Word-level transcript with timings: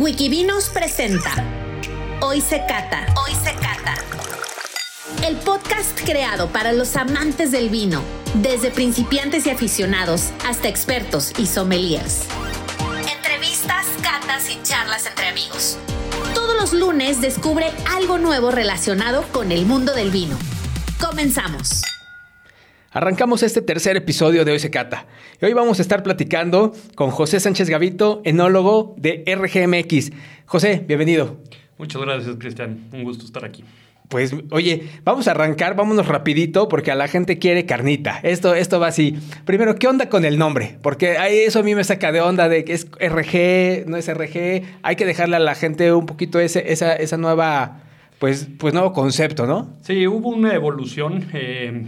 Wikivinos 0.00 0.70
presenta 0.70 1.30
Hoy 2.22 2.40
se 2.40 2.64
cata. 2.66 3.04
Hoy 3.22 3.32
se 3.34 3.52
cata. 3.52 3.96
El 5.28 5.36
podcast 5.36 6.00
creado 6.06 6.48
para 6.48 6.72
los 6.72 6.96
amantes 6.96 7.50
del 7.50 7.68
vino, 7.68 8.02
desde 8.36 8.70
principiantes 8.70 9.44
y 9.46 9.50
aficionados 9.50 10.30
hasta 10.46 10.68
expertos 10.68 11.34
y 11.36 11.44
sommeliers. 11.44 12.22
Entrevistas, 13.14 13.84
catas 14.02 14.48
y 14.48 14.58
charlas 14.62 15.04
entre 15.04 15.28
amigos. 15.28 15.76
Todos 16.34 16.56
los 16.58 16.72
lunes 16.72 17.20
descubre 17.20 17.70
algo 17.94 18.16
nuevo 18.16 18.50
relacionado 18.50 19.22
con 19.32 19.52
el 19.52 19.66
mundo 19.66 19.92
del 19.94 20.10
vino. 20.10 20.38
Comenzamos. 20.98 21.82
Arrancamos 22.92 23.44
este 23.44 23.62
tercer 23.62 23.96
episodio 23.96 24.44
de 24.44 24.50
Hoy 24.50 24.58
se 24.58 24.68
Cata. 24.68 25.06
Y 25.40 25.44
hoy 25.44 25.52
vamos 25.52 25.78
a 25.78 25.82
estar 25.82 26.02
platicando 26.02 26.72
con 26.96 27.10
José 27.12 27.38
Sánchez 27.38 27.70
Gavito, 27.70 28.20
enólogo 28.24 28.96
de 28.98 29.22
RGMX. 29.28 30.10
José, 30.44 30.84
bienvenido. 30.88 31.36
Muchas 31.78 32.02
gracias, 32.02 32.34
Cristian. 32.40 32.88
Un 32.92 33.04
gusto 33.04 33.24
estar 33.24 33.44
aquí. 33.44 33.62
Pues, 34.08 34.34
oye, 34.50 34.88
vamos 35.04 35.28
a 35.28 35.30
arrancar, 35.30 35.76
vámonos 35.76 36.08
rapidito, 36.08 36.66
porque 36.68 36.90
a 36.90 36.96
la 36.96 37.06
gente 37.06 37.38
quiere 37.38 37.64
carnita. 37.64 38.18
Esto, 38.24 38.56
esto 38.56 38.80
va 38.80 38.88
así. 38.88 39.16
Primero, 39.44 39.76
¿qué 39.76 39.86
onda 39.86 40.08
con 40.08 40.24
el 40.24 40.36
nombre? 40.36 40.76
Porque 40.82 41.16
eso 41.46 41.60
a 41.60 41.62
mí 41.62 41.76
me 41.76 41.84
saca 41.84 42.10
de 42.10 42.20
onda 42.20 42.48
de 42.48 42.64
que 42.64 42.72
es 42.72 42.88
RG, 42.90 43.88
no 43.88 43.98
es 43.98 44.12
RG. 44.12 44.64
Hay 44.82 44.96
que 44.96 45.06
dejarle 45.06 45.36
a 45.36 45.38
la 45.38 45.54
gente 45.54 45.92
un 45.92 46.06
poquito 46.06 46.40
ese, 46.40 46.72
esa, 46.72 46.96
esa 46.96 47.16
nueva, 47.18 47.84
pues, 48.18 48.48
pues 48.58 48.74
nuevo 48.74 48.92
concepto, 48.92 49.46
¿no? 49.46 49.76
Sí, 49.82 50.08
hubo 50.08 50.30
una 50.30 50.54
evolución. 50.54 51.28
Eh, 51.32 51.86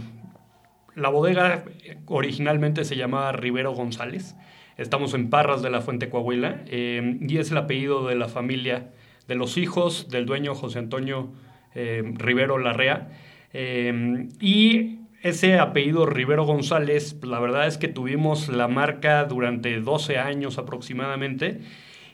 la 0.95 1.09
bodega 1.09 1.65
originalmente 2.05 2.85
se 2.85 2.95
llamaba 2.95 3.31
Rivero 3.31 3.73
González. 3.73 4.35
Estamos 4.77 5.13
en 5.13 5.29
Parras 5.29 5.61
de 5.61 5.69
la 5.69 5.81
Fuente 5.81 6.09
Coahuila 6.09 6.63
eh, 6.67 7.17
y 7.21 7.37
es 7.37 7.51
el 7.51 7.57
apellido 7.57 8.07
de 8.07 8.15
la 8.15 8.27
familia, 8.27 8.91
de 9.27 9.35
los 9.35 9.57
hijos 9.57 10.09
del 10.09 10.25
dueño 10.25 10.55
José 10.55 10.79
Antonio 10.79 11.31
eh, 11.75 12.03
Rivero 12.15 12.57
Larrea. 12.57 13.09
Eh, 13.53 14.29
y 14.39 14.99
ese 15.21 15.59
apellido 15.59 16.05
Rivero 16.05 16.45
González, 16.45 17.17
la 17.23 17.39
verdad 17.39 17.67
es 17.67 17.77
que 17.77 17.87
tuvimos 17.87 18.49
la 18.49 18.67
marca 18.67 19.25
durante 19.25 19.79
12 19.79 20.17
años 20.17 20.57
aproximadamente. 20.57 21.61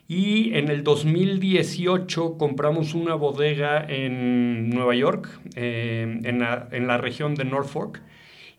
Y 0.07 0.55
en 0.55 0.69
el 0.69 0.83
2018 0.83 2.37
compramos 2.37 2.93
una 2.93 3.13
bodega 3.13 3.85
en 3.87 4.69
Nueva 4.69 4.95
York, 4.95 5.29
en 5.55 6.39
la, 6.39 6.67
en 6.71 6.87
la 6.87 6.97
región 6.97 7.35
de 7.35 7.45
Norfolk. 7.45 8.01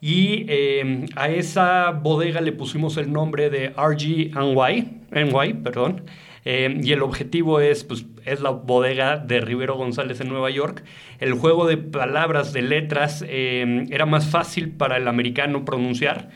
Y 0.01 0.47
eh, 0.48 1.06
a 1.17 1.29
esa 1.29 1.91
bodega 1.91 2.41
le 2.41 2.53
pusimos 2.53 2.97
el 2.97 3.12
nombre 3.12 3.51
de 3.51 3.69
RG 3.70 4.33
NY, 4.34 5.55
perdón. 5.62 6.05
Eh, 6.47 6.81
y 6.83 6.92
el 6.92 7.03
objetivo 7.03 7.61
es, 7.61 7.84
pues, 7.84 8.07
es 8.25 8.41
la 8.41 8.51
bodega 8.51 9.19
de 9.19 9.42
Rivero 9.42 9.77
González 9.77 10.20
en 10.20 10.29
Nueva 10.29 10.51
York. 10.51 10.84
El 11.19 11.34
juego 11.34 11.67
de 11.67 11.77
palabras, 11.77 12.55
de 12.55 12.62
letras, 12.62 13.23
eh, 13.29 13.87
era 13.91 14.07
más 14.07 14.31
fácil 14.31 14.70
para 14.70 14.97
el 14.97 15.07
americano 15.07 15.67
pronunciar 15.67 16.31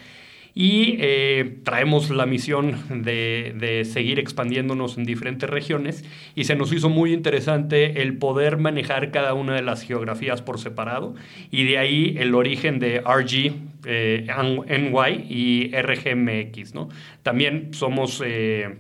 y 0.54 0.96
eh, 1.00 1.58
traemos 1.64 2.10
la 2.10 2.26
misión 2.26 2.78
de, 3.02 3.82
seguir 3.84 4.18
expandiéndonos 4.18 4.96
en 4.96 5.04
diferentes 5.04 5.50
regiones 5.50 6.04
y 6.34 6.44
se 6.44 6.54
nos 6.54 6.72
hizo 6.72 6.88
muy 6.88 7.12
interesante 7.12 8.02
el 8.02 8.16
poder 8.18 8.56
manejar 8.58 9.10
cada 9.10 9.34
una 9.34 9.54
de 9.54 9.62
las 9.62 9.82
geografías 9.82 10.42
por 10.42 10.60
separado 10.60 11.14
y 11.50 11.64
de 11.64 11.78
ahí 11.78 12.14
el 12.18 12.34
origen 12.34 12.78
de 12.78 13.00
RG, 13.00 13.52
eh, 13.86 14.26
NY 14.68 15.26
y 15.28 15.72
RGMX. 15.76 16.74
¿no? 16.74 16.88
También 17.22 17.74
somos... 17.74 18.22
Eh, 18.24 18.76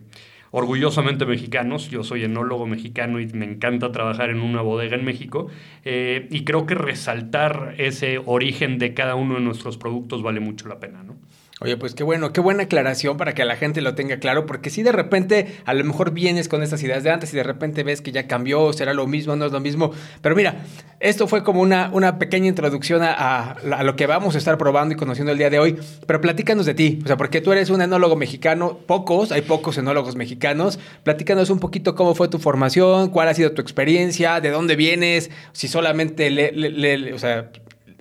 orgullosamente 0.56 1.26
mexicanos. 1.26 1.90
Yo 1.90 2.04
soy 2.04 2.22
enólogo 2.22 2.64
mexicano 2.64 3.18
y 3.18 3.26
me 3.26 3.44
encanta 3.44 3.90
trabajar 3.90 4.30
en 4.30 4.40
una 4.40 4.62
bodega 4.62 4.94
en 4.94 5.04
México. 5.04 5.48
y 5.84 6.44
creo 6.44 6.64
que 6.64 6.76
resaltar 6.76 7.74
ese 7.78 8.20
origen 8.24 8.78
de 8.78 8.94
cada 8.94 9.16
uno 9.16 9.34
de 9.34 9.40
nuestros 9.40 9.78
productos 9.78 10.22
vale 10.22 10.38
mucho 10.38 10.68
la 10.68 10.78
pena, 10.78 11.02
¿no? 11.02 11.16
Oye, 11.60 11.76
pues 11.76 11.94
qué 11.94 12.02
bueno, 12.02 12.32
qué 12.32 12.40
buena 12.40 12.64
aclaración 12.64 13.16
para 13.16 13.32
que 13.32 13.44
la 13.44 13.54
gente 13.54 13.80
lo 13.80 13.94
tenga 13.94 14.18
claro, 14.18 14.44
porque 14.44 14.70
si 14.70 14.82
de 14.82 14.90
repente 14.90 15.60
a 15.64 15.72
lo 15.72 15.84
mejor 15.84 16.10
vienes 16.10 16.48
con 16.48 16.64
estas 16.64 16.82
ideas 16.82 17.04
de 17.04 17.10
antes 17.10 17.32
y 17.32 17.36
de 17.36 17.44
repente 17.44 17.84
ves 17.84 18.00
que 18.00 18.10
ya 18.10 18.26
cambió, 18.26 18.72
será 18.72 18.92
lo 18.92 19.06
mismo, 19.06 19.36
no 19.36 19.46
es 19.46 19.52
lo 19.52 19.60
mismo. 19.60 19.92
Pero 20.20 20.34
mira, 20.34 20.64
esto 20.98 21.28
fue 21.28 21.44
como 21.44 21.60
una, 21.60 21.90
una 21.92 22.18
pequeña 22.18 22.48
introducción 22.48 23.04
a, 23.04 23.52
a, 23.52 23.84
lo 23.84 23.94
que 23.94 24.06
vamos 24.06 24.34
a 24.34 24.38
estar 24.38 24.58
probando 24.58 24.94
y 24.94 24.96
conociendo 24.96 25.30
el 25.30 25.38
día 25.38 25.48
de 25.48 25.60
hoy. 25.60 25.78
Pero 26.06 26.20
platícanos 26.20 26.66
de 26.66 26.74
ti, 26.74 26.98
o 27.04 27.06
sea, 27.06 27.16
porque 27.16 27.40
tú 27.40 27.52
eres 27.52 27.70
un 27.70 27.80
enólogo 27.82 28.16
mexicano, 28.16 28.78
pocos, 28.86 29.30
hay 29.30 29.42
pocos 29.42 29.78
enólogos 29.78 30.16
mexicanos. 30.16 30.80
Platícanos 31.04 31.50
un 31.50 31.60
poquito 31.60 31.94
cómo 31.94 32.16
fue 32.16 32.26
tu 32.26 32.40
formación, 32.40 33.10
cuál 33.10 33.28
ha 33.28 33.34
sido 33.34 33.52
tu 33.52 33.62
experiencia, 33.62 34.40
de 34.40 34.50
dónde 34.50 34.74
vienes, 34.74 35.30
si 35.52 35.68
solamente 35.68 36.30
le, 36.30 37.12
o 37.12 37.18
sea, 37.18 37.50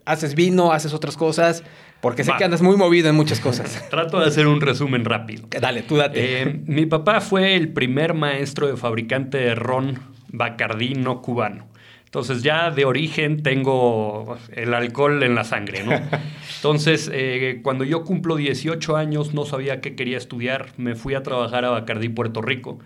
haces 0.06 0.34
vino, 0.34 0.72
haces 0.72 0.94
otras 0.94 1.18
cosas. 1.18 1.64
Porque 2.04 2.26
sé 2.26 2.34
que 2.38 2.44
andas 2.44 2.62
muy 2.62 2.76
movido 2.76 3.10
en 3.10 3.16
muchas 3.16 3.40
cosas. 3.40 3.88
Trato 3.90 4.20
de 4.20 4.26
hacer 4.26 4.46
un 4.46 4.60
resumen 4.60 5.06
rápido. 5.06 5.48
Dale, 5.50 5.84
tú 5.84 5.96
date. 5.96 6.42
Eh, 6.42 6.62
mi 6.66 6.86
papá 6.86 7.22
fue 7.22 7.56
el 7.56 7.72
primer 7.72 8.14
maestro 8.14 8.68
de 8.68 8.76
fabricante 8.76 9.38
de 9.38 9.56
ron 9.56 10.00
bacardí 10.28 10.96
no 10.96 11.22
cubano. 11.22 11.66
Entonces 12.04 12.44
ya 12.44 12.72
de 12.72 12.84
origen 12.84 13.42
tengo 13.42 14.38
el 14.52 14.74
alcohol 14.74 15.24
en 15.24 15.34
la 15.34 15.46
sangre, 15.46 15.86
¿no? 15.86 15.94
Entonces, 16.58 17.10
eh, 17.14 17.62
cuando 17.64 17.86
yo 17.86 18.04
cumplo 18.04 18.36
18 18.36 18.98
años, 18.98 19.34
no 19.34 19.46
sabía 19.46 19.80
qué 19.80 19.96
quería 19.96 20.18
estudiar. 20.18 20.74
Me 20.76 20.96
fui 20.96 21.14
a 21.14 21.24
trabajar 21.24 21.64
a 21.64 21.70
Bacardí, 21.70 22.10
Puerto 22.10 22.42
Rico, 22.42 22.80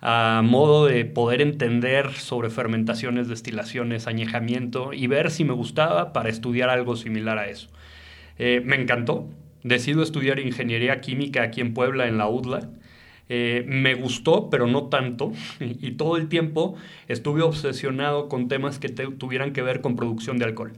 a 0.00 0.42
modo 0.44 0.86
de 0.86 1.04
poder 1.04 1.42
entender 1.42 2.12
sobre 2.14 2.50
fermentaciones, 2.50 3.28
destilaciones, 3.28 4.08
añejamiento 4.08 4.92
y 4.92 5.06
ver 5.06 5.30
si 5.30 5.44
me 5.44 5.52
gustaba 5.52 6.12
para 6.12 6.28
estudiar 6.28 6.70
algo 6.70 6.96
similar 6.96 7.38
a 7.38 7.46
eso. 7.46 7.68
Eh, 8.38 8.62
me 8.64 8.76
encantó. 8.76 9.28
Decido 9.62 10.02
estudiar 10.02 10.40
ingeniería 10.40 11.00
química 11.00 11.42
aquí 11.42 11.60
en 11.60 11.74
Puebla, 11.74 12.06
en 12.06 12.18
la 12.18 12.28
UDLA. 12.28 12.68
Eh, 13.28 13.64
me 13.66 13.94
gustó, 13.94 14.50
pero 14.50 14.66
no 14.66 14.88
tanto. 14.88 15.32
Y, 15.60 15.92
todo 15.92 16.16
el 16.16 16.28
tiempo 16.28 16.76
estuve 17.08 17.42
obsesionado 17.42 18.28
con 18.28 18.48
temas 18.48 18.78
que 18.78 18.88
tuvieran 18.88 19.52
que 19.52 19.62
ver 19.62 19.80
con 19.80 19.96
producción 19.96 20.38
de 20.38 20.44
alcohol. 20.44 20.72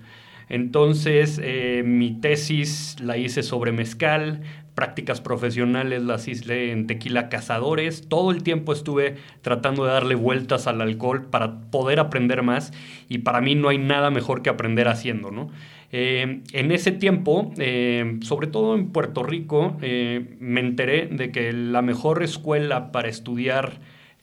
Entonces, 0.49 1.41
eh, 1.43 1.83
mi 1.84 2.21
tesis 2.21 2.97
la 3.00 3.17
hice 3.17 3.43
sobre 3.43 3.73
mezcal, 3.73 4.43
prácticas 4.77 5.21
profesionales 5.21 6.03
las 6.03 6.28
hice 6.28 6.71
en 6.71 6.87
tequila 6.87 7.28
cazadores. 7.28 8.09
Todo 8.09 8.31
el 8.31 8.44
tiempo 8.44 8.73
estuve 8.73 9.17
tratando 9.43 9.84
de 9.84 9.93
darle 9.93 10.15
vueltas 10.15 10.69
al 10.69 10.81
alcohol 10.81 11.27
para 11.31 11.62
poder 11.71 11.99
aprender 11.99 12.43
más. 12.43 12.73
Y 13.09 13.19
para 13.19 13.41
mí 13.41 13.56
no 13.56 13.71
hay 13.71 13.78
nada 13.78 14.11
mejor 14.11 14.43
que 14.43 14.50
aprender 14.50 14.87
haciendo, 14.87 15.33
¿no? 15.33 15.50
Eh, 15.93 16.43
en 16.53 16.73
ese 16.73 16.93
tiempo, 16.93 17.53
eh, 17.59 18.19
sobre 18.23 18.49
todo 18.49 18.75
en 18.75 18.91
Puerto 18.91 19.23
Rico, 19.23 19.77
eh, 19.83 20.37
me 20.41 20.61
enteré 20.61 21.07
de 21.07 21.31
que 21.31 21.53
la 21.53 21.83
mejor 21.83 22.23
escuela 22.23 22.93
para 22.93 23.09
estudiar 23.09 23.79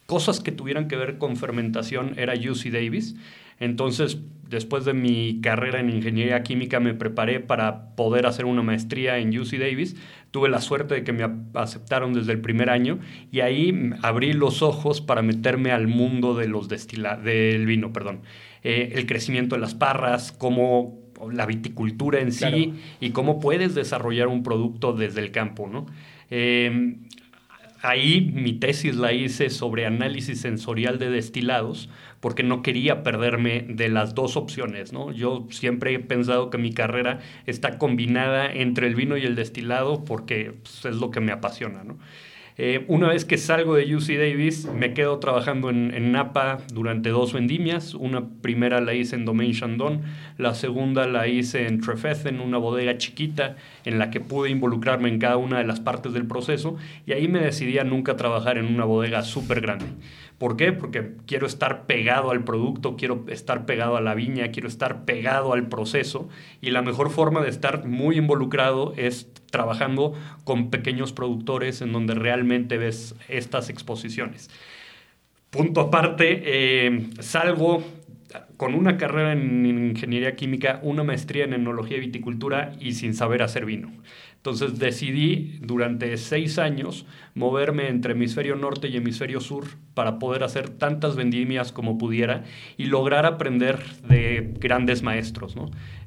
cosas 0.06 0.42
que 0.42 0.52
tuvieran 0.52 0.88
que 0.88 0.98
ver 0.98 1.18
con 1.18 1.38
fermentación 1.38 2.14
era 2.18 2.34
UC 2.34 2.70
Davis. 2.72 3.16
Entonces, 3.60 4.18
después 4.50 4.84
de 4.84 4.94
mi 4.94 5.40
carrera 5.42 5.80
en 5.80 5.90
ingeniería 5.90 6.44
química, 6.44 6.82
me 6.82 6.94
preparé 6.94 7.40
para 7.40 7.96
poder 7.96 8.26
hacer 8.26 8.46
una 8.46 8.62
maestría 8.62 9.20
en 9.20 9.38
UC 9.38 9.58
Davis. 9.58 9.96
Tuve 10.32 10.50
la 10.50 10.60
suerte 10.60 10.96
de 10.96 11.04
que 11.04 11.14
me 11.14 11.26
aceptaron 11.54 12.14
desde 12.14 12.34
el 12.34 12.42
primer 12.42 12.70
año 12.70 13.00
y 13.32 13.40
ahí 13.40 13.92
abrí 14.02 14.34
los 14.34 14.62
ojos 14.62 15.00
para 15.00 15.22
meterme 15.22 15.72
al 15.72 15.88
mundo 15.88 16.36
de 16.36 16.48
los 16.48 16.68
del 16.68 17.66
vino, 17.66 17.94
perdón. 17.94 18.22
el 18.64 19.06
crecimiento 19.06 19.56
de 19.56 19.62
las 19.62 19.76
parras, 19.76 20.32
cómo 20.32 21.03
la 21.32 21.46
viticultura 21.46 22.20
en 22.20 22.32
sí 22.32 22.74
y 23.00 23.12
cómo 23.12 23.40
puedes 23.40 23.76
desarrollar 23.76 24.28
un 24.28 24.44
producto 24.44 24.94
desde 24.94 25.22
el 25.22 25.32
campo, 25.32 25.68
¿no? 25.68 25.86
Em, 26.30 26.98
ahí 27.82 28.32
mi 28.34 28.54
tesis 28.54 28.96
la 28.96 29.12
hice 29.12 29.50
sobre 29.50 29.86
análisis 29.86 30.42
sensorial 30.42 31.00
de 31.00 31.10
destilados, 31.10 31.90
porque 32.22 32.42
no 32.42 32.62
quería 32.62 33.04
perderme 33.04 33.66
de 33.68 33.90
las 33.90 34.16
dos 34.16 34.38
opciones, 34.38 34.94
¿no? 34.94 35.12
Yo 35.12 35.46
siempre 35.52 35.94
he 35.94 36.00
pensado 36.00 36.50
que 36.50 36.58
mi 36.58 36.72
carrera 36.72 37.20
está 37.46 37.78
combinada 37.78 38.52
entre 38.52 38.88
el 38.88 38.96
vino 38.96 39.18
y 39.18 39.24
el 39.26 39.36
destilado 39.36 40.06
porque 40.06 40.54
pues, 40.64 40.86
es 40.86 40.96
lo 40.96 41.12
que 41.12 41.20
me 41.20 41.34
apasiona, 41.34 41.84
¿no? 41.84 41.98
Eh, 42.58 42.86
una 42.88 43.08
vez 43.08 43.26
que 43.26 43.38
salgo 43.38 43.76
de 43.76 43.96
UC 43.96 44.10
Davis, 44.10 44.66
me 44.66 44.94
quedo 44.94 45.18
trabajando 45.18 45.70
en, 45.72 46.12
Napa 46.12 46.60
durante 46.72 47.10
dos 47.10 47.34
vendimias. 47.34 47.96
Una 47.96 48.30
primera 48.42 48.80
la 48.80 48.94
hice 48.94 49.16
en 49.16 49.26
Domaine 49.26 49.54
Chandon, 49.54 50.02
la 50.38 50.54
segunda 50.54 51.08
la 51.08 51.28
hice 51.28 51.68
en 51.68 51.82
Trefeth, 51.82 52.28
en 52.28 52.40
una 52.40 52.58
bodega 52.58 52.98
chiquita 52.98 53.56
en 53.86 53.98
la 53.98 54.12
que 54.12 54.20
pude 54.20 54.52
involucrarme 54.52 55.10
en 55.10 55.18
cada 55.18 55.38
una 55.38 55.58
de 55.58 55.64
las 55.64 55.80
partes 55.80 56.14
del 56.14 56.28
proceso 56.28 56.78
y 57.08 57.14
ahí 57.14 57.28
me 57.28 57.40
decidí 57.40 57.80
a 57.80 57.84
nunca 57.84 58.16
trabajar 58.18 58.58
en 58.58 58.66
una 58.66 58.86
bodega 58.86 59.24
súper 59.24 59.62
grande. 59.62 59.86
¿Por 60.44 60.58
qué? 60.58 60.74
Porque 60.74 61.14
quiero 61.26 61.48
estar 61.48 61.86
pegado 61.86 62.32
al 62.32 62.44
producto, 62.44 62.98
quiero 62.98 63.24
estar 63.30 63.66
pegado 63.66 63.96
a 63.96 64.02
la 64.02 64.14
viña, 64.14 64.52
quiero 64.52 64.68
estar 64.68 65.06
pegado 65.06 65.54
al 65.54 65.70
proceso 65.70 66.28
y 66.60 66.72
la 66.72 66.82
mejor 66.82 67.12
forma 67.12 67.42
de 67.42 67.48
estar 67.48 67.86
muy 67.86 68.18
involucrado 68.18 68.94
es 68.98 69.32
trabajando 69.50 70.14
con 70.44 70.70
pequeños 70.70 71.14
productores 71.14 71.82
en 71.82 71.94
donde 71.94 72.14
realmente 72.14 72.78
ves 72.78 73.16
estas 73.30 73.70
exposiciones. 73.70 74.50
punto 75.50 75.80
aparte, 75.80 76.42
eh, 76.44 77.08
salgo 77.22 77.82
con 78.58 78.76
una 78.76 78.98
carrera 78.98 79.32
en 79.32 79.66
ingeniería 79.66 80.36
química, 80.36 80.82
una 80.84 81.06
maestría 81.06 81.46
en 81.46 81.54
enología 81.54 81.96
y 81.96 82.02
viticultura 82.02 82.74
y 82.82 82.96
sin 82.96 83.14
saber 83.14 83.44
hacer 83.44 83.66
vino. 83.66 83.94
Entonces 84.44 84.78
decidí 84.78 85.58
durante 85.62 86.18
seis 86.18 86.60
años 86.60 87.06
moverme 87.34 87.88
entre 87.88 88.12
hemisferio 88.12 88.58
norte 88.58 88.90
y 88.90 88.98
hemisferio 88.98 89.40
sur 89.40 89.64
para 89.94 90.20
poder 90.20 90.44
hacer 90.44 90.70
tantas 90.70 91.16
vendimias 91.16 91.72
como 91.72 91.98
pudiera 91.98 92.44
y 92.76 92.88
lograr 92.88 93.26
aprender 93.26 93.80
de 94.10 94.54
grandes 94.60 95.02
maestros. 95.02 95.56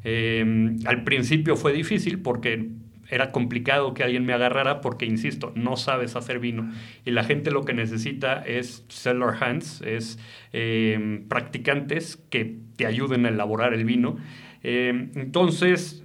Em, 0.05 0.77
al 0.85 1.03
principio 1.03 1.57
fue 1.57 1.73
difícil 1.73 2.21
porque 2.21 2.73
era 3.09 3.33
complicado 3.33 3.95
que 3.95 4.03
alguien 4.03 4.27
me 4.27 4.35
agarrara 4.35 4.83
porque, 4.83 5.07
insisto, 5.07 5.53
no 5.55 5.79
sabes 5.79 6.15
hacer 6.15 6.39
vino. 6.39 6.71
Y 7.07 7.13
la 7.13 7.25
gente 7.25 7.51
lo 7.51 7.65
que 7.65 7.73
necesita 7.73 8.43
es 8.43 8.85
seller 8.89 9.31
hands, 9.41 9.81
es 9.81 10.19
em, 10.53 11.27
practicantes 11.27 12.19
que 12.29 12.59
te 12.77 12.85
ayuden 12.85 13.25
a 13.25 13.31
elaborar 13.31 13.73
el 13.73 13.87
vino. 13.87 14.19
Em, 14.63 15.11
entonces, 15.15 16.03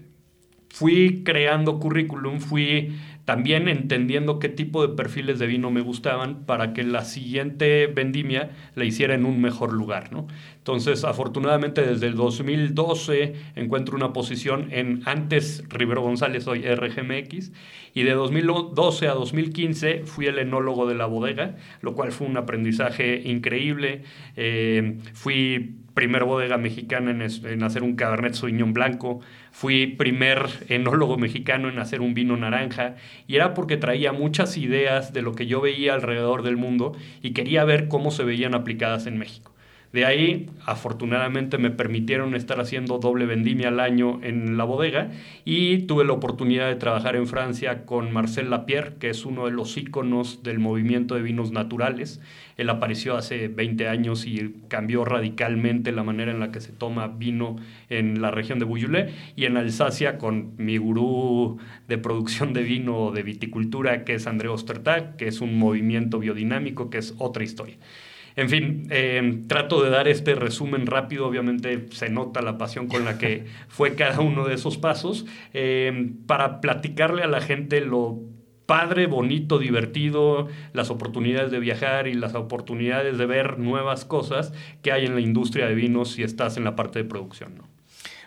fui 0.71 1.23
creando 1.23 1.79
currículum, 1.79 2.39
fui 2.39 2.93
también 3.25 3.67
entendiendo 3.67 4.39
qué 4.39 4.49
tipo 4.49 4.85
de 4.85 4.95
perfiles 4.95 5.37
de 5.39 5.45
vino 5.45 5.69
me 5.69 5.81
gustaban 5.81 6.45
para 6.45 6.73
que 6.73 6.83
la 6.83 7.05
siguiente 7.05 7.87
vendimia 7.87 8.51
la 8.75 8.85
hiciera 8.85 9.13
en 9.13 9.25
un 9.25 9.39
mejor 9.39 9.73
lugar, 9.73 10.11
¿no? 10.11 10.27
Entonces, 10.57 11.03
afortunadamente, 11.03 11.81
desde 11.81 12.07
el 12.07 12.15
2012 12.15 13.33
encuentro 13.55 13.95
una 13.95 14.11
posición 14.11 14.69
en 14.71 15.01
antes 15.05 15.63
Rivero 15.69 16.01
González, 16.01 16.47
hoy 16.47 16.63
RGMX, 16.63 17.51
y 17.93 18.03
de 18.03 18.11
2012 18.13 19.07
a 19.07 19.13
2015 19.13 20.03
fui 20.05 20.25
el 20.25 20.39
enólogo 20.39 20.87
de 20.87 20.95
la 20.95 21.05
bodega, 21.05 21.57
lo 21.81 21.93
cual 21.93 22.11
fue 22.11 22.27
un 22.27 22.37
aprendizaje 22.37 23.21
increíble. 23.25 24.03
Eh, 24.35 24.97
fui 25.13 25.80
primer 25.93 26.23
bodega 26.23 26.57
mexicana 26.57 27.11
en, 27.11 27.63
hacer 27.63 27.83
un 27.83 27.95
Cabernet 27.95 28.33
Sauvignon 28.33 28.73
blanco, 28.73 29.19
fui 29.51 29.87
primer 29.87 30.47
enólogo 30.69 31.17
mexicano 31.17 31.69
en 31.69 31.79
hacer 31.79 32.01
un 32.01 32.13
vino 32.13 32.37
naranja, 32.37 32.95
y 33.27 33.35
era 33.35 33.53
porque 33.53 33.77
traía 33.77 34.11
muchas 34.11 34.57
ideas 34.57 35.13
de 35.13 35.21
lo 35.21 35.33
que 35.33 35.47
yo 35.47 35.61
veía 35.61 35.93
alrededor 35.93 36.43
del 36.43 36.57
mundo 36.57 36.95
y 37.21 37.31
quería 37.31 37.63
ver 37.63 37.87
cómo 37.87 38.11
se 38.11 38.23
veían 38.23 38.55
aplicadas 38.55 39.05
en 39.07 39.17
México. 39.17 39.50
De 39.93 40.05
ahí, 40.05 40.49
afortunadamente, 40.65 41.57
me 41.57 41.69
permitieron 41.69 42.33
estar 42.33 42.61
haciendo 42.61 42.99
doble 42.99 43.25
vendimia 43.25 43.67
al 43.67 43.81
año 43.81 44.21
en 44.23 44.57
la 44.57 44.63
bodega 44.63 45.11
y 45.43 45.79
tuve 45.79 46.05
la 46.05 46.13
oportunidad 46.13 46.69
de 46.69 46.75
trabajar 46.75 47.17
en 47.17 47.27
Francia 47.27 47.85
con 47.85 48.13
Marcel 48.13 48.49
Lapierre, 48.49 48.93
que 48.99 49.09
es 49.09 49.25
uno 49.25 49.45
de 49.45 49.51
los 49.51 49.75
íconos 49.75 50.43
del 50.43 50.59
movimiento 50.59 51.15
de 51.15 51.21
vinos 51.21 51.51
naturales. 51.51 52.21
Él 52.55 52.69
apareció 52.69 53.17
hace 53.17 53.49
20 53.49 53.89
años 53.89 54.25
y 54.25 54.55
cambió 54.69 55.03
radicalmente 55.03 55.91
la 55.91 56.03
manera 56.03 56.31
en 56.31 56.39
la 56.39 56.51
que 56.51 56.61
se 56.61 56.71
toma 56.71 57.09
vino 57.09 57.57
en 57.89 58.21
la 58.21 58.31
región 58.31 58.59
de 58.59 58.65
Bouillé 58.65 59.09
y 59.35 59.43
en 59.43 59.57
Alsacia 59.57 60.17
con 60.17 60.53
mi 60.57 60.77
gurú 60.77 61.57
de 61.89 61.97
producción 61.97 62.53
de 62.53 62.63
vino 62.63 63.11
de 63.11 63.23
viticultura, 63.23 64.05
que 64.05 64.13
es 64.13 64.25
André 64.25 64.47
Ostertag, 64.47 65.17
que 65.17 65.27
es 65.27 65.41
un 65.41 65.59
movimiento 65.59 66.17
biodinámico, 66.17 66.89
que 66.89 66.99
es 66.99 67.13
otra 67.17 67.43
historia. 67.43 67.75
En 68.35 68.49
fin, 68.49 68.87
em, 68.89 69.47
trato 69.47 69.83
de 69.83 69.89
dar 69.89 70.07
este 70.07 70.35
resumen 70.35 70.85
rápido, 70.85 71.27
obviamente 71.27 71.87
se 71.91 72.09
nota 72.09 72.41
la 72.41 72.57
pasión 72.57 72.87
con 72.87 73.05
la 73.05 73.17
que 73.17 73.45
fue 73.67 73.95
cada 73.95 74.21
uno 74.21 74.47
de 74.47 74.55
esos 74.55 74.77
pasos, 74.77 75.25
em, 75.53 76.15
para 76.25 76.61
platicarle 76.61 77.23
a 77.23 77.27
la 77.27 77.41
gente 77.41 77.81
lo 77.81 78.19
padre, 78.65 79.05
bonito, 79.05 79.59
divertido, 79.59 80.47
las 80.71 80.89
oportunidades 80.89 81.51
de 81.51 81.59
viajar 81.59 82.07
y 82.07 82.13
las 82.13 82.35
oportunidades 82.35 83.17
de 83.17 83.25
ver 83.25 83.59
nuevas 83.59 84.05
cosas 84.05 84.53
que 84.81 84.93
hay 84.93 85.05
en 85.05 85.15
la 85.15 85.21
industria 85.21 85.67
de 85.67 85.75
vinos 85.75 86.11
si 86.11 86.23
estás 86.23 86.55
en 86.55 86.63
la 86.63 86.75
parte 86.75 86.99
de 86.99 87.05
producción. 87.05 87.55
¿no? 87.57 87.80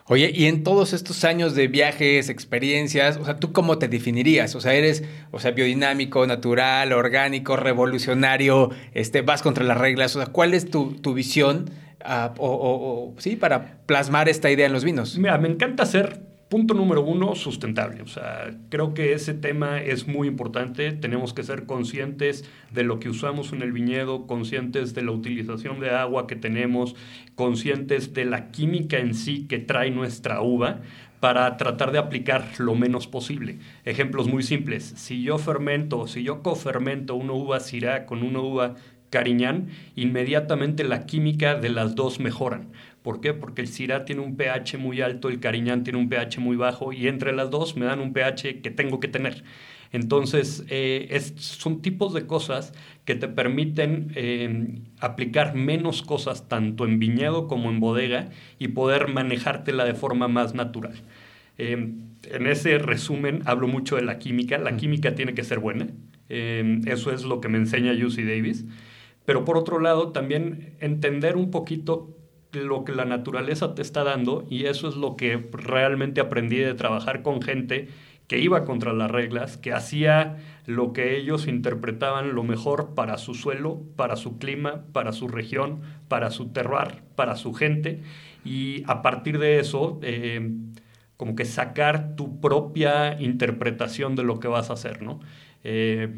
Oye, 0.07 0.31
y 0.35 0.45
en 0.47 0.65
todos 0.65 0.93
estos 0.93 1.25
años 1.25 1.55
de 1.55 1.67
viajes, 1.67 2.29
experiencias, 2.29 3.17
o 3.17 3.25
sea, 3.25 3.39
¿tú 3.39 3.53
cómo 3.53 3.79
te 3.79 3.89
definirías? 3.89 4.55
O 4.55 4.61
sea, 4.61 4.75
eres, 4.75 5.03
o 5.31 5.41
sea, 5.41 5.53
biodinámico, 5.53 6.27
natural, 6.27 6.93
orgánico, 6.93 7.57
revolucionario, 7.57 8.71
este, 8.93 9.23
vas 9.23 9.41
contra 9.41 9.65
las 9.65 9.79
reglas, 9.79 10.15
o 10.15 10.19
sea, 10.23 10.31
¿cuál 10.31 10.53
es 10.53 10.71
tu, 10.71 11.15
visión 11.15 11.71
ah, 12.05 12.35
o, 12.37 13.15
sí, 13.17 13.37
para 13.37 13.79
plasmar 13.87 14.29
esta 14.29 14.51
idea 14.51 14.67
en 14.67 14.75
los 14.75 14.85
vinos? 14.85 15.17
Mira, 15.17 15.39
me 15.39 15.49
encanta 15.49 15.87
ser 15.87 16.21
Punto 16.55 16.73
número 16.73 17.03
uno, 17.03 17.35
sustentable. 17.35 18.01
O 18.03 18.07
sea, 18.07 18.57
creo 18.69 18.95
que 18.95 19.13
ese 19.13 19.35
tema 19.35 19.83
es 19.83 20.07
muy 20.07 20.29
importante. 20.29 20.93
Tenemos 20.93 21.35
que 21.35 21.43
ser 21.43 21.67
conscientes 21.67 22.49
de 22.71 22.85
lo 22.85 23.01
que 23.01 23.09
usamos 23.09 23.53
en 23.53 23.61
el 23.61 23.73
viñedo, 23.73 24.29
conscientes 24.29 24.95
de 24.95 25.03
la 25.03 25.11
utilización 25.11 25.81
de 25.81 25.91
agua 25.91 26.29
que 26.29 26.37
tenemos, 26.37 26.95
conscientes 27.35 28.15
de 28.15 28.27
la 28.27 28.53
química 28.53 28.99
en 28.99 29.15
sí 29.15 29.49
que 29.49 29.59
trae 29.59 29.91
nuestra 29.91 30.43
uva 30.43 30.83
para 31.19 31.57
tratar 31.57 31.91
de 31.91 31.99
aplicar 31.99 32.47
lo 32.59 32.77
menos 32.77 33.09
posible. 33.09 33.59
Ejemplos 33.85 34.29
muy 34.29 34.45
simples. 34.45 34.93
Si 34.95 35.25
yo 35.25 35.39
fermento, 35.39 36.07
si 36.07 36.23
yo 36.23 36.41
cofermento 36.41 37.17
una 37.17 37.33
uva 37.33 37.59
Syrah 37.59 38.07
con 38.07 38.23
una 38.23 38.39
uva 38.39 38.75
Cariñán, 39.11 39.69
inmediatamente 39.95 40.83
la 40.83 41.07
química 41.07 41.55
de 41.55 41.69
las 41.69 41.95
dos 41.95 42.19
mejoran. 42.19 42.69
¿Por 43.05 43.21
qué? 43.21 43.35
Porque 43.35 43.61
el 43.61 43.69
Syrah 43.69 44.07
tiene 44.07 44.23
un 44.23 44.35
pH 44.35 44.79
muy 44.79 45.03
alto, 45.03 45.29
el 45.29 45.39
Cariñán 45.39 45.85
tiene 45.85 45.99
un 45.99 46.09
pH 46.09 46.39
muy 46.41 46.57
bajo 46.57 46.91
y 46.91 47.07
entre 47.07 47.35
las 47.35 47.51
dos 47.51 47.77
me 47.77 47.85
dan 47.85 48.01
un 48.01 48.15
pH 48.15 48.63
que 48.63 48.71
tengo 48.71 48.99
que 48.99 49.09
tener. 49.09 49.45
Entonces, 49.93 50.65
eh, 50.71 51.21
son 51.37 51.83
tipos 51.83 52.15
de 52.15 52.27
cosas 52.27 52.73
que 53.05 53.15
te 53.15 53.29
permiten 53.29 54.11
eh, 54.15 54.81
aplicar 55.01 55.55
menos 55.55 56.01
cosas 56.01 56.49
tanto 56.49 56.87
en 56.87 56.99
viñedo 56.99 57.47
como 57.47 57.69
en 57.69 57.79
bodega 57.79 58.31
y 58.59 58.69
poder 58.69 59.09
manejártela 59.09 59.85
de 59.85 59.93
forma 59.93 60.27
más 60.27 60.55
natural. 60.55 60.95
Eh, 61.59 61.73
en 61.73 62.47
ese 62.47 62.79
resumen 62.79 63.43
hablo 63.45 63.69
mucho 63.69 63.97
de 63.97 64.03
la 64.03 64.19
química. 64.19 64.57
La 64.57 64.79
química 64.79 65.15
tiene 65.15 65.35
que 65.35 65.45
ser 65.45 65.59
buena. 65.59 65.89
eso 66.31 67.13
es 67.13 67.23
lo 67.25 67.43
que 67.43 67.51
me 67.51 67.59
enseña 67.59 67.93
Lucy 67.93 68.25
Davis. 68.25 68.65
Pero 69.27 69.45
por 69.45 69.59
otro 69.59 69.79
lado, 69.79 70.11
también 70.11 70.75
entender 70.81 71.37
un 71.37 71.51
poquito 71.51 72.24
lo 72.55 72.85
que 72.85 72.93
la 72.93 73.05
naturaleza 73.05 73.75
te 73.75 73.83
está 73.83 74.05
dando 74.05 74.47
y 74.49 74.67
eso 74.67 74.89
es 74.89 74.97
lo 74.97 75.17
que 75.17 75.49
realmente 75.53 76.21
aprendí 76.21 76.59
de 76.59 76.75
trabajar 76.75 77.23
con 77.23 77.43
gente 77.43 77.89
que 78.27 78.39
iba 78.39 78.65
contra 78.65 78.93
las 78.93 79.11
reglas, 79.11 79.57
que 79.57 79.73
hacía 79.73 80.39
lo 80.67 80.93
que 80.93 81.17
ellos 81.17 81.47
interpretaban 81.47 82.35
lo 82.35 82.43
mejor 82.43 82.95
para 82.95 83.19
su 83.19 83.35
suelo, 83.35 83.83
para 83.97 84.17
su 84.17 84.39
clima, 84.39 84.85
para 84.93 85.13
su 85.13 85.29
región, 85.29 85.83
para 86.09 86.31
su 86.31 86.49
terroir, 86.49 87.03
para 87.17 87.37
su 87.37 87.53
gente 87.53 88.01
y 88.45 88.83
a 88.87 89.03
partir 89.03 89.39
de 89.39 89.59
eso 89.59 89.99
eh, 90.03 90.51
como 91.17 91.37
que 91.37 91.45
sacar 91.45 92.17
tu 92.17 92.41
propia 92.41 93.21
interpretación 93.21 94.17
de 94.17 94.25
lo 94.25 94.41
que 94.41 94.49
vas 94.49 94.71
a 94.71 94.75
hacer, 94.75 95.03
¿no? 95.03 95.21
Eh, 95.63 96.15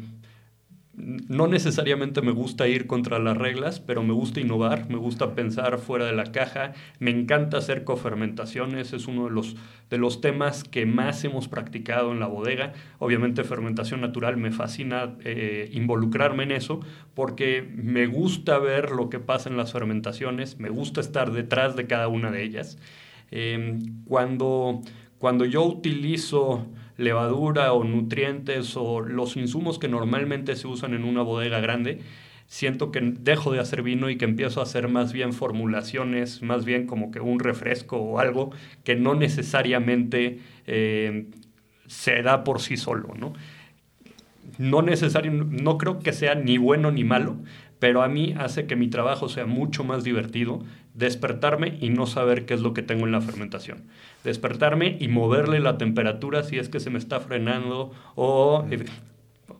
no 0.97 1.45
necesariamente 1.45 2.23
me 2.23 2.31
gusta 2.31 2.67
ir 2.67 2.87
contra 2.87 3.19
las 3.19 3.37
reglas, 3.37 3.79
pero 3.79 4.01
me 4.01 4.13
gusta 4.13 4.39
innovar, 4.39 4.89
me 4.89 4.97
gusta 4.97 5.35
pensar 5.35 5.77
fuera 5.77 6.05
de 6.05 6.13
la 6.13 6.31
caja, 6.31 6.73
me 6.97 7.11
encanta 7.11 7.57
hacer 7.57 7.83
cofermentaciones, 7.83 8.93
es 8.93 9.07
uno 9.07 9.25
de 9.25 9.29
los, 9.29 9.55
de 9.91 9.99
los 9.99 10.21
temas 10.21 10.63
que 10.63 10.87
más 10.87 11.23
hemos 11.23 11.47
practicado 11.47 12.11
en 12.11 12.19
la 12.19 12.25
bodega. 12.25 12.73
Obviamente 12.97 13.43
fermentación 13.43 14.01
natural, 14.01 14.37
me 14.37 14.49
fascina 14.49 15.15
eh, 15.23 15.69
involucrarme 15.71 16.43
en 16.43 16.51
eso 16.51 16.79
porque 17.13 17.61
me 17.75 18.07
gusta 18.07 18.57
ver 18.57 18.89
lo 18.89 19.11
que 19.11 19.19
pasa 19.19 19.49
en 19.49 19.57
las 19.57 19.73
fermentaciones, 19.73 20.57
me 20.59 20.69
gusta 20.69 20.99
estar 20.99 21.31
detrás 21.31 21.75
de 21.75 21.85
cada 21.85 22.07
una 22.07 22.31
de 22.31 22.41
ellas. 22.41 22.79
Em, 23.29 24.03
cuando, 24.05 24.81
cuando 25.19 25.45
yo 25.45 25.63
utilizo 25.63 26.65
levadura 26.97 27.73
o 27.73 27.83
nutrientes 27.83 28.75
o 28.75 29.01
los 29.01 29.37
insumos 29.37 29.79
que 29.79 29.87
normalmente 29.87 30.55
se 30.55 30.67
usan 30.67 30.93
en 30.93 31.03
una 31.03 31.21
bodega 31.21 31.59
grande, 31.59 32.01
siento 32.47 32.91
que 32.91 33.01
dejo 33.01 33.51
de 33.51 33.59
hacer 33.59 33.83
vino 33.83 34.09
y 34.09 34.17
que 34.17 34.25
empiezo 34.25 34.59
a 34.59 34.63
hacer 34.63 34.87
más 34.87 35.13
bien 35.13 35.33
formulaciones, 35.33 36.41
más 36.41 36.65
bien 36.65 36.87
como 36.87 37.11
que 37.11 37.19
un 37.19 37.39
refresco 37.39 37.97
o 37.97 38.19
algo 38.19 38.51
que 38.83 38.95
no 38.95 39.15
necesariamente 39.15 40.39
eh, 40.65 41.27
se 41.87 42.21
da 42.21 42.43
por 42.43 42.61
sí 42.61 42.77
solo, 42.77 43.13
¿no? 43.17 43.33
No, 44.57 44.81
necesario, 44.81 45.31
no 45.31 45.77
creo 45.77 45.99
que 45.99 46.13
sea 46.13 46.33
ni 46.33 46.57
bueno 46.57 46.91
ni 46.91 47.03
malo, 47.03 47.37
pero 47.79 48.01
a 48.01 48.07
mí 48.07 48.33
hace 48.37 48.65
que 48.65 48.75
mi 48.75 48.87
trabajo 48.87 49.29
sea 49.29 49.45
mucho 49.45 49.83
más 49.83 50.03
divertido 50.03 50.63
despertarme 50.97 51.77
y 51.79 51.89
no 51.89 52.07
saber 52.07 52.45
qué 52.45 52.55
es 52.55 52.61
lo 52.61 52.73
que 52.73 52.81
tengo 52.81 53.05
en 53.05 53.11
la 53.11 53.21
fermentación. 53.21 53.83
Despertarme 54.23 54.97
y 54.99 55.07
moverle 55.07 55.59
la 55.59 55.77
temperatura 55.77 56.43
si 56.43 56.57
es 56.57 56.69
que 56.69 56.79
se 56.79 56.89
me 56.89 56.97
está 56.97 57.19
frenando 57.19 57.91
o 58.15 58.65
eh, 58.71 58.83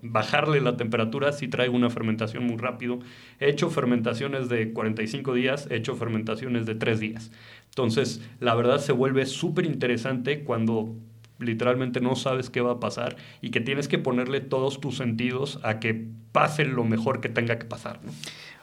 bajarle 0.01 0.61
la 0.61 0.77
temperatura 0.77 1.31
si 1.31 1.47
traigo 1.47 1.75
una 1.75 1.91
fermentación 1.91 2.43
muy 2.43 2.57
rápido. 2.57 2.99
He 3.39 3.49
hecho 3.49 3.69
fermentaciones 3.69 4.49
de 4.49 4.73
45 4.73 5.33
días, 5.35 5.67
he 5.69 5.75
hecho 5.75 5.95
fermentaciones 5.95 6.65
de 6.65 6.73
3 6.73 6.99
días. 6.99 7.31
Entonces, 7.69 8.21
la 8.39 8.55
verdad 8.55 8.79
se 8.79 8.91
vuelve 8.91 9.27
súper 9.27 9.65
interesante 9.65 10.43
cuando 10.43 10.95
literalmente 11.39 12.01
no 12.01 12.15
sabes 12.15 12.49
qué 12.49 12.61
va 12.61 12.73
a 12.73 12.79
pasar 12.79 13.15
y 13.41 13.51
que 13.51 13.61
tienes 13.61 13.87
que 13.87 13.99
ponerle 13.99 14.41
todos 14.41 14.81
tus 14.81 14.97
sentidos 14.97 15.59
a 15.61 15.79
que 15.79 16.07
pase 16.31 16.65
lo 16.65 16.83
mejor 16.83 17.21
que 17.21 17.29
tenga 17.29 17.59
que 17.59 17.65
pasar. 17.65 17.99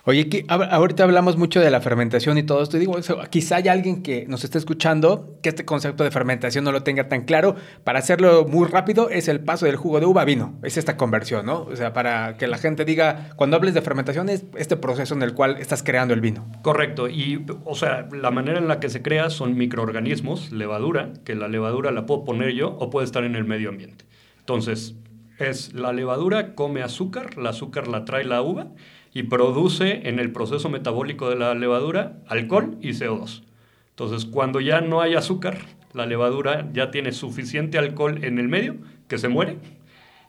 Oye, 0.06 0.44
ahorita 0.49 1.02
hablamos 1.04 1.38
mucho 1.38 1.61
de 1.61 1.70
la 1.70 1.80
fermentación 1.80 2.37
y 2.37 2.42
todo 2.42 2.62
esto. 2.62 2.76
digo, 2.76 2.94
quizá 3.30 3.56
hay 3.56 3.68
alguien 3.68 4.02
que 4.02 4.26
nos 4.28 4.44
esté 4.44 4.58
escuchando 4.58 5.38
que 5.40 5.49
este 5.49 5.64
concepto 5.64 6.04
de 6.04 6.11
fermentación 6.11 6.62
no 6.62 6.73
lo 6.73 6.82
tenga 6.82 7.08
tan 7.08 7.23
claro. 7.25 7.56
Para 7.84 8.00
hacerlo 8.00 8.46
muy 8.46 8.68
rápido, 8.68 9.08
es 9.08 9.28
el 9.28 9.40
paso 9.40 9.64
del 9.64 9.76
jugo 9.76 10.00
de 10.00 10.06
uva 10.06 10.20
a 10.20 10.25
vino. 10.26 10.58
Es 10.62 10.76
esta 10.76 10.99
conversión, 10.99 11.46
¿no? 11.46 11.62
O 11.62 11.75
sea, 11.75 11.94
para 11.94 12.37
que 12.37 12.46
la 12.46 12.58
gente 12.58 12.84
diga, 12.84 13.30
cuando 13.37 13.56
hables 13.56 13.73
de 13.73 13.80
fermentación, 13.80 14.28
es 14.28 14.44
este 14.58 14.76
proceso 14.76 15.14
en 15.14 15.23
el 15.23 15.32
cual 15.32 15.56
estás 15.58 15.82
creando 15.82 16.12
el 16.12 16.20
vino. 16.20 16.46
Correcto. 16.61 17.08
Y, 17.08 17.42
o 17.64 17.75
sea, 17.75 18.06
la 18.12 18.30
manera 18.30 18.58
en 18.58 18.68
la 18.68 18.80
que 18.80 18.90
se 18.90 19.00
crea 19.00 19.30
son 19.30 19.56
microorganismos, 19.56 20.52
levadura, 20.52 21.14
que 21.25 21.34
la 21.34 21.49
levadura 21.49 21.92
la 21.92 22.04
puedo 22.04 22.25
poner 22.25 22.52
yo 22.52 22.76
o 22.78 22.90
puede 22.90 23.06
estar 23.06 23.25
en 23.25 23.37
el 23.37 23.44
medio 23.44 23.70
ambiente. 23.70 24.04
Entonces, 24.40 24.96
es 25.38 25.73
la 25.73 25.94
levadura 25.94 26.54
come 26.54 26.82
azúcar, 26.82 27.38
la 27.38 27.50
azúcar 27.50 27.88
la 27.88 28.04
trae 28.04 28.25
la 28.25 28.42
uva 28.42 28.68
y 29.14 29.23
produce 29.23 30.09
en 30.09 30.18
el 30.18 30.33
proceso 30.33 30.68
metabólico 30.68 31.30
de 31.30 31.37
la 31.37 31.54
levadura 31.54 32.18
alcohol 32.26 32.76
y 32.80 32.90
CO2. 32.90 33.42
Entonces, 33.90 34.26
cuando 34.26 34.61
ya 34.61 34.80
no 34.80 35.00
hay 35.00 35.14
azúcar, 35.14 35.56
la 35.92 36.04
levadura 36.04 36.68
ya 36.73 36.90
tiene 36.90 37.12
suficiente 37.12 37.78
alcohol 37.78 38.25
en 38.25 38.40
el 38.40 38.49
medio 38.49 38.76
que 39.06 39.18
se 39.18 39.28
muere 39.28 39.59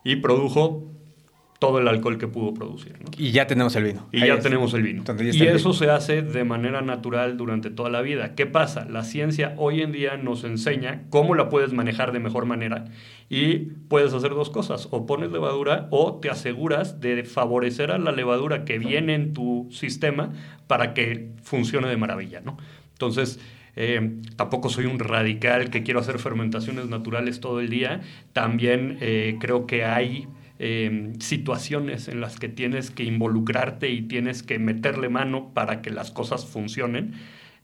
y 0.04 0.18
produjo 0.18 0.84
todo 1.60 1.80
el 1.80 1.88
alcohol 1.88 2.18
que 2.18 2.28
pudo 2.28 2.54
producir. 2.54 2.98
Y 3.18 3.32
ya 3.32 3.48
tenemos 3.48 3.76
el 3.76 3.86
vino. 3.86 4.08
Y 4.12 4.26
ya 4.26 4.40
tenemos 4.40 4.74
el 4.74 4.84
vino. 4.84 5.04
y 5.20 5.44
eso 5.44 5.74
se 5.74 5.90
hace 5.90 6.22
de 6.22 6.44
manera 6.44 6.82
natural 6.82 7.38
durante 7.38 7.70
toda 7.70 7.90
la 7.90 8.02
vida. 8.02 8.36
¿Qué 8.36 8.46
pasa? 8.46 8.86
La 8.86 9.04
ciencia 9.04 9.54
hoy 9.58 9.82
en 9.82 9.92
día 9.92 10.18
nos 10.18 10.44
enseña 10.44 11.04
cómo 11.10 11.34
la 11.34 11.50
puedes 11.50 11.72
manejar 11.72 12.12
de 12.12 12.20
mejor 12.20 12.46
manera 12.46 12.86
y 13.30 13.58
puedes 13.88 14.14
hacer 14.14 14.32
dos 14.32 14.50
cosas. 14.50 14.90
O 14.92 15.06
pones 15.06 15.32
levadura 15.32 15.88
o 15.92 16.20
te 16.20 16.30
aseguras 16.30 17.00
de 17.00 17.24
favorecer 17.24 17.92
a 17.92 17.98
la 17.98 18.12
levadura 18.12 18.66
que 18.66 18.78
viene 18.78 19.16
en 19.16 19.34
tu 19.34 19.70
sistema 19.72 20.34
para 20.68 20.94
que 20.94 21.32
funcione 21.42 21.88
de 21.88 21.96
maravilla. 21.96 22.42
¿no? 22.42 22.58
Entonces, 22.92 23.40
eh, 23.78 24.20
tampoco 24.36 24.70
soy 24.70 24.86
un 24.86 25.00
radical 25.00 25.70
que 25.70 25.84
quiero 25.84 26.02
hacer 26.02 26.20
fermentaciones 26.20 26.88
naturales 26.90 27.40
todo 27.40 27.62
el 27.62 27.70
día. 27.70 28.02
También 28.34 28.98
eh, 29.00 29.38
creo 29.40 29.66
que 29.66 29.86
hay 29.86 30.28
Em, 30.58 31.20
situaciones 31.20 32.08
en 32.08 32.22
las 32.22 32.40
que 32.40 32.48
tienes 32.48 32.90
que 32.90 33.04
involucrarte 33.04 33.90
y 33.90 34.04
tienes 34.04 34.42
que 34.42 34.58
meterle 34.58 35.10
mano 35.10 35.54
para 35.54 35.82
que 35.82 35.90
las 35.90 36.12
cosas 36.12 36.46
funcionen. 36.46 37.14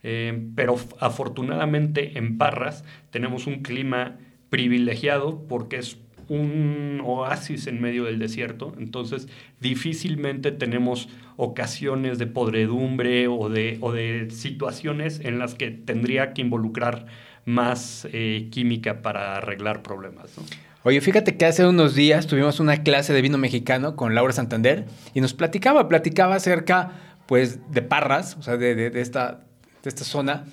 Em, 0.02 0.54
pero 0.54 0.76
afortunadamente 1.00 2.18
en 2.18 2.36
Parras 2.36 2.84
tenemos 3.10 3.46
un 3.46 3.62
clima 3.62 4.18
privilegiado 4.50 5.46
porque 5.48 5.76
es 5.76 5.98
un 6.28 7.00
oasis 7.04 7.66
en 7.66 7.80
medio 7.80 8.04
del 8.04 8.18
desierto, 8.18 8.74
entonces 8.78 9.28
difícilmente 9.60 10.52
tenemos 10.52 11.08
ocasiones 11.36 12.18
de 12.18 12.26
podredumbre 12.26 13.26
o 13.28 13.48
de, 13.48 13.78
o 13.80 13.92
de 13.92 14.30
situaciones 14.30 15.20
en 15.20 15.38
las 15.38 15.54
que 15.54 15.70
tendría 15.70 16.32
que 16.32 16.42
involucrar 16.42 17.06
más 17.44 18.06
eh, 18.12 18.48
química 18.50 19.02
para 19.02 19.36
arreglar 19.36 19.82
problemas. 19.82 20.36
¿no? 20.38 20.44
Oye, 20.84 21.00
fíjate 21.00 21.36
que 21.36 21.44
hace 21.44 21.64
unos 21.64 21.94
días 21.94 22.26
tuvimos 22.26 22.58
una 22.58 22.82
clase 22.82 23.12
de 23.12 23.22
vino 23.22 23.38
mexicano 23.38 23.94
con 23.94 24.14
Laura 24.16 24.32
Santander 24.32 24.86
y 25.14 25.20
nos 25.20 25.32
platicaba, 25.32 25.88
platicaba 25.88 26.34
acerca 26.34 26.92
pues 27.26 27.60
de 27.70 27.82
Parras, 27.82 28.36
o 28.38 28.42
sea, 28.42 28.56
de, 28.56 28.90
esta, 29.00 29.44
de 29.82 29.88
esta 29.88 30.04
zona, 30.04 30.44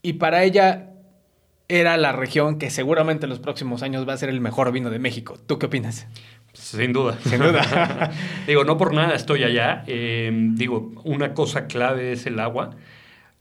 y 0.00 0.14
para 0.14 0.44
ella 0.44 0.92
era 1.68 1.96
la 1.98 2.12
región 2.12 2.58
que 2.58 2.70
seguramente 2.70 3.26
en 3.26 3.30
los 3.30 3.38
próximos 3.38 3.82
años 3.82 4.08
va 4.08 4.14
a 4.14 4.16
ser 4.16 4.30
el 4.30 4.40
mejor 4.40 4.72
vino 4.72 4.88
de 4.88 4.98
México. 4.98 5.36
¿Tú 5.46 5.58
qué 5.58 5.66
opinas? 5.66 6.06
Sin 6.54 6.92
duda. 6.92 7.18
Sin 7.24 7.40
duda. 7.40 8.12
digo, 8.46 8.64
no 8.64 8.78
por 8.78 8.94
nada 8.94 9.14
estoy 9.14 9.44
allá. 9.44 9.84
Eh, 9.86 10.30
digo, 10.54 10.92
una 11.04 11.34
cosa 11.34 11.66
clave 11.66 12.12
es 12.12 12.24
el 12.26 12.40
agua. 12.40 12.70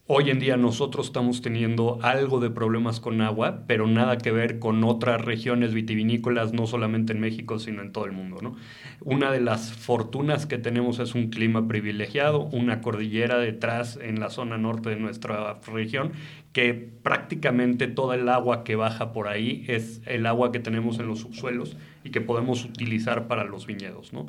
Hoy 0.08 0.30
en 0.30 0.38
día 0.38 0.56
nosotros 0.56 1.08
estamos 1.08 1.42
teniendo 1.42 1.98
algo 2.04 2.40
de 2.40 2.52
problemas 2.52 3.00
con 3.00 3.22
agua, 3.22 3.64
pero 3.66 3.88
nada 3.88 4.20
que 4.20 4.32
ver 4.32 4.60
con 4.60 4.84
otras 4.84 5.20
regiones 5.20 5.74
vitivinícolas, 5.74 6.54
no 6.54 6.68
solamente 6.68 7.14
en 7.14 7.20
México, 7.20 7.58
sino 7.58 7.82
en 7.82 7.92
todo 7.92 8.06
el 8.06 8.12
mundo. 8.12 8.38
¿no? 8.40 8.56
Una 9.02 9.32
de 9.32 9.42
las 9.42 9.74
fortunas 9.74 10.46
que 10.46 10.60
tenemos 10.60 11.00
es 11.00 11.16
un 11.16 11.32
clima 11.32 11.68
privilegiado, 11.68 12.42
una 12.44 12.82
cordillera 12.82 13.40
detrás 13.40 13.98
en 14.00 14.20
la 14.20 14.30
zona 14.30 14.60
norte 14.60 14.92
de 14.92 14.98
nuestra 14.98 15.60
región, 15.74 16.12
que 16.54 16.76
prácticamente 16.76 17.88
toda 17.88 18.14
el 18.14 18.30
agua 18.30 18.64
que 18.64 18.76
baja 18.76 19.12
por 19.12 19.28
ahí 19.28 19.66
es 19.68 20.04
el 20.06 20.28
agua 20.28 20.52
que 20.52 20.60
tenemos 20.60 21.00
en 21.00 21.08
los 21.08 21.22
subsuelos 21.22 21.78
y 22.04 22.12
que 22.12 22.22
podemos 22.22 22.64
utilizar 22.64 23.28
para 23.28 23.44
los 23.44 23.66
viñedos. 23.66 24.14
¿no? 24.14 24.28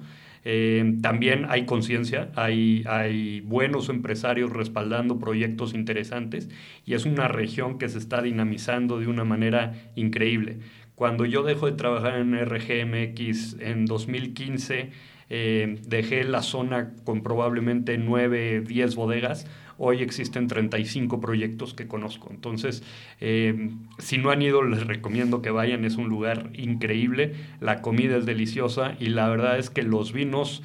Eh, 0.49 0.99
también 1.03 1.47
hay 1.49 1.67
conciencia, 1.67 2.31
hay, 2.37 2.85
hay 2.87 3.41
buenos 3.41 3.89
empresarios 3.89 4.53
respaldando 4.53 5.19
proyectos 5.19 5.75
interesantes 5.75 6.49
y 6.85 6.95
es 6.95 7.05
una 7.05 7.27
región 7.27 7.79
que 7.79 7.89
se 7.89 7.99
está 7.99 8.23
dinamizando 8.23 9.01
de 9.01 9.09
una 9.09 9.25
manera 9.25 9.73
increíble. 9.97 10.61
Cuando 10.95 11.25
yo 11.25 11.43
dejo 11.43 11.67
de 11.67 11.73
trabajar 11.73 12.21
en 12.21 12.39
RGMX 12.39 13.57
en 13.59 13.87
2015, 13.87 14.91
eh, 15.31 15.81
dejé 15.85 16.23
la 16.23 16.43
zona 16.43 16.95
con 17.03 17.25
probablemente 17.25 17.99
9, 17.99 18.61
10 18.61 18.95
bodegas 18.95 19.49
Hoy 19.79 20.03
existen 20.03 20.49
35 20.49 21.21
proyectos 21.21 21.75
que 21.75 21.87
conozco. 21.87 22.29
Entonces, 22.31 22.83
eh, 23.21 23.71
si 23.99 24.19
no 24.19 24.31
han 24.31 24.43
ido, 24.43 24.63
les 24.63 24.87
recomiendo 24.87 25.43
que 25.43 25.51
vayan. 25.51 25.85
Es 25.85 25.97
un 25.97 26.09
lugar 26.09 26.51
increíble. 26.55 27.35
La 27.61 27.83
comida 27.83 28.17
es 28.17 28.27
deliciosa 28.27 28.97
y 28.99 29.07
la 29.07 29.29
verdad 29.29 29.59
es 29.59 29.71
que 29.71 29.83
los 29.83 30.13
vinos 30.13 30.63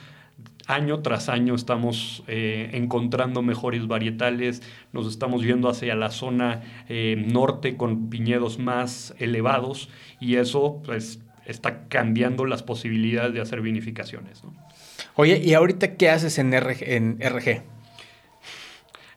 año 0.67 1.01
tras 1.01 1.29
año 1.29 1.55
estamos 1.55 2.23
eh, 2.27 2.69
encontrando 2.73 3.41
mejores 3.41 3.87
varietales, 3.87 4.61
nos 4.93 5.07
estamos 5.07 5.43
yendo 5.43 5.69
hacia 5.69 5.95
la 5.95 6.11
zona 6.11 6.61
eh, 6.87 7.23
norte 7.27 7.75
con 7.75 8.09
viñedos 8.09 8.59
más 8.59 9.13
elevados 9.19 9.89
y 10.19 10.35
eso 10.35 10.81
pues 10.85 11.19
está 11.45 11.87
cambiando 11.87 12.45
las 12.45 12.63
posibilidades 12.63 13.33
de 13.33 13.41
hacer 13.41 13.61
vinificaciones. 13.61 14.43
Oye, 15.15 15.41
¿y 15.43 15.53
ahorita 15.53 15.95
qué 15.95 16.09
haces 16.09 16.37
en 16.37 16.53
RG? 16.53 17.70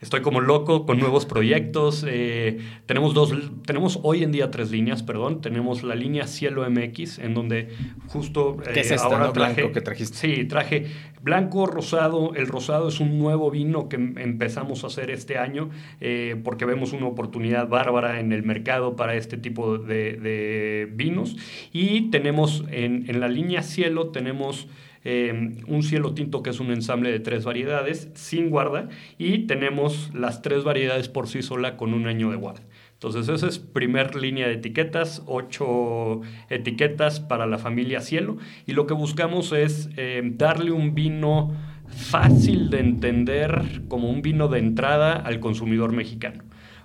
Estoy 0.05 0.21
como 0.21 0.43
loco 0.43 0.85
con 0.85 0.99
nuevos 0.99 1.25
proyectos. 1.25 2.05
Eh, 2.07 2.59
tenemos, 2.85 3.15
dos, 3.15 3.33
tenemos 3.65 4.01
hoy 4.03 4.23
en 4.23 4.33
día 4.33 4.51
tres 4.51 4.71
líneas, 4.71 5.03
perdón. 5.03 5.41
Tenemos 5.41 5.83
la 5.83 5.95
línea 5.95 6.27
Cielo 6.27 6.69
MX, 6.69 7.21
en 7.21 7.33
donde 7.33 7.71
justo 8.09 8.59
¿Qué 8.75 8.81
es 8.81 8.91
eh, 8.91 8.97
ahora 9.01 9.31
blanco 9.31 9.73
que 9.73 9.81
trajiste? 9.81 10.15
Sí, 10.15 10.45
traje 10.45 10.89
blanco, 11.23 11.65
rosado. 11.65 12.35
El 12.35 12.49
rosado 12.49 12.89
es 12.89 13.01
un 13.01 13.19
nuevo 13.19 13.51
vino 13.51 13.89
que 13.89 13.97
empezamos 13.97 14.85
a 14.85 14.89
hacer 14.89 15.11
este 15.11 15.39
año 15.39 15.71
eh, 16.03 16.39
porque 16.45 16.67
vemos 16.67 16.93
una 16.93 17.07
oportunidad 17.07 17.67
bárbara 17.67 18.21
en 18.21 18.33
el 18.33 18.43
mercado 18.43 18.97
para 18.97 19.15
este 19.15 19.39
tipo 19.39 19.79
de, 19.79 20.87
vinos. 20.93 21.35
Y 21.73 22.11
tenemos 22.11 22.63
en, 22.71 23.09
en 23.09 23.21
la 23.21 23.29
línea 23.29 23.63
Cielo, 23.63 24.09
tenemos... 24.09 24.69
Em, 25.07 25.59
un 25.69 25.83
cielo 25.83 26.15
tinto 26.15 26.43
que 26.43 26.49
es 26.49 26.61
un 26.61 26.71
ensamble 26.71 27.13
de 27.13 27.21
tres 27.21 27.45
variedades 27.45 28.11
sin 28.15 28.49
guarda 28.49 28.89
y 29.19 29.41
tenemos 29.41 30.11
las 30.15 30.41
tres 30.41 30.65
variedades 30.65 31.11
por 31.11 31.29
sí 31.29 31.43
sola 31.43 31.77
con 31.77 31.93
un 31.93 32.07
año 32.07 32.31
de 32.31 32.37
guarda. 32.37 32.63
Entonces 32.95 33.29
esa 33.29 33.47
es 33.47 33.59
primer 33.59 34.17
línea 34.17 34.49
de 34.49 34.55
etiquetas, 34.55 35.23
ocho 35.27 36.23
etiquetas 36.49 37.21
para 37.21 37.45
la 37.45 37.59
familia 37.59 38.01
cielo 38.01 38.39
y 38.65 38.73
lo 38.73 38.87
que 38.87 38.95
buscamos 38.95 39.53
es 39.53 39.91
em, 39.99 40.39
darle 40.39 40.73
un 40.73 40.95
vino 40.95 41.53
fácil 41.87 42.71
de 42.71 42.81
entender 42.81 43.83
como 43.89 44.09
un 44.09 44.23
vino 44.23 44.49
de 44.49 44.59
entrada 44.59 45.13
al 45.13 45.39
consumidor 45.39 45.93
mexicano. 45.93 46.45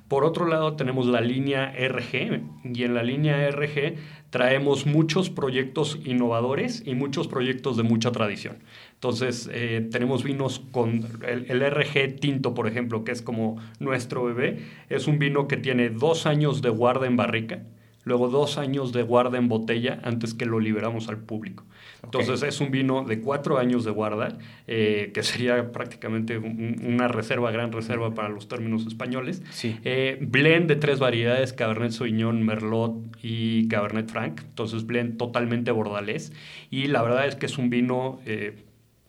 Por 0.10 0.26
otro 0.26 0.48
lado, 0.48 0.76
tenemos 0.76 1.06
la 1.06 1.22
línea 1.22 1.72
RG 1.72 2.42
y 2.64 2.84
en 2.84 2.96
la 2.96 3.04
línea 3.04 3.48
RG 3.52 3.94
traemos 4.32 4.88
muchos 4.88 5.30
proyectos 5.30 6.00
innovadores 6.04 6.82
y 6.84 6.96
muchos 6.96 7.28
proyectos 7.28 7.78
de 7.78 7.84
mucha 7.84 8.12
tradición. 8.12 8.58
Entonces, 8.96 9.48
eh, 9.54 9.88
tenemos 9.92 10.24
vinos 10.24 10.64
con 10.72 11.06
el, 11.28 11.46
el, 11.52 11.62
RG 11.62 12.20
tinto, 12.20 12.56
por 12.56 12.68
ejemplo, 12.68 13.04
que 13.04 13.12
es 13.12 13.22
como 13.22 13.58
nuestro 13.80 14.26
bebé. 14.26 14.66
Es 14.90 15.08
un 15.08 15.20
vino 15.20 15.48
que 15.48 15.58
tiene 15.58 15.90
dos 15.90 16.26
años 16.26 16.64
de 16.64 16.70
guarda 16.70 17.06
en 17.06 17.16
barrica, 17.16 17.62
luego 18.04 18.30
dos 18.30 18.58
años 18.58 18.92
de 18.92 19.04
guarda 19.04 19.38
en 19.38 19.48
botella 19.48 20.00
antes 20.04 20.34
que 20.34 20.48
lo 20.48 20.60
liberamos 20.60 21.08
al 21.08 21.20
público. 21.20 21.66
Entonces 22.04 22.44
es 22.44 22.62
un 22.62 22.72
vino 22.72 23.04
de 23.04 23.20
cuatro 23.20 23.58
años 23.58 23.84
de 23.84 23.92
guarda, 23.92 24.38
eh, 24.68 25.12
que 25.14 25.24
sería 25.24 25.72
prácticamente 25.72 26.38
una 26.38 27.08
reserva, 27.08 27.52
gran 27.52 27.72
reserva 27.72 28.14
para 28.14 28.30
los 28.30 28.48
términos 28.48 28.86
españoles. 28.88 29.44
Eh, 29.64 30.18
blend 30.22 30.68
de 30.68 30.76
tres 30.76 31.00
variedades, 31.00 31.54
Cabernet 31.54 31.92
Sauvignon, 31.92 32.44
Merlot 32.44 32.96
y 33.22 33.68
Cabernet 33.68 34.10
Franc. 34.10 34.42
Entonces 34.42 34.86
blend 34.86 35.18
totalmente 35.18 35.72
bordalés. 35.72 36.32
Y 36.70 36.88
la 36.88 37.02
verdad 37.02 37.28
es 37.28 37.36
que 37.36 37.46
es 37.46 37.58
un 37.58 37.70
vino... 37.70 38.20
Eh, 38.26 38.56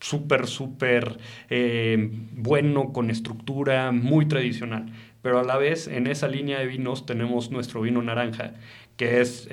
súper, 0.02 0.47
súper 0.47 1.18
bueno, 2.32 2.90
con 2.90 3.11
estructura, 3.11 3.92
muy 3.92 4.26
tradicional. 4.26 4.87
Pero 5.20 5.38
a 5.40 5.42
la 5.44 5.59
vez, 5.59 5.88
en 5.88 6.06
esa 6.06 6.26
línea 6.26 6.59
de 6.59 6.66
vinos 6.66 7.04
tenemos 7.04 7.50
nuestro 7.50 7.82
vino 7.82 8.00
naranja, 8.00 8.54
que 8.97 9.20
es 9.20 9.47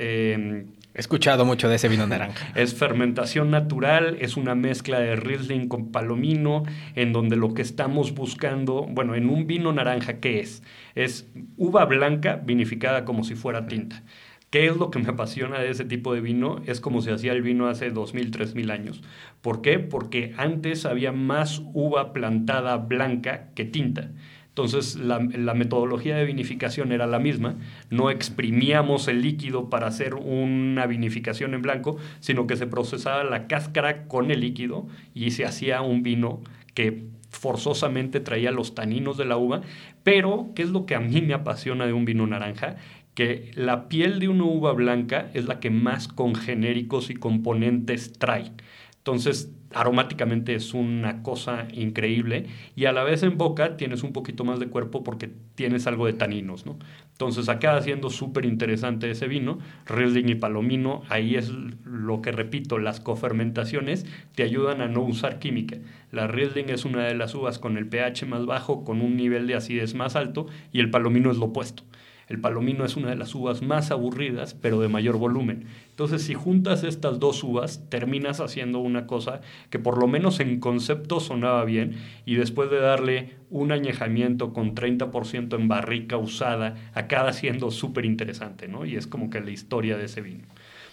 He 0.98 1.00
escuchado 1.00 1.46
mucho 1.46 1.70
de 1.70 1.75
ese 1.75 1.89
vino 1.89 2.08
naranja. 2.08 2.51
es 2.56 2.74
fermentación 2.74 3.51
natural, 3.51 4.18
es 4.20 4.36
una 4.36 4.56
mezcla 4.56 5.00
de 5.00 5.16
Riesling 5.16 5.68
con 5.68 5.92
palomino, 5.92 6.63
en 6.96 7.13
donde 7.13 7.36
lo 7.36 7.54
que 7.54 7.62
estamos 7.62 8.16
buscando, 8.16 8.88
bueno, 8.89 9.13
en 9.13 9.30
un 9.30 9.46
vino 9.46 9.72
naranja, 9.72 10.20
¿qué 10.20 10.39
es? 10.39 10.63
Es 10.96 11.30
uva 11.56 11.86
blanca 11.86 12.42
vinificada 12.44 13.06
como 13.06 13.24
si 13.24 13.36
fuera 13.36 13.68
tinta. 13.68 14.01
¿Qué 14.50 14.66
es 14.66 14.75
lo 14.75 14.89
que 14.89 14.98
me 14.98 15.10
apasiona 15.10 15.60
de 15.60 15.70
ese 15.70 15.86
tipo 15.86 16.16
de 16.16 16.22
vino? 16.22 16.63
Es 16.66 16.82
como 16.82 17.01
se 17.01 17.12
hacía 17.12 17.34
el 17.34 17.44
vino 17.44 17.68
hace 17.68 17.94
2.000, 17.94 18.32
3.000 18.32 18.72
años. 18.72 19.04
¿Por 19.42 19.62
qué? 19.62 19.77
Porque 19.77 20.34
antes 20.38 20.88
había 20.88 21.12
más 21.12 21.62
uva 21.74 22.12
plantada 22.12 22.75
blanca 22.77 23.50
que 23.54 23.66
tinta. 23.66 24.10
Entonces 24.58 24.96
la, 24.96 25.20
metodología 25.20 26.18
de 26.18 26.26
vinificación 26.26 26.92
era 26.92 27.06
la 27.06 27.20
misma, 27.20 27.58
no 27.92 28.10
exprimíamos 28.10 29.08
el 29.08 29.22
líquido 29.22 29.70
para 29.70 29.86
hacer 29.86 30.16
una 30.16 30.88
vinificación 30.88 31.54
en 31.54 31.62
blanco, 31.62 31.98
sino 32.22 32.48
que 32.48 32.56
se 32.56 32.66
procesaba 32.66 33.24
la 33.24 33.46
cáscara 33.46 34.08
con 34.08 34.32
el 34.32 34.40
líquido 34.40 34.88
y 35.14 35.30
se 35.30 35.46
hacía 35.46 35.82
un 35.82 36.02
vino 36.02 36.42
que 36.74 37.04
forzosamente 37.30 38.20
traía 38.20 38.50
los 38.50 38.74
taninos 38.74 39.16
de 39.16 39.26
la 39.26 39.38
uva, 39.38 39.62
pero 40.02 40.50
¿qué 40.56 40.64
es 40.64 40.70
lo 40.70 40.88
que 40.88 40.96
a 40.96 41.02
mí 41.02 41.22
me 41.22 41.36
apasiona 41.36 41.86
de 41.86 41.94
un 41.94 42.06
vino 42.06 42.26
naranja? 42.26 42.78
Que 43.14 43.52
la 43.54 43.88
piel 43.88 44.20
de 44.20 44.28
una 44.28 44.46
uva 44.46 44.74
blanca 44.74 45.30
es 45.36 45.46
la 45.46 45.60
que 45.60 45.70
más 45.70 46.08
congenéricos 46.08 47.12
y 47.12 47.14
componentes 47.14 48.14
trae. 48.14 48.54
Entonces, 48.98 49.52
aromáticamente 49.74 50.56
es 50.56 50.74
una 50.74 51.24
cosa 51.24 51.68
increíble 51.74 52.46
y 52.76 52.86
a 52.86 52.92
la 52.92 53.04
vez 53.04 53.24
en 53.24 53.38
boca 53.38 53.78
tienes 53.78 54.04
un 54.04 54.14
poquito 54.14 54.44
más 54.44 54.60
de 54.60 54.68
cuerpo 54.68 55.04
porque 55.04 55.30
tienes 55.56 55.88
algo 55.88 56.06
de 56.06 56.14
taninos, 56.14 56.66
¿no? 56.66 56.78
Entonces 57.12 57.50
acaba 57.50 57.82
siendo 57.82 58.10
súper 58.10 58.46
interesante 58.46 59.10
ese 59.10 59.28
vino, 59.28 59.60
Riesling 59.86 60.30
y 60.30 60.36
Palomino, 60.36 61.02
ahí 61.10 61.36
es 61.36 61.52
lo 61.84 62.22
que 62.22 62.32
repito, 62.32 62.78
las 62.78 63.00
cofermentaciones 63.00 64.06
te 64.36 64.44
ayudan 64.44 64.82
a 64.82 64.88
no 64.88 65.02
usar 65.02 65.40
química. 65.40 65.78
La 66.12 66.28
Riesling 66.28 66.70
es 66.70 66.86
una 66.86 67.06
de 67.06 67.16
las 67.16 67.36
uvas 67.36 67.60
con 67.60 67.78
el 67.78 67.88
pH 67.88 68.26
más 68.28 68.46
bajo, 68.46 68.84
con 68.84 69.02
un 69.02 69.18
nivel 69.18 69.48
de 69.48 69.56
acidez 69.56 69.96
más 69.96 70.16
alto 70.16 70.48
y 70.72 70.80
el 70.80 70.90
Palomino 70.90 71.32
es 71.32 71.38
lo 71.38 71.46
opuesto. 71.46 71.84
El 72.28 72.42
palomino 72.42 72.84
es 72.84 72.98
una 72.98 73.10
de 73.10 73.16
las 73.16 73.34
uvas 73.36 73.62
más 73.62 73.90
aburridas, 73.90 74.54
pero 74.54 74.82
de 74.82 74.90
mayor 74.90 75.18
volumen. 75.18 75.66
Entonces, 75.90 76.24
si 76.24 76.34
juntas 76.34 76.84
estas 76.84 77.20
dos 77.20 77.42
uvas, 77.44 77.90
terminas 77.90 78.42
haciendo 78.42 78.80
una 78.80 79.08
cosa 79.08 79.40
que 79.70 79.80
por 79.80 79.98
lo 79.98 80.08
menos 80.08 80.42
en 80.42 80.60
concepto 80.60 81.22
sonaba 81.22 81.64
bien 81.64 81.96
y 82.26 82.36
después 82.36 82.70
de 82.70 82.80
darle 82.80 83.36
un 83.50 83.72
añejamiento 83.72 84.52
con 84.52 84.76
30% 84.76 85.56
en 85.56 85.68
barrica 85.70 86.18
usada, 86.18 86.76
acaba 86.94 87.32
siendo 87.32 87.72
súper 87.72 88.04
interesante, 88.04 88.68
¿no? 88.68 88.86
Y 88.86 88.98
es 88.98 89.08
como 89.08 89.30
que 89.30 89.40
la 89.40 89.52
historia 89.52 89.98
de 89.98 90.06
ese 90.06 90.22
vino. 90.22 90.44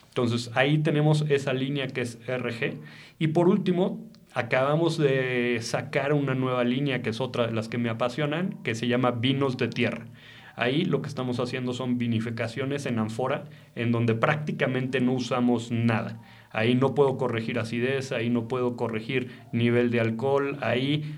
Entonces, 0.08 0.52
ahí 0.54 0.78
tenemos 0.78 1.24
esa 1.28 1.52
línea 1.52 1.88
que 1.88 2.02
es 2.02 2.20
RG. 2.28 2.78
Y 3.18 3.28
por 3.28 3.48
último, 3.48 4.08
acabamos 4.32 4.98
de 4.98 5.58
sacar 5.60 6.12
una 6.12 6.36
nueva 6.36 6.62
línea 6.62 7.02
que 7.02 7.10
es 7.10 7.20
otra 7.20 7.48
de 7.48 7.52
las 7.52 7.68
que 7.68 7.78
me 7.78 7.88
apasionan, 7.88 8.62
que 8.62 8.76
se 8.76 8.86
llama 8.86 9.10
vinos 9.10 9.56
de 9.56 9.66
tierra. 9.66 10.06
Ahí 10.56 10.84
lo 10.84 11.02
que 11.02 11.08
estamos 11.08 11.40
haciendo 11.40 11.72
son 11.72 11.98
vinificaciones 11.98 12.86
en 12.86 12.98
ánfora, 12.98 13.44
en 13.74 13.92
donde 13.92 14.14
prácticamente 14.14 15.00
no 15.00 15.12
usamos 15.12 15.70
nada. 15.70 16.20
Ahí 16.50 16.74
no 16.74 16.94
puedo 16.94 17.16
corregir 17.16 17.58
acidez, 17.58 18.12
ahí 18.12 18.30
no 18.30 18.46
puedo 18.46 18.76
corregir 18.76 19.30
nivel 19.52 19.90
de 19.90 20.00
alcohol, 20.00 20.58
ahí... 20.60 21.16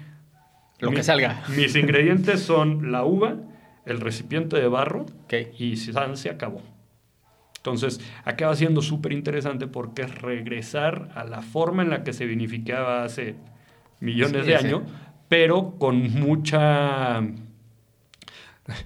Lo 0.78 0.90
que 0.90 1.02
salga. 1.02 1.42
Mis 1.56 1.74
ingredientes 1.74 2.40
son 2.40 2.92
la 2.92 3.04
uva, 3.04 3.36
el 3.86 4.00
recipiente 4.00 4.56
de 4.56 4.68
barro 4.68 5.06
y 5.58 5.76
se 5.76 6.30
acabó. 6.30 6.62
Entonces, 7.56 8.00
acaba 8.24 8.54
siendo 8.54 8.80
súper 8.80 9.12
interesante 9.12 9.66
porque 9.66 10.02
es 10.02 10.14
regresar 10.22 11.08
a 11.14 11.24
la 11.24 11.42
forma 11.42 11.82
en 11.82 11.90
la 11.90 12.04
que 12.04 12.12
se 12.12 12.24
vinificaba 12.24 13.02
hace 13.02 13.34
millones 14.00 14.46
de 14.46 14.54
años, 14.54 14.82
pero 15.28 15.74
con 15.78 16.12
mucha 16.12 17.22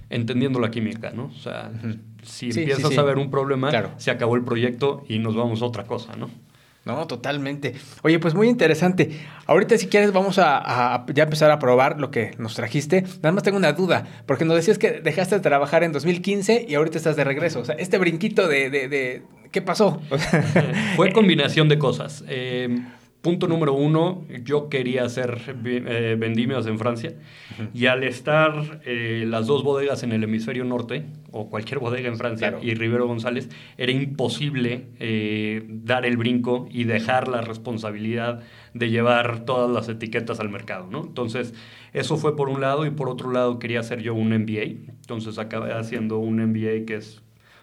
entendiendo 0.09 0.59
la 0.59 0.71
química, 0.71 1.11
¿no? 1.11 1.25
O 1.25 1.39
sea, 1.39 1.71
si 2.23 2.47
empiezas 2.47 2.97
a 2.97 3.03
ver 3.03 3.17
un 3.17 3.31
problema, 3.31 3.71
se 3.97 4.11
acabó 4.11 4.35
el 4.35 4.43
proyecto 4.43 5.03
y 5.07 5.19
nos 5.19 5.35
vamos 5.35 5.61
a 5.61 5.65
otra 5.65 5.85
cosa, 5.85 6.15
¿no? 6.15 6.29
No, 6.83 7.05
totalmente. 7.05 7.75
Oye, 8.01 8.17
pues 8.17 8.33
muy 8.33 8.49
interesante. 8.49 9.19
Ahorita 9.45 9.77
si 9.77 9.85
quieres 9.85 10.11
vamos 10.11 10.39
a, 10.39 11.05
ya 11.13 11.23
empezar 11.23 11.51
a 11.51 11.59
probar 11.59 11.99
lo 11.99 12.09
que 12.09 12.33
nos 12.39 12.55
trajiste. 12.55 13.03
Nada 13.17 13.31
más 13.33 13.43
tengo 13.43 13.57
una 13.57 13.73
duda, 13.73 14.07
porque 14.25 14.45
nos 14.45 14.55
decías 14.55 14.79
que 14.79 14.93
dejaste 14.93 15.35
de 15.35 15.41
trabajar 15.41 15.83
en 15.83 15.91
2015 15.91 16.65
y 16.67 16.73
ahorita 16.73 16.97
estás 16.97 17.15
de 17.15 17.23
regreso. 17.23 17.59
O 17.59 17.65
sea, 17.65 17.75
este 17.75 17.99
brinquito 17.99 18.47
de... 18.47 18.69
de, 18.69 18.87
de 18.87 19.23
¿Qué 19.51 19.61
pasó? 19.61 20.01
Fue 20.95 21.11
combinación 21.11 21.67
de 21.67 21.77
cosas. 21.77 22.23
Eh, 22.29 22.83
Punto 23.21 23.47
número 23.47 23.73
uno, 23.73 24.25
yo 24.43 24.67
quería 24.67 25.03
hacer 25.03 25.55
eh, 25.63 26.15
vendimias 26.17 26.65
en 26.65 26.79
Francia 26.79 27.13
y 27.71 27.85
al 27.85 28.03
estar 28.03 28.81
eh, 28.83 29.25
las 29.27 29.45
dos 29.45 29.63
bodegas 29.63 30.01
en 30.01 30.11
el 30.11 30.23
hemisferio 30.23 30.65
norte, 30.65 31.05
o 31.31 31.47
cualquier 31.47 31.77
bodega 31.77 32.07
en 32.07 32.17
Francia, 32.17 32.57
y 32.63 32.73
Rivero 32.73 33.05
González, 33.05 33.47
era 33.77 33.91
imposible 33.91 34.87
eh, 34.99 35.63
dar 35.67 36.07
el 36.07 36.17
brinco 36.17 36.67
y 36.71 36.85
dejar 36.85 37.27
la 37.27 37.41
responsabilidad 37.41 38.41
de 38.73 38.89
llevar 38.89 39.45
todas 39.45 39.69
las 39.69 39.87
etiquetas 39.87 40.39
al 40.39 40.49
mercado. 40.49 40.87
¿no? 40.89 41.03
Entonces, 41.03 41.53
eso 41.93 42.17
fue 42.17 42.35
por 42.35 42.49
un 42.49 42.59
lado 42.59 42.87
y 42.87 42.89
por 42.89 43.07
otro 43.07 43.31
lado 43.31 43.59
quería 43.59 43.81
hacer 43.81 44.01
yo 44.01 44.15
un 44.15 44.29
MBA. 44.29 44.93
Entonces 45.01 45.37
acabé 45.37 45.73
haciendo 45.73 46.17
un 46.17 46.37
MBA 46.43 46.85
que 46.87 46.95
es 46.95 47.21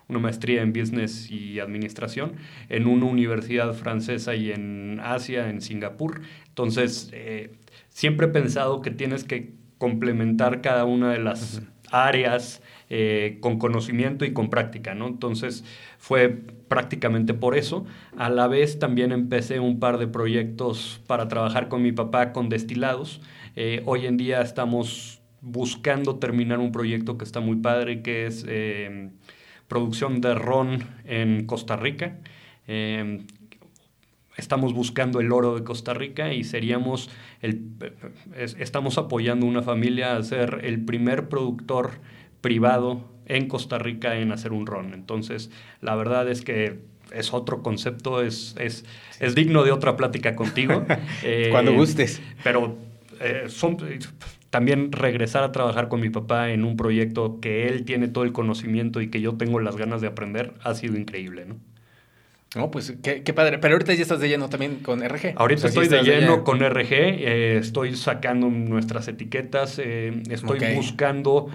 una 0.08 0.18
maestría 0.18 0.62
en 0.62 0.72
Business 0.72 1.30
y 1.30 1.60
Administración 1.60 2.32
en 2.68 2.86
una 2.86 3.06
universidad 3.06 3.74
francesa 3.74 4.34
y 4.34 4.50
en 4.50 5.00
Asia, 5.02 5.50
en 5.50 5.60
Singapur. 5.60 6.22
Entonces, 6.48 7.10
eh, 7.12 7.52
siempre 7.90 8.26
he 8.26 8.30
pensado 8.30 8.80
que 8.80 8.90
tienes 8.90 9.24
que 9.24 9.52
complementar 9.76 10.60
cada 10.62 10.84
una 10.84 11.12
de 11.12 11.18
las 11.18 11.62
áreas 11.90 12.62
eh, 12.90 13.36
con 13.40 13.58
conocimiento 13.58 14.24
y 14.24 14.32
con 14.32 14.48
práctica, 14.48 14.94
¿no? 14.94 15.06
Entonces, 15.08 15.62
fue 15.98 16.30
prácticamente 16.30 17.34
por 17.34 17.56
eso. 17.56 17.84
A 18.16 18.30
la 18.30 18.48
vez 18.48 18.78
también 18.78 19.12
empecé 19.12 19.60
un 19.60 19.78
par 19.78 19.98
de 19.98 20.06
proyectos 20.06 21.02
para 21.06 21.28
trabajar 21.28 21.68
con 21.68 21.82
mi 21.82 21.92
papá 21.92 22.32
con 22.32 22.48
destilados. 22.48 23.20
Eh, 23.56 23.82
hoy 23.84 24.06
en 24.06 24.16
día 24.16 24.40
estamos 24.40 25.20
buscando 25.42 26.16
terminar 26.16 26.60
un 26.60 26.72
proyecto 26.72 27.18
que 27.18 27.24
está 27.24 27.40
muy 27.40 27.56
padre, 27.56 28.02
que 28.02 28.26
es 28.26 28.44
producción 29.68 30.20
de 30.20 30.34
ron 30.34 30.84
en 31.04 31.46
Costa 31.46 31.76
Rica. 31.76 32.16
Em, 32.66 33.26
estamos 34.36 34.72
buscando 34.72 35.20
el 35.20 35.32
oro 35.32 35.54
de 35.54 35.64
Costa 35.64 35.94
Rica 35.94 36.32
y 36.32 36.44
seríamos 36.44 37.10
el, 37.42 37.62
estamos 38.34 38.98
apoyando 38.98 39.46
una 39.46 39.62
familia 39.62 40.16
a 40.16 40.22
ser 40.22 40.60
el 40.64 40.84
primer 40.84 41.28
productor 41.28 41.92
privado 42.40 43.04
en 43.26 43.48
Costa 43.48 43.78
Rica 43.78 44.18
en 44.18 44.32
hacer 44.32 44.52
un 44.52 44.66
ron. 44.66 44.94
Entonces, 44.94 45.50
la 45.80 45.94
verdad 45.96 46.28
es 46.28 46.42
que 46.42 46.80
es 47.12 47.32
otro 47.32 47.62
concepto, 47.62 48.22
es, 48.22 48.54
es, 48.58 48.84
es 49.20 49.34
digno 49.34 49.64
de 49.64 49.72
otra 49.72 49.96
plática 49.96 50.34
contigo. 50.34 50.84
Cuando 51.50 51.72
eh, 51.72 51.76
gustes. 51.76 52.22
Pero 52.42 52.76
eh, 53.20 53.44
son, 53.48 53.76
también 54.50 54.92
regresar 54.92 55.44
a 55.44 55.52
trabajar 55.52 55.88
con 55.88 56.00
mi 56.00 56.10
papá 56.10 56.50
en 56.50 56.64
un 56.64 56.76
proyecto 56.76 57.40
que 57.40 57.68
él 57.68 57.84
tiene 57.84 58.08
todo 58.08 58.24
el 58.24 58.32
conocimiento 58.32 59.00
y 59.00 59.10
que 59.10 59.20
yo 59.20 59.36
tengo 59.36 59.60
las 59.60 59.76
ganas 59.76 60.00
de 60.00 60.08
aprender 60.08 60.54
ha 60.62 60.74
sido 60.74 60.96
increíble, 60.96 61.46
¿no? 61.46 61.60
No, 62.56 62.70
pues 62.70 62.96
qué, 63.02 63.34
padre. 63.34 63.58
Pero 63.58 63.74
ahorita 63.74 63.92
ya 63.92 64.00
estás 64.00 64.20
de 64.20 64.28
lleno 64.28 64.48
también 64.48 64.76
con 64.76 65.06
RG. 65.06 65.34
Ahorita 65.36 65.68
estoy 65.68 65.86
de 65.86 66.02
lleno 66.02 66.44
con 66.44 66.60
RG. 66.60 66.92
Eh, 66.92 67.58
estoy 67.58 67.94
sacando 67.94 68.48
nuestras 68.48 69.06
etiquetas. 69.06 69.78
Eh, 69.78 70.22
estoy 70.30 70.58
buscando, 70.74 71.50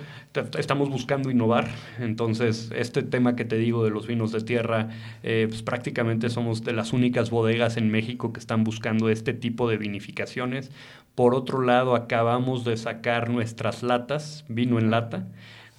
estamos 0.55 0.89
buscando 0.89 1.31
innovar. 1.31 1.67
Entonces, 1.99 2.69
este 2.75 3.01
tema 3.01 3.35
que 3.35 3.43
te 3.43 3.57
digo 3.57 3.83
de 3.83 3.89
los 3.89 4.05
vinos 4.05 4.31
de 4.31 4.41
tierra, 4.41 4.89
eh, 5.23 5.47
pues 5.49 5.63
prácticamente 5.63 6.29
somos 6.29 6.63
de 6.63 6.73
las 6.73 6.93
únicas 6.93 7.31
bodegas 7.31 7.77
en 7.77 7.89
México 7.89 8.31
que 8.31 8.39
están 8.39 8.63
buscando 8.63 9.09
este 9.09 9.33
tipo 9.33 9.67
de 9.67 9.77
vinificaciones. 9.77 10.69
Por 11.15 11.33
otro 11.33 11.63
lado, 11.63 11.95
acabamos 11.95 12.65
de 12.65 12.77
sacar 12.77 13.31
nuestras 13.31 13.81
latas, 13.81 14.45
vino 14.47 14.77
en 14.77 14.91
lata. 14.91 15.25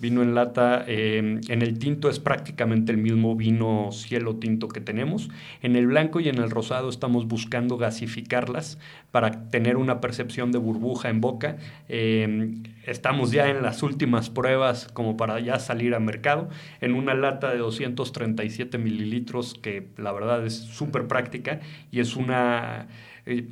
Vino 0.00 0.22
en 0.22 0.35
lata, 0.35 0.85
em, 0.87 1.40
en 1.48 1.62
el 1.62 1.78
tinto 1.78 2.09
es 2.09 2.18
prácticamente 2.18 2.90
el 2.90 2.98
mismo 2.98 3.37
vino 3.37 3.90
cielo 3.92 4.37
tinto 4.37 4.68
que 4.68 4.80
tenemos. 4.80 5.30
En 5.62 5.76
el 5.76 5.87
blanco 5.87 6.20
y 6.20 6.28
en 6.28 6.38
el 6.38 6.50
rosado 6.50 6.88
estamos 6.88 7.28
buscando 7.28 7.76
gasificarlas 7.76 8.78
para 9.12 9.48
tener 9.50 9.76
una 9.76 10.00
percepción 10.00 10.50
de 10.50 10.59
burbuja 10.59 11.11
en 11.11 11.20
boca. 11.20 11.57
Em, 11.88 12.64
estamos 12.87 13.30
ya 13.30 13.48
en 13.48 13.62
las 13.62 13.83
últimas 13.83 14.30
pruebas 14.30 14.88
como 14.92 15.16
para 15.16 15.38
ya 15.40 15.59
salir 15.59 15.94
al 15.94 16.02
mercado 16.02 16.48
en 16.80 16.94
una 16.94 17.14
lata 17.14 17.52
de 17.52 17.59
237 17.59 18.78
mililitros 18.78 19.54
que 19.54 19.88
la 19.96 20.12
verdad 20.12 20.44
es 20.44 20.54
súper 20.54 21.07
práctica 21.07 21.61
y 21.90 22.00
es 22.00 22.16
una 22.16 22.88
eh, 23.26 23.46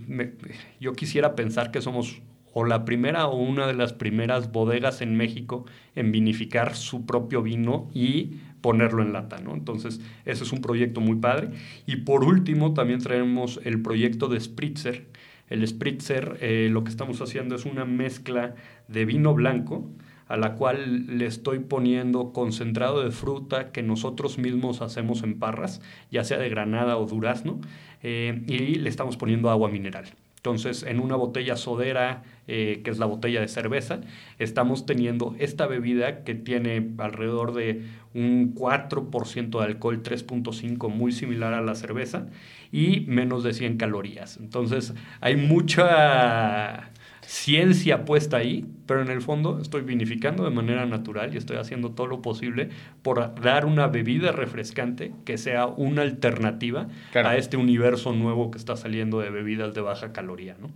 yo 0.80 0.92
quisiera 0.92 1.34
pensar 1.34 1.70
que 1.70 1.80
somos 1.80 2.20
o 2.52 2.64
la 2.64 2.84
primera 2.84 3.26
o 3.26 3.36
una 3.36 3.66
de 3.66 3.74
las 3.74 3.92
primeras 3.92 4.52
bodegas 4.52 5.00
en 5.00 5.16
México 5.16 5.64
en 5.94 6.12
vinificar 6.12 6.74
su 6.74 7.06
propio 7.06 7.42
vino 7.42 7.90
y 7.94 8.38
ponerlo 8.60 9.02
en 9.02 9.12
lata, 9.12 9.38
¿no? 9.38 9.54
Entonces, 9.54 10.00
ese 10.24 10.44
es 10.44 10.52
un 10.52 10.60
proyecto 10.60 11.00
muy 11.00 11.16
padre. 11.16 11.50
Y 11.86 11.96
por 11.96 12.24
último, 12.24 12.74
también 12.74 13.00
traemos 13.00 13.60
el 13.64 13.82
proyecto 13.82 14.28
de 14.28 14.40
Spritzer. 14.40 15.06
El 15.50 15.66
Spritzer, 15.66 16.38
eh, 16.40 16.68
lo 16.70 16.84
que 16.84 16.90
estamos 16.90 17.20
haciendo 17.20 17.56
es 17.56 17.66
una 17.66 17.84
mezcla 17.84 18.54
de 18.88 19.04
vino 19.04 19.34
blanco, 19.34 19.90
a 20.28 20.36
la 20.38 20.54
cual 20.54 21.18
le 21.18 21.26
estoy 21.26 21.58
poniendo 21.58 22.32
concentrado 22.32 23.02
de 23.02 23.10
fruta 23.10 23.70
que 23.70 23.82
nosotros 23.82 24.38
mismos 24.38 24.80
hacemos 24.80 25.22
en 25.24 25.38
parras, 25.38 25.82
ya 26.10 26.24
sea 26.24 26.38
de 26.38 26.48
granada 26.48 26.96
o 26.96 27.06
durazno, 27.06 27.60
eh, 28.02 28.42
y 28.46 28.76
le 28.76 28.88
estamos 28.88 29.18
poniendo 29.18 29.50
agua 29.50 29.68
mineral. 29.68 30.06
Entonces, 30.42 30.82
en 30.82 30.98
una 30.98 31.14
botella 31.14 31.54
sodera, 31.54 32.24
eh, 32.48 32.80
que 32.82 32.90
es 32.90 32.98
la 32.98 33.06
botella 33.06 33.40
de 33.40 33.46
cerveza, 33.46 34.00
estamos 34.40 34.86
teniendo 34.86 35.36
esta 35.38 35.68
bebida 35.68 36.24
que 36.24 36.34
tiene 36.34 36.94
alrededor 36.98 37.54
de 37.54 37.84
un 38.12 38.52
4% 38.52 39.60
de 39.60 39.64
alcohol, 39.64 40.02
3.5, 40.02 40.88
muy 40.88 41.12
similar 41.12 41.54
a 41.54 41.60
la 41.60 41.76
cerveza, 41.76 42.26
y 42.72 43.04
menos 43.06 43.44
de 43.44 43.52
100 43.54 43.76
calorías. 43.76 44.36
Entonces, 44.38 44.94
hay 45.20 45.36
mucha 45.36 46.90
ciencia 47.32 48.04
puesta 48.04 48.36
ahí, 48.36 48.66
pero 48.84 49.00
en 49.00 49.08
el 49.08 49.22
fondo 49.22 49.58
estoy 49.58 49.80
vinificando 49.80 50.44
de 50.44 50.50
manera 50.50 50.84
natural 50.84 51.32
y 51.32 51.38
estoy 51.38 51.56
haciendo 51.56 51.92
todo 51.92 52.06
lo 52.06 52.20
posible 52.20 52.68
por 53.00 53.40
dar 53.40 53.64
una 53.64 53.86
bebida 53.86 54.32
refrescante 54.32 55.12
que 55.24 55.38
sea 55.38 55.64
una 55.66 56.02
alternativa 56.02 56.88
a 57.14 57.36
este 57.38 57.56
universo 57.56 58.12
nuevo 58.12 58.50
que 58.50 58.58
está 58.58 58.76
saliendo 58.76 59.20
de 59.20 59.30
bebidas 59.30 59.72
de 59.72 59.80
baja 59.80 60.12
caloría, 60.12 60.56
¿no? 60.60 60.70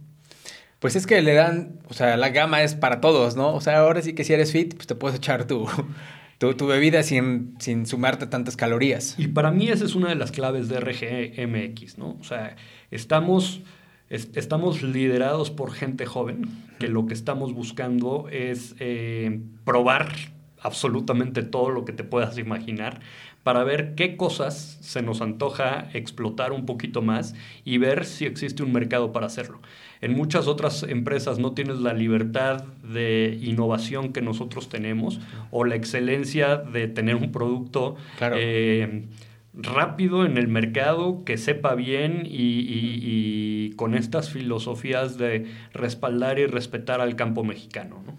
Pues 0.79 0.97
es 0.97 1.07
que 1.07 1.21
le 1.21 1.35
dan, 1.35 1.79
o 1.91 1.95
sea, 1.95 2.17
la 2.17 2.31
gama 2.31 2.63
es 2.63 2.75
para 2.75 3.03
todos, 3.03 3.37
¿no? 3.37 3.55
O 3.55 3.61
sea, 3.61 3.81
ahora 3.81 4.01
sí 4.01 4.15
que 4.15 4.25
si 4.25 4.33
eres 4.33 4.51
fit, 4.51 4.75
pues 4.77 4.87
te 4.87 4.95
puedes 4.95 5.19
echar 5.19 5.47
tu, 5.47 5.69
tu, 6.39 6.67
bebida 6.67 7.03
sin, 7.03 7.55
sin 7.59 7.85
sumarte 7.85 8.27
tantas 8.27 8.57
calorías. 8.57 9.15
Y 9.19 9.29
para 9.29 9.51
mí 9.51 9.69
esa 9.69 9.85
es 9.85 9.95
una 9.95 10.09
de 10.09 10.15
las 10.15 10.33
claves 10.33 10.71
de 10.71 10.81
RGMX, 10.81 11.99
¿no? 11.99 12.17
O 12.19 12.25
sea, 12.25 12.57
estamos 12.91 13.61
estamos 14.09 14.83
liderados 14.83 15.51
por 15.51 15.73
gente 15.73 16.07
joven, 16.07 16.49
que 16.79 16.89
lo 16.89 17.07
que 17.07 17.15
estamos 17.15 17.53
buscando 17.53 18.29
es 18.31 18.75
eh, 18.79 19.41
probar 19.65 20.13
absolutamente 20.61 21.43
todo 21.43 21.71
lo 21.71 21.85
que 21.85 21.93
te 21.93 22.05
puedas 22.05 22.39
imaginar 22.39 23.01
para 23.47 23.63
ver 23.63 23.95
qué 23.95 24.17
cosas 24.17 24.77
se 24.81 25.03
nos 25.03 25.21
antoja 25.21 25.89
explotar 25.93 26.51
un 26.51 26.67
poquito 26.67 27.01
más 27.01 27.37
y 27.65 27.79
ver 27.79 28.05
si 28.05 28.25
existe 28.25 28.65
un 28.65 28.73
mercado 28.73 29.13
para 29.13 29.27
hacerlo. 29.27 29.61
En 30.01 30.17
muchas 30.17 30.49
otras 30.49 30.83
empresas 30.83 31.39
no 31.39 31.53
tienes 31.53 31.79
la 31.79 31.95
libertad 31.95 32.65
de 32.83 33.39
innovación 33.41 34.13
que 34.13 34.21
nosotros 34.21 34.69
tenemos 34.69 35.21
o 35.53 35.65
la 35.65 35.77
excelencia 35.77 36.57
de 36.57 36.89
tener 36.89 37.15
un 37.15 37.31
producto 37.31 37.95
eh, 38.21 39.05
rápido 39.57 40.25
en 40.27 40.37
el 40.37 40.49
mercado, 40.49 41.25
que 41.25 41.39
sepa 41.39 41.75
bien 41.75 42.23
y, 42.25 43.71
con 43.77 43.95
estas 43.95 44.31
filosofías 44.31 45.19
de 45.19 45.47
respaldar 45.73 46.39
y 46.39 46.47
respetar 46.47 47.01
al 47.01 47.17
campo 47.17 47.45
mexicano. 47.45 48.03
¿no? 48.07 48.17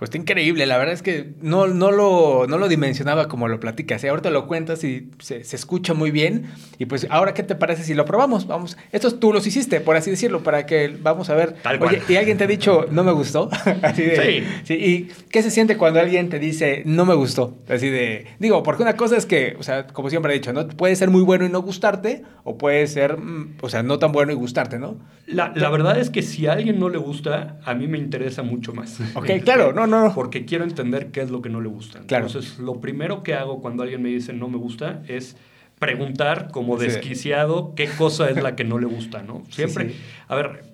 Pues 0.00 0.08
está 0.08 0.16
increíble, 0.16 0.64
la 0.64 0.78
verdad 0.78 0.94
es 0.94 1.02
que 1.02 1.34
no, 1.42 1.66
no, 1.66 1.90
lo, 1.90 2.46
no 2.48 2.56
lo 2.56 2.68
dimensionaba 2.68 3.28
como 3.28 3.48
lo 3.48 3.60
platicas. 3.60 4.02
¿eh? 4.02 4.08
Ahorita 4.08 4.30
lo 4.30 4.46
cuentas 4.46 4.82
y 4.82 5.10
se, 5.18 5.40
escucha 5.40 5.92
muy 5.92 6.10
bien. 6.10 6.46
Y 6.78 6.86
pues, 6.86 7.06
ahora, 7.10 7.34
¿qué 7.34 7.42
te 7.42 7.54
parece 7.54 7.84
si 7.84 7.92
lo 7.92 8.06
probamos? 8.06 8.46
Vamos, 8.46 8.78
estos 8.92 9.20
tú 9.20 9.30
los 9.30 9.46
hiciste, 9.46 9.78
por 9.82 9.96
así 9.96 10.10
decirlo, 10.10 10.42
para 10.42 10.64
que 10.64 10.96
vamos 11.02 11.28
a 11.28 11.34
ver. 11.34 11.52
Tal 11.62 11.82
Oye, 11.82 12.00
¿y 12.08 12.16
alguien 12.16 12.38
te 12.38 12.44
ha 12.44 12.46
dicho 12.46 12.86
no 12.90 13.04
me 13.04 13.12
gustó? 13.12 13.50
así 13.82 14.02
de, 14.04 14.46
sí. 14.64 14.72
¿Y 14.72 15.08
qué 15.28 15.42
se 15.42 15.50
siente 15.50 15.76
cuando 15.76 16.00
alguien 16.00 16.30
te 16.30 16.38
dice 16.38 16.82
no 16.86 17.04
me 17.04 17.12
gustó? 17.12 17.58
Así 17.68 17.90
de, 17.90 18.26
digo, 18.38 18.62
porque 18.62 18.82
una 18.82 18.96
cosa 18.96 19.18
es 19.18 19.26
que, 19.26 19.54
o 19.58 19.62
sea, 19.62 19.86
como 19.86 20.08
siempre 20.08 20.32
he 20.32 20.38
dicho, 20.38 20.54
¿no? 20.54 20.66
Puede 20.66 20.96
ser 20.96 21.10
muy 21.10 21.20
bueno 21.20 21.44
y 21.44 21.50
no 21.50 21.60
gustarte, 21.60 22.22
o 22.44 22.56
puede 22.56 22.86
ser, 22.86 23.18
mm, 23.18 23.58
o 23.60 23.68
sea, 23.68 23.82
no 23.82 23.98
tan 23.98 24.12
bueno 24.12 24.32
y 24.32 24.34
gustarte, 24.34 24.78
¿no? 24.78 24.96
La, 25.26 25.52
la 25.54 25.68
verdad 25.68 25.98
es 25.98 26.08
que 26.08 26.22
si 26.22 26.46
a 26.46 26.54
alguien 26.54 26.80
no 26.80 26.88
le 26.88 26.96
gusta, 26.96 27.58
a 27.66 27.74
mí 27.74 27.86
me 27.86 27.98
interesa 27.98 28.42
mucho 28.42 28.72
más. 28.72 28.98
Ok, 29.14 29.26
claro, 29.44 29.74
no, 29.74 29.89
no, 29.90 30.14
porque 30.14 30.44
quiero 30.44 30.64
entender 30.64 31.10
qué 31.10 31.20
es 31.20 31.30
lo 31.30 31.42
que 31.42 31.48
no 31.48 31.60
le 31.60 31.68
gusta. 31.68 32.00
Claro. 32.06 32.26
Entonces, 32.26 32.58
lo 32.58 32.80
primero 32.80 33.22
que 33.22 33.34
hago 33.34 33.60
cuando 33.60 33.82
alguien 33.82 34.02
me 34.02 34.08
dice 34.08 34.32
no 34.32 34.48
me 34.48 34.56
gusta 34.56 35.02
es 35.08 35.36
preguntar 35.78 36.50
como 36.52 36.76
desquiciado 36.76 37.74
qué 37.74 37.88
cosa 37.88 38.30
es 38.30 38.42
la 38.42 38.54
que 38.54 38.64
no 38.64 38.78
le 38.78 38.86
gusta, 38.86 39.22
¿no? 39.22 39.42
Siempre, 39.50 39.94
a 40.28 40.36
ver, 40.36 40.64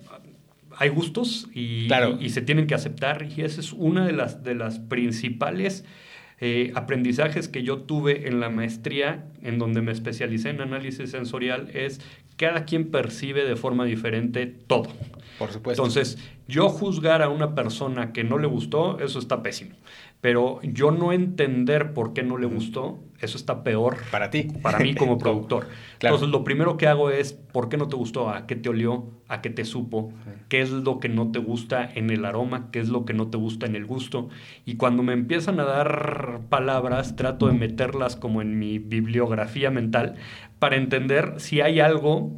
hay 0.77 0.89
gustos 0.89 1.47
y, 1.53 1.87
y, 2.19 2.29
se 2.29 2.41
tienen 2.41 2.67
que 2.67 2.75
aceptar 2.75 3.27
y 3.35 3.41
esa 3.41 3.61
es 3.61 3.73
una 3.73 4.05
de 4.05 4.13
las, 4.13 4.43
de 4.43 4.53
las 4.53 4.79
principales 4.79 5.85
eh, 6.39 6.71
aprendizajes 6.75 7.47
que 7.47 7.63
yo 7.63 7.79
tuve 7.79 8.27
en 8.27 8.39
la 8.39 8.49
maestría, 8.49 9.25
en 9.41 9.57
donde 9.57 9.81
me 9.81 9.91
especialicé 9.91 10.49
en 10.49 10.61
análisis 10.61 11.09
sensorial, 11.09 11.71
es 11.73 11.99
cada 12.35 12.65
quien 12.65 12.91
percibe 12.91 13.43
de 13.43 13.55
forma 13.55 13.85
diferente 13.85 14.45
todo. 14.45 14.89
Por 15.37 15.51
supuesto. 15.51 15.83
Entonces, 15.83 16.17
yo 16.47 16.69
juzgar 16.69 17.21
a 17.21 17.29
una 17.29 17.55
persona 17.55 18.13
que 18.13 18.23
no 18.23 18.37
le 18.37 18.47
gustó, 18.47 18.99
eso 18.99 19.19
está 19.19 19.43
pésimo. 19.43 19.75
Pero 20.19 20.59
yo 20.63 20.91
no 20.91 21.13
entender 21.13 21.93
por 21.93 22.13
qué 22.13 22.23
no 22.23 22.37
le 22.37 22.47
gustó, 22.47 22.99
eso 23.19 23.37
está 23.37 23.63
peor. 23.63 23.97
Para 24.11 24.31
ti. 24.31 24.47
Para 24.61 24.79
mí 24.79 24.95
como 24.95 25.17
productor. 25.19 25.67
Entonces, 25.99 26.29
lo 26.29 26.43
primero 26.43 26.77
que 26.77 26.87
hago 26.87 27.11
es, 27.11 27.33
¿por 27.33 27.69
qué 27.69 27.77
no 27.77 27.87
te 27.87 27.95
gustó? 27.95 28.29
¿A 28.29 28.47
qué 28.47 28.55
te 28.55 28.69
olió? 28.69 29.05
¿A 29.27 29.41
qué 29.41 29.49
te 29.49 29.63
supo? 29.63 30.11
¿Qué 30.49 30.61
es 30.61 30.71
lo 30.71 30.99
que 30.99 31.09
no 31.09 31.31
te 31.31 31.39
gusta 31.39 31.87
en 31.93 32.09
el 32.09 32.25
aroma? 32.25 32.69
¿Qué 32.71 32.79
es 32.79 32.89
lo 32.89 33.05
que 33.05 33.13
no 33.13 33.27
te 33.27 33.37
gusta 33.37 33.67
en 33.67 33.75
el 33.75 33.85
gusto? 33.85 34.29
Y 34.65 34.77
cuando 34.77 35.03
me 35.03 35.13
empiezan 35.13 35.59
a 35.59 35.65
dar 35.65 36.41
palabras, 36.49 37.15
trato 37.15 37.47
de 37.47 37.53
meterlas 37.53 38.15
como 38.15 38.41
en 38.41 38.57
mi 38.57 38.79
bibliografía 38.79 39.69
mental 39.69 40.15
para 40.59 40.77
entender 40.77 41.35
si 41.37 41.61
hay 41.61 41.79
algo 41.79 42.35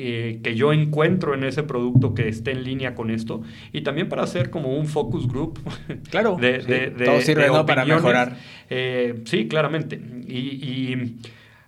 eh, 0.00 0.40
que 0.42 0.54
yo 0.54 0.72
encuentro 0.72 1.34
en 1.34 1.44
ese 1.44 1.62
producto 1.62 2.14
que 2.14 2.28
esté 2.28 2.52
en 2.52 2.64
línea 2.64 2.94
con 2.94 3.10
esto 3.10 3.42
y 3.72 3.82
también 3.82 4.08
para 4.08 4.22
hacer 4.22 4.50
como 4.50 4.76
un 4.76 4.86
focus 4.86 5.28
group. 5.28 5.58
Claro, 6.10 6.36
de, 6.40 6.92
todo 7.04 7.20
sirve 7.20 7.48
para 7.66 7.84
mejorar. 7.84 8.36
Eh, 8.68 9.22
sí, 9.24 9.48
claramente. 9.48 10.00
y 10.26 11.16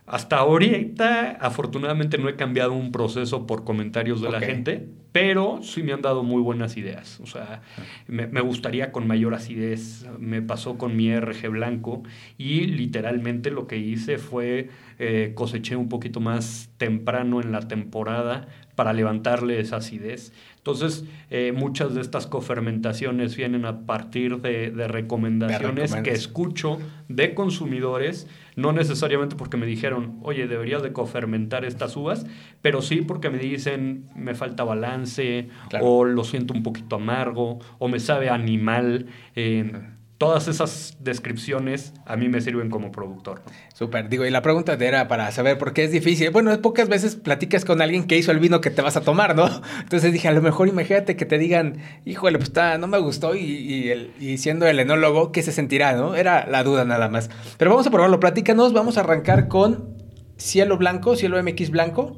hasta 0.05 0.37
ahorita, 0.37 1.37
afortunadamente, 1.39 2.17
no 2.17 2.27
he 2.27 2.35
cambiado 2.35 2.73
un 2.73 2.91
proceso 2.91 3.47
por 3.47 3.63
comentarios 3.63 4.21
de 4.21 4.29
la 4.29 4.41
gente, 4.41 4.89
pero 5.13 5.59
sí 5.61 5.81
me 5.81 5.93
han 5.93 6.01
dado 6.01 6.23
muy 6.23 6.41
buenas 6.41 6.75
ideas. 6.75 7.21
O 7.21 7.25
sea, 7.25 7.61
me, 8.07 8.41
gustaría 8.41 8.91
con 8.91 9.07
mayor 9.07 9.33
acidez. 9.33 10.05
Me 10.19 10.41
pasó 10.41 10.77
con 10.77 10.97
mi 10.97 11.15
RG 11.15 11.47
blanco 11.49 12.03
y 12.37 12.65
literalmente 12.65 13.49
lo 13.49 13.65
que 13.65 13.77
hice 13.77 14.17
fue 14.17 14.69
eh, 14.99 15.31
coseché 15.35 15.77
un 15.77 15.87
poquito 15.87 16.19
más 16.19 16.69
temprano 16.77 17.39
en 17.39 17.53
la 17.53 17.61
temporada 17.61 18.47
para 18.75 18.91
levantarle 18.91 19.61
esa 19.61 19.77
acidez. 19.77 20.33
Entonces, 20.63 21.03
eh, 21.29 21.51
muchas 21.53 21.93
de 21.93 21.99
estas 21.99 22.25
cofermentaciones 22.25 23.35
vienen 23.35 23.65
a 23.65 23.85
partir 23.85 24.37
de, 24.39 24.71
recomendaciones 24.87 25.93
que 25.95 26.11
escucho 26.11 26.79
de 27.09 27.33
consumidores, 27.33 28.29
no 28.55 28.71
necesariamente 28.71 29.35
porque 29.35 29.57
me 29.57 29.65
dijeron, 29.65 30.19
oye, 30.21 30.47
deberías 30.47 30.81
de 30.81 30.93
cofermentar 30.93 31.65
estas 31.65 31.97
uvas, 31.97 32.25
pero 32.61 32.81
sí 32.81 33.01
porque 33.01 33.29
me 33.29 33.39
dicen, 33.39 34.05
me 34.15 34.35
falta 34.35 34.63
balance, 34.63 35.49
o 35.81 36.05
lo 36.05 36.23
siento 36.23 36.53
un 36.53 36.63
poquito 36.63 36.95
amargo, 36.95 37.59
o 37.77 37.89
me 37.89 37.99
sabe 37.99 38.29
animal. 38.29 39.07
Eh, 39.35 39.69
todas 40.17 40.47
esas 40.47 40.97
descripciones 40.99 41.93
a 42.05 42.15
mí 42.15 42.29
me 42.29 42.39
sirven 42.41 42.69
como 42.69 42.91
productor. 42.91 43.41
Súper, 43.73 44.09
digo, 44.09 44.25
y 44.25 44.29
la 44.29 44.41
pregunta 44.41 44.73
era 44.73 45.07
para 45.07 45.31
saber 45.31 45.57
por 45.57 45.73
qué 45.73 45.83
es 45.83 45.91
difícil. 45.91 46.29
Bueno, 46.29 46.57
pocas 46.61 46.87
veces 46.87 47.15
platicas 47.15 47.65
con 47.65 47.81
alguien 47.81 48.05
que 48.05 48.17
hizo 48.17 48.31
el 48.31 48.39
vino 48.39 48.61
que 48.61 48.69
te 48.69 48.81
vas 48.81 48.95
a 48.95 49.01
tomar, 49.01 49.35
¿no? 49.35 49.49
Entonces 49.81 50.13
dije, 50.13 50.27
a 50.27 50.31
lo 50.31 50.41
mejor 50.41 50.67
imagínate 50.67 51.15
que 51.15 51.25
te 51.25 51.37
digan, 51.37 51.79
híjole, 52.05 52.37
pues 52.37 52.49
está, 52.49 52.77
no 52.77 52.87
me 52.87 52.99
gustó, 52.99 53.35
y, 53.35 54.13
y 54.19 54.37
siendo 54.37 54.67
el 54.67 54.79
enólogo, 54.79 55.31
¿qué 55.31 55.41
se 55.41 55.51
sentirá, 55.51 55.93
no? 55.93 56.15
Era 56.15 56.47
la 56.47 56.63
duda 56.63 56.85
nada 56.85 57.09
más. 57.09 57.29
Pero 57.57 57.71
vamos 57.71 57.87
a 57.87 57.91
probarlo, 57.91 58.19
platícanos, 58.19 58.73
vamos 58.73 58.97
a 58.97 59.01
arrancar 59.01 59.47
con 59.47 59.97
Cielo 60.37 60.77
Blanco, 60.77 61.15
Cielo 61.15 61.41
MX 61.41 61.69
Blanco, 61.69 62.17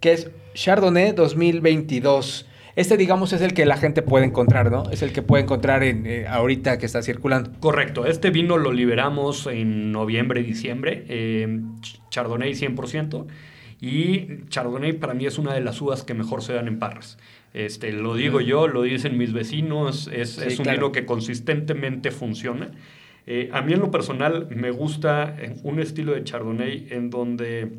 que 0.00 0.12
es 0.12 0.30
Chardonnay 0.54 1.12
2022. 1.12 2.46
Este, 2.74 2.96
digamos, 2.96 3.32
es 3.32 3.42
el 3.42 3.52
que 3.52 3.66
la 3.66 3.76
gente 3.76 4.02
puede 4.02 4.24
encontrar, 4.24 4.70
¿no? 4.70 4.90
Es 4.90 5.02
el 5.02 5.12
que 5.12 5.22
puede 5.22 5.42
encontrar 5.42 5.82
en, 5.82 6.06
eh, 6.06 6.26
ahorita 6.26 6.78
que 6.78 6.86
está 6.86 7.02
circulando. 7.02 7.52
Correcto. 7.60 8.06
Este 8.06 8.30
vino 8.30 8.56
lo 8.56 8.72
liberamos 8.72 9.46
en 9.46 9.92
noviembre 9.92 10.42
diciembre. 10.42 11.04
Eh, 11.08 11.60
Chardonnay 12.10 12.54
100%. 12.54 13.26
Y 13.80 14.46
Chardonnay 14.48 14.94
para 14.94 15.12
mí 15.12 15.26
es 15.26 15.38
una 15.38 15.52
de 15.52 15.60
las 15.60 15.80
uvas 15.80 16.02
que 16.02 16.14
mejor 16.14 16.42
se 16.42 16.54
dan 16.54 16.68
en 16.68 16.78
parras. 16.78 17.18
Este, 17.52 17.92
lo 17.92 18.14
digo 18.14 18.40
yo, 18.40 18.68
lo 18.68 18.82
dicen 18.82 19.18
mis 19.18 19.32
vecinos, 19.32 20.08
es, 20.10 20.38
un 20.58 20.64
vino 20.64 20.92
que 20.92 21.04
consistentemente 21.04 22.10
funciona. 22.10 22.70
Eh, 23.26 23.50
a 23.52 23.60
mí 23.60 23.72
en 23.74 23.80
lo 23.80 23.90
personal 23.90 24.48
me 24.50 24.70
gusta 24.70 25.36
un 25.62 25.78
estilo 25.78 26.14
de 26.14 26.24
Chardonnay 26.24 26.88
en 26.90 27.10
donde 27.10 27.72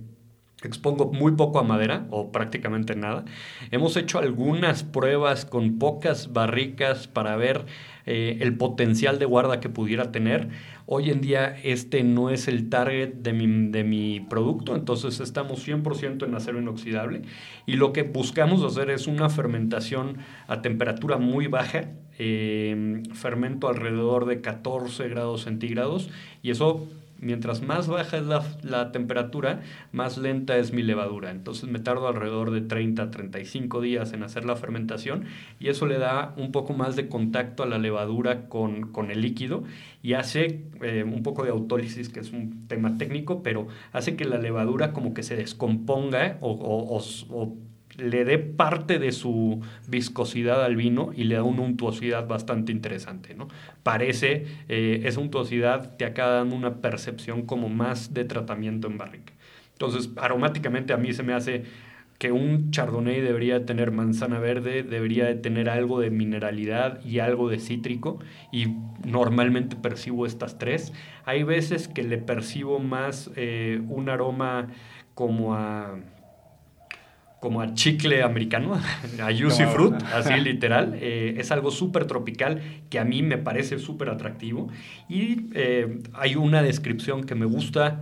expongo 0.68 1.12
muy 1.12 1.34
poco 1.34 1.60
a 1.60 1.64
madera 1.64 2.08
o 2.10 2.32
prácticamente 2.32 2.96
nada. 2.96 3.26
Hemos 3.72 3.98
hecho 3.98 4.20
algunas 4.20 4.84
pruebas 4.84 5.46
con 5.46 5.80
pocas 5.80 6.34
barricas 6.34 7.08
para 7.08 7.36
ver 7.36 7.66
eh, 8.06 8.38
el 8.42 8.58
potencial 8.58 9.18
de 9.18 9.26
guarda 9.26 9.60
que 9.60 9.70
pudiera 9.70 10.12
tener. 10.12 10.50
Hoy 10.86 11.10
en 11.10 11.22
día 11.22 11.56
este 11.64 12.04
no 12.04 12.30
es 12.30 12.50
el 12.50 12.70
target 12.70 13.14
de 13.14 13.32
mi, 13.34 14.20
producto, 14.30 14.76
entonces 14.76 15.22
estamos 15.22 15.66
100% 15.66 16.26
en 16.26 16.36
acero 16.36 16.60
inoxidable 16.60 17.22
y 17.66 17.74
lo 17.74 17.94
que 17.94 18.04
buscamos 18.04 18.64
hacer 18.64 18.90
es 18.90 19.08
una 19.08 19.30
fermentación 19.30 20.18
a 20.48 20.62
temperatura 20.62 21.18
muy 21.18 21.48
baja, 21.48 21.92
eh, 22.20 23.02
fermento 23.14 23.70
alrededor 23.70 24.26
de 24.26 24.42
14 24.42 25.08
grados 25.08 25.44
centígrados 25.44 26.10
y 26.42 26.52
eso 26.52 26.88
mientras 27.24 27.62
más 27.62 27.88
baja 27.88 28.18
es 28.18 28.26
la, 28.64 28.92
temperatura, 28.92 29.62
más 29.92 30.18
lenta 30.18 30.58
es 30.58 30.74
mi 30.74 30.84
levadura. 30.84 31.32
Entonces 31.32 31.70
me 31.70 31.80
tardo 31.80 32.08
alrededor 32.08 32.52
de 32.52 32.62
30 32.62 33.04
a 33.04 33.12
35 33.12 33.82
días 33.82 34.14
en 34.14 34.24
hacer 34.24 34.46
la 34.46 34.56
fermentación 34.56 35.26
y 35.60 35.70
eso 35.70 35.86
le 35.86 35.98
da 35.98 36.34
un 36.38 36.52
poco 36.52 36.74
más 36.74 36.96
de 36.96 37.08
contacto 37.08 37.64
a 37.64 37.66
la 37.66 37.78
levadura 37.78 38.48
con, 38.48 38.92
el 39.10 39.22
líquido 39.22 39.64
y 40.02 40.14
hace 40.14 40.66
eh, 40.82 41.04
un 41.04 41.24
poco 41.24 41.44
de 41.44 41.50
autólisis, 41.50 42.10
que 42.10 42.20
es 42.20 42.32
un 42.32 42.68
tema 42.68 42.98
técnico, 42.98 43.44
pero 43.44 43.68
hace 43.92 44.16
que 44.16 44.26
la 44.26 44.38
levadura 44.38 44.94
como 44.94 45.14
que 45.14 45.24
se 45.24 45.36
descomponga 45.36 46.38
o, 46.42 46.52
o 46.52 47.58
le 47.98 48.26
dé 48.26 48.40
parte 48.40 49.00
de 49.00 49.12
su 49.12 49.62
viscosidad 49.88 50.64
al 50.64 50.76
vino 50.76 51.12
y 51.16 51.26
le 51.26 51.36
da 51.36 51.44
una 51.44 51.62
untuosidad 51.62 52.28
bastante 52.28 52.72
interesante, 52.72 53.36
¿no? 53.36 53.48
Parece, 53.84 54.46
eh, 54.70 55.02
esa 55.06 55.20
untuosidad 55.20 55.96
te 55.98 56.06
acaba 56.06 56.34
dando 56.34 56.56
una 56.56 56.82
percepción 56.82 57.44
como 57.44 57.70
más 57.70 58.14
de 58.14 58.26
tratamiento 58.26 58.88
en 58.88 58.98
barrica. 58.98 59.34
Entonces, 59.74 60.12
aromáticamente 60.18 60.94
a 60.94 60.98
mí 60.98 61.14
se 61.14 61.24
me 61.24 61.34
hace 61.34 61.64
que 62.20 62.32
un 62.32 62.72
chardonnay 62.72 63.20
debería 63.22 63.66
tener 63.66 63.92
manzana 63.92 64.40
verde, 64.40 64.84
debería 64.84 65.26
de 65.26 65.36
tener 65.36 65.70
algo 65.70 66.00
de 66.00 66.10
mineralidad 66.10 67.04
y 67.04 67.20
algo 67.20 67.50
de 67.50 67.60
cítrico 67.60 68.20
y 68.52 68.68
normalmente 69.06 69.76
percibo 69.76 70.26
estas 70.26 70.58
tres. 70.58 70.94
Hay 71.26 71.44
veces 71.44 71.88
que 71.88 72.04
le 72.04 72.18
percibo 72.18 72.80
más 72.80 73.30
eh, 73.36 73.82
un 73.90 74.10
aroma 74.10 74.70
como 75.16 75.56
a 75.56 76.00
como 77.44 77.60
a 77.60 77.74
chicle 77.74 78.24
americano, 78.24 78.80
a 79.22 79.34
juicy 79.38 79.66
fruit, 79.66 79.96
así 80.14 80.34
literal. 80.40 80.98
Eh, 81.02 81.36
es 81.38 81.52
algo 81.52 81.72
súper 81.72 82.06
tropical 82.06 82.62
que 82.90 83.00
a 83.00 83.04
mí 83.04 83.22
me 83.22 83.38
parece 83.38 83.80
súper 83.80 84.08
atractivo. 84.08 84.70
Y 85.10 85.48
eh, 85.54 86.00
hay 86.14 86.38
una 86.38 86.64
descripción 86.64 87.26
que 87.26 87.36
me 87.36 87.46
gusta 87.46 88.00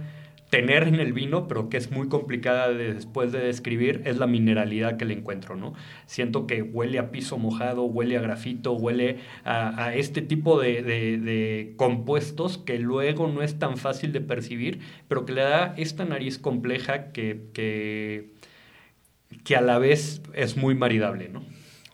tener 0.52 0.88
en 0.88 1.00
el 1.00 1.12
vino, 1.12 1.48
pero 1.48 1.70
que 1.70 1.78
es 1.78 1.90
muy 1.90 2.08
complicada 2.08 2.70
después 2.70 3.32
de 3.32 3.40
describir, 3.40 4.04
es 4.06 4.20
la 4.20 4.28
mineralidad 4.28 4.98
que 4.98 5.06
le 5.06 5.16
encuentro, 5.16 5.56
¿no? 5.56 5.74
Siento 6.06 6.46
que 6.46 6.62
huele 6.62 7.00
a 7.00 7.10
piso 7.10 7.40
mojado, 7.40 7.86
huele 7.86 8.18
a 8.18 8.22
grafito, 8.22 8.74
huele 8.74 9.18
a, 9.44 9.96
este 9.96 10.22
tipo 10.22 10.60
de, 10.60 11.74
compuestos 11.78 12.60
que 12.60 12.78
luego 12.78 13.28
no 13.28 13.42
es 13.42 13.58
tan 13.58 13.78
fácil 13.78 14.12
de 14.12 14.22
percibir, 14.22 14.82
pero 15.08 15.26
que 15.26 15.34
le 15.34 15.42
da 15.42 15.74
esta 15.78 16.06
nariz 16.06 16.38
compleja 16.38 17.12
que 17.12 17.50
que 17.54 18.31
a 19.50 19.62
la 19.62 19.78
vez 19.80 20.22
es 20.34 20.58
muy 20.58 20.76
maridable, 20.76 21.30
¿no? 21.30 21.44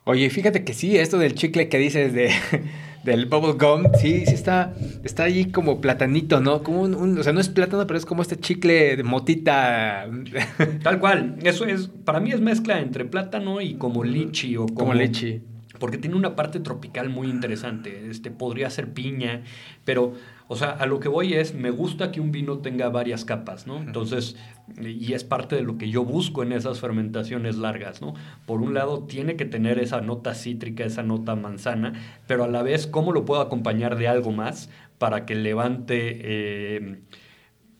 Oye, 0.03 0.29
fíjate 0.29 0.63
que 0.63 0.73
sí, 0.73 0.97
esto 0.97 1.17
del 1.17 1.35
chicle 1.35 1.67
que 1.67 1.77
dices 1.77 2.13
de, 2.13 2.31
del 3.03 3.25
bubble 3.25 3.53
gum, 3.53 3.91
sí, 3.99 4.25
sí 4.25 4.33
está, 4.33 4.73
está 5.03 5.23
ahí 5.23 5.51
como 5.51 5.81
platanito, 5.81 6.39
¿no? 6.39 6.63
Como 6.63 6.83
un, 6.83 7.17
o 7.17 7.23
sea, 7.23 7.33
no 7.33 7.41
es 7.41 7.49
plátano, 7.49 7.85
pero 7.87 7.97
es 7.97 8.05
como 8.05 8.21
este 8.21 8.37
chicle 8.37 8.95
de 8.95 9.03
motita. 9.03 10.07
Tal 10.83 10.99
cual. 10.99 11.37
Eso 11.43 11.65
es, 11.65 11.89
para 12.05 12.19
mí 12.19 12.31
es 12.31 12.39
mezcla 12.39 12.79
entre 12.79 13.03
plátano 13.05 13.59
y 13.59 13.75
como 13.75 14.03
lichi 14.03 14.55
o 14.55 14.65
como... 14.65 14.77
Como 14.77 14.93
lichi. 14.93 15.41
Porque 15.79 15.97
tiene 15.97 16.15
una 16.15 16.35
parte 16.35 16.59
tropical 16.59 17.09
muy 17.09 17.29
interesante. 17.29 18.09
Este, 18.09 18.31
podría 18.31 18.69
ser 18.69 18.93
piña, 18.93 19.43
pero 19.85 20.13
o 20.47 20.55
sea, 20.55 20.71
a 20.71 20.85
lo 20.85 20.99
que 20.99 21.09
voy 21.09 21.33
es, 21.33 21.53
me 21.53 21.71
gusta 21.71 22.11
que 22.11 22.21
un 22.21 22.31
vino 22.31 22.59
tenga 22.59 22.89
varias 22.89 23.25
capas, 23.25 23.67
¿no? 23.67 23.77
Entonces, 23.77 24.35
y 24.81 25.13
es 25.13 25.23
parte 25.23 25.55
de 25.55 25.61
lo 25.61 25.77
que 25.77 25.89
yo 25.89 26.05
busco 26.05 26.43
en 26.43 26.51
esas 26.51 26.79
fermentaciones 26.79 27.57
largas, 27.57 28.01
¿no? 28.01 28.13
Por 28.45 28.61
un 28.61 28.73
lado, 28.73 29.03
tiene 29.03 29.35
que 29.35 29.45
tener 29.45 29.79
esa 29.79 30.01
nota 30.01 30.33
cítrica, 30.33 30.85
esa 30.85 31.03
nota 31.03 31.35
manzana, 31.35 31.93
pero 32.27 32.43
a 32.43 32.47
la 32.47 32.63
vez, 32.63 32.87
¿cómo 32.87 33.11
lo 33.11 33.25
puedo 33.25 33.41
acompañar 33.41 33.97
de 33.97 34.07
algo 34.07 34.31
más 34.31 34.69
para 34.97 35.25
que 35.25 35.35
levante... 35.35 36.21
Eh, 36.23 37.01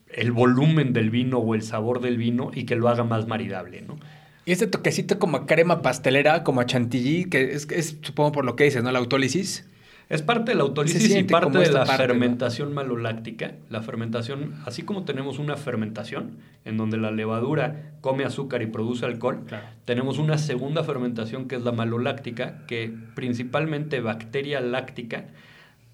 el 0.10 0.32
volumen 0.32 0.94
del 0.94 1.10
vino 1.10 1.38
o 1.40 1.54
el 1.54 1.62
sabor 1.62 2.02
del 2.02 2.18
vino 2.18 2.52
y 2.54 2.66
que 2.66 2.76
lo 2.76 2.90
haga 2.90 3.04
más 3.04 3.28
maridable, 3.28 3.82
¿no? 3.82 3.98
Y 4.46 4.52
este 4.54 4.68
toquecito 4.68 5.20
como 5.20 5.38
a 5.38 5.46
crema 5.46 5.82
pastelera, 5.82 6.44
como 6.44 6.62
a 6.62 6.66
chantilly, 6.66 7.26
que 7.26 7.52
es, 7.52 7.70
es 7.70 7.98
supongo 8.02 8.32
por 8.32 8.46
lo 8.46 8.56
que 8.56 8.64
dices, 8.64 8.82
¿no? 8.82 8.92
La 8.92 9.00
autólisis. 9.00 9.68
Es 10.10 10.22
parte 10.22 10.52
de 10.52 10.58
la 10.58 10.64
autólisis 10.64 11.14
y 11.14 11.24
parte 11.24 11.58
de 11.58 11.72
la 11.72 11.86
fermentación 11.86 12.74
maloláctica. 12.74 13.56
La 13.70 13.82
fermentación, 13.82 14.56
así 14.66 14.84
como 14.84 15.04
tenemos 15.04 15.38
una 15.38 15.58
fermentación 15.58 16.38
en 16.64 16.78
donde 16.78 16.98
la 16.98 17.12
levadura 17.12 17.92
come 18.00 18.24
azúcar 18.24 18.62
y 18.62 18.68
produce 18.68 19.06
alcohol, 19.06 19.42
tenemos 19.84 20.18
una 20.18 20.38
segunda 20.38 20.84
fermentación 20.84 21.50
que 21.50 21.56
es 21.56 21.64
la 21.64 21.74
maloláctica, 21.74 22.66
que 22.68 22.94
principalmente 23.16 24.00
bacteria 24.00 24.62
láctica 24.62 25.26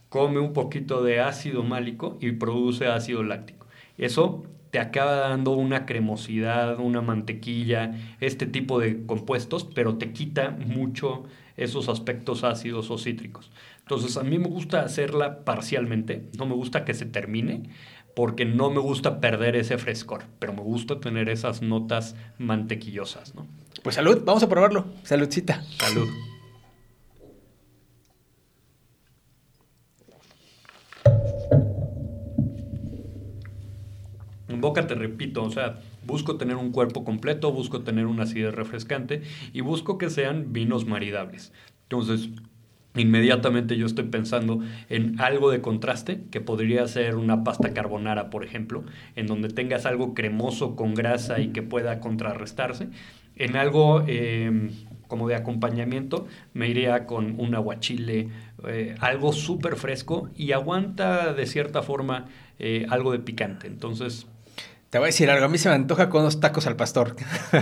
come 0.09 0.39
un 0.39 0.53
poquito 0.53 1.03
de 1.03 1.19
ácido 1.19 1.63
málico 1.63 2.19
y 2.21 2.33
produce 2.33 2.85
ácido 2.85 3.23
láctico. 3.23 3.65
Eso 3.97 4.43
te 4.69 4.79
acaba 4.79 5.15
dando 5.15 5.51
una 5.51 5.87
cremosidad, 5.87 6.79
una 6.79 7.01
mantequilla, 7.01 7.95
este 8.19 8.45
tipo 8.45 8.79
de 8.79 9.07
compuestos, 9.07 9.63
pero 9.63 9.97
te 9.97 10.11
quita 10.11 10.51
mucho 10.51 11.23
esos 11.57 11.89
aspectos 11.89 12.43
ácidos 12.43 12.89
o 12.89 12.97
cítricos. 12.97 13.51
Entonces, 13.83 14.15
a 14.15 14.23
mí 14.23 14.39
me 14.39 14.47
gusta 14.47 14.81
hacerla 14.81 15.43
parcialmente, 15.43 16.29
no 16.37 16.45
me 16.45 16.55
gusta 16.55 16.85
que 16.85 16.93
se 16.93 17.05
termine, 17.05 17.63
porque 18.15 18.45
no 18.45 18.69
me 18.69 18.79
gusta 18.79 19.19
perder 19.19 19.57
ese 19.57 19.77
frescor, 19.77 20.23
pero 20.39 20.53
me 20.53 20.61
gusta 20.61 20.99
tener 20.99 21.27
esas 21.27 21.61
notas 21.61 22.15
mantequillosas, 22.37 23.35
¿no? 23.35 23.45
Pues 23.83 23.95
salud, 23.95 24.21
vamos 24.23 24.41
a 24.43 24.47
probarlo. 24.49 24.85
Saludcita. 25.03 25.63
Salud. 25.63 26.07
En 34.47 34.61
boca 34.61 34.87
te 34.87 34.95
repito, 34.95 35.43
o 35.43 35.49
sea, 35.49 35.81
busco 36.05 36.37
tener 36.37 36.55
un 36.55 36.71
cuerpo 36.71 37.03
completo, 37.03 37.51
busco 37.51 37.81
tener 37.81 38.05
una 38.05 38.23
acidez 38.23 38.53
refrescante 38.53 39.23
y 39.51 39.59
busco 39.59 39.97
que 39.97 40.09
sean 40.09 40.53
vinos 40.53 40.85
maridables. 40.85 41.51
Entonces, 41.83 42.29
Inmediatamente 42.95 43.75
yo 43.75 43.87
estoy 43.87 44.05
pensando 44.05 44.59
en 44.89 45.19
algo 45.19 45.49
de 45.49 45.61
contraste, 45.61 46.21
que 46.29 46.41
podría 46.41 46.87
ser 46.87 47.15
una 47.15 47.43
pasta 47.43 47.73
carbonara, 47.73 48.29
por 48.29 48.43
ejemplo, 48.43 48.83
en 49.15 49.25
donde 49.25 49.49
tengas 49.49 49.85
algo 49.85 50.13
cremoso 50.13 50.75
con 50.75 50.93
grasa 50.93 51.39
y 51.39 51.49
que 51.49 51.63
pueda 51.63 51.99
contrarrestarse. 51.99 52.89
En 53.35 53.55
algo 53.55 54.03
em, 54.05 54.69
como 55.07 55.27
de 55.27 55.35
acompañamiento, 55.35 56.27
me 56.53 56.67
iría 56.67 57.07
con 57.07 57.39
un 57.39 57.55
aguachile, 57.55 58.29
eh, 58.67 58.95
algo 58.99 59.33
súper 59.33 59.75
fresco 59.75 60.29
y 60.35 60.51
aguanta 60.51 61.33
de 61.33 61.47
cierta 61.47 61.81
forma 61.81 62.27
eh, 62.59 62.85
algo 62.89 63.11
de 63.11 63.19
picante. 63.19 63.65
Entonces, 63.65 64.27
te 64.91 64.99
voy 64.99 65.05
a 65.05 65.07
decir 65.07 65.31
algo, 65.31 65.45
a 65.45 65.49
mí 65.49 65.57
se 65.57 65.69
me 65.69 65.75
antoja 65.75 66.09
con 66.09 66.21
unos 66.21 66.39
tacos 66.39 66.67
al 66.67 66.75
pastor. 66.75 67.15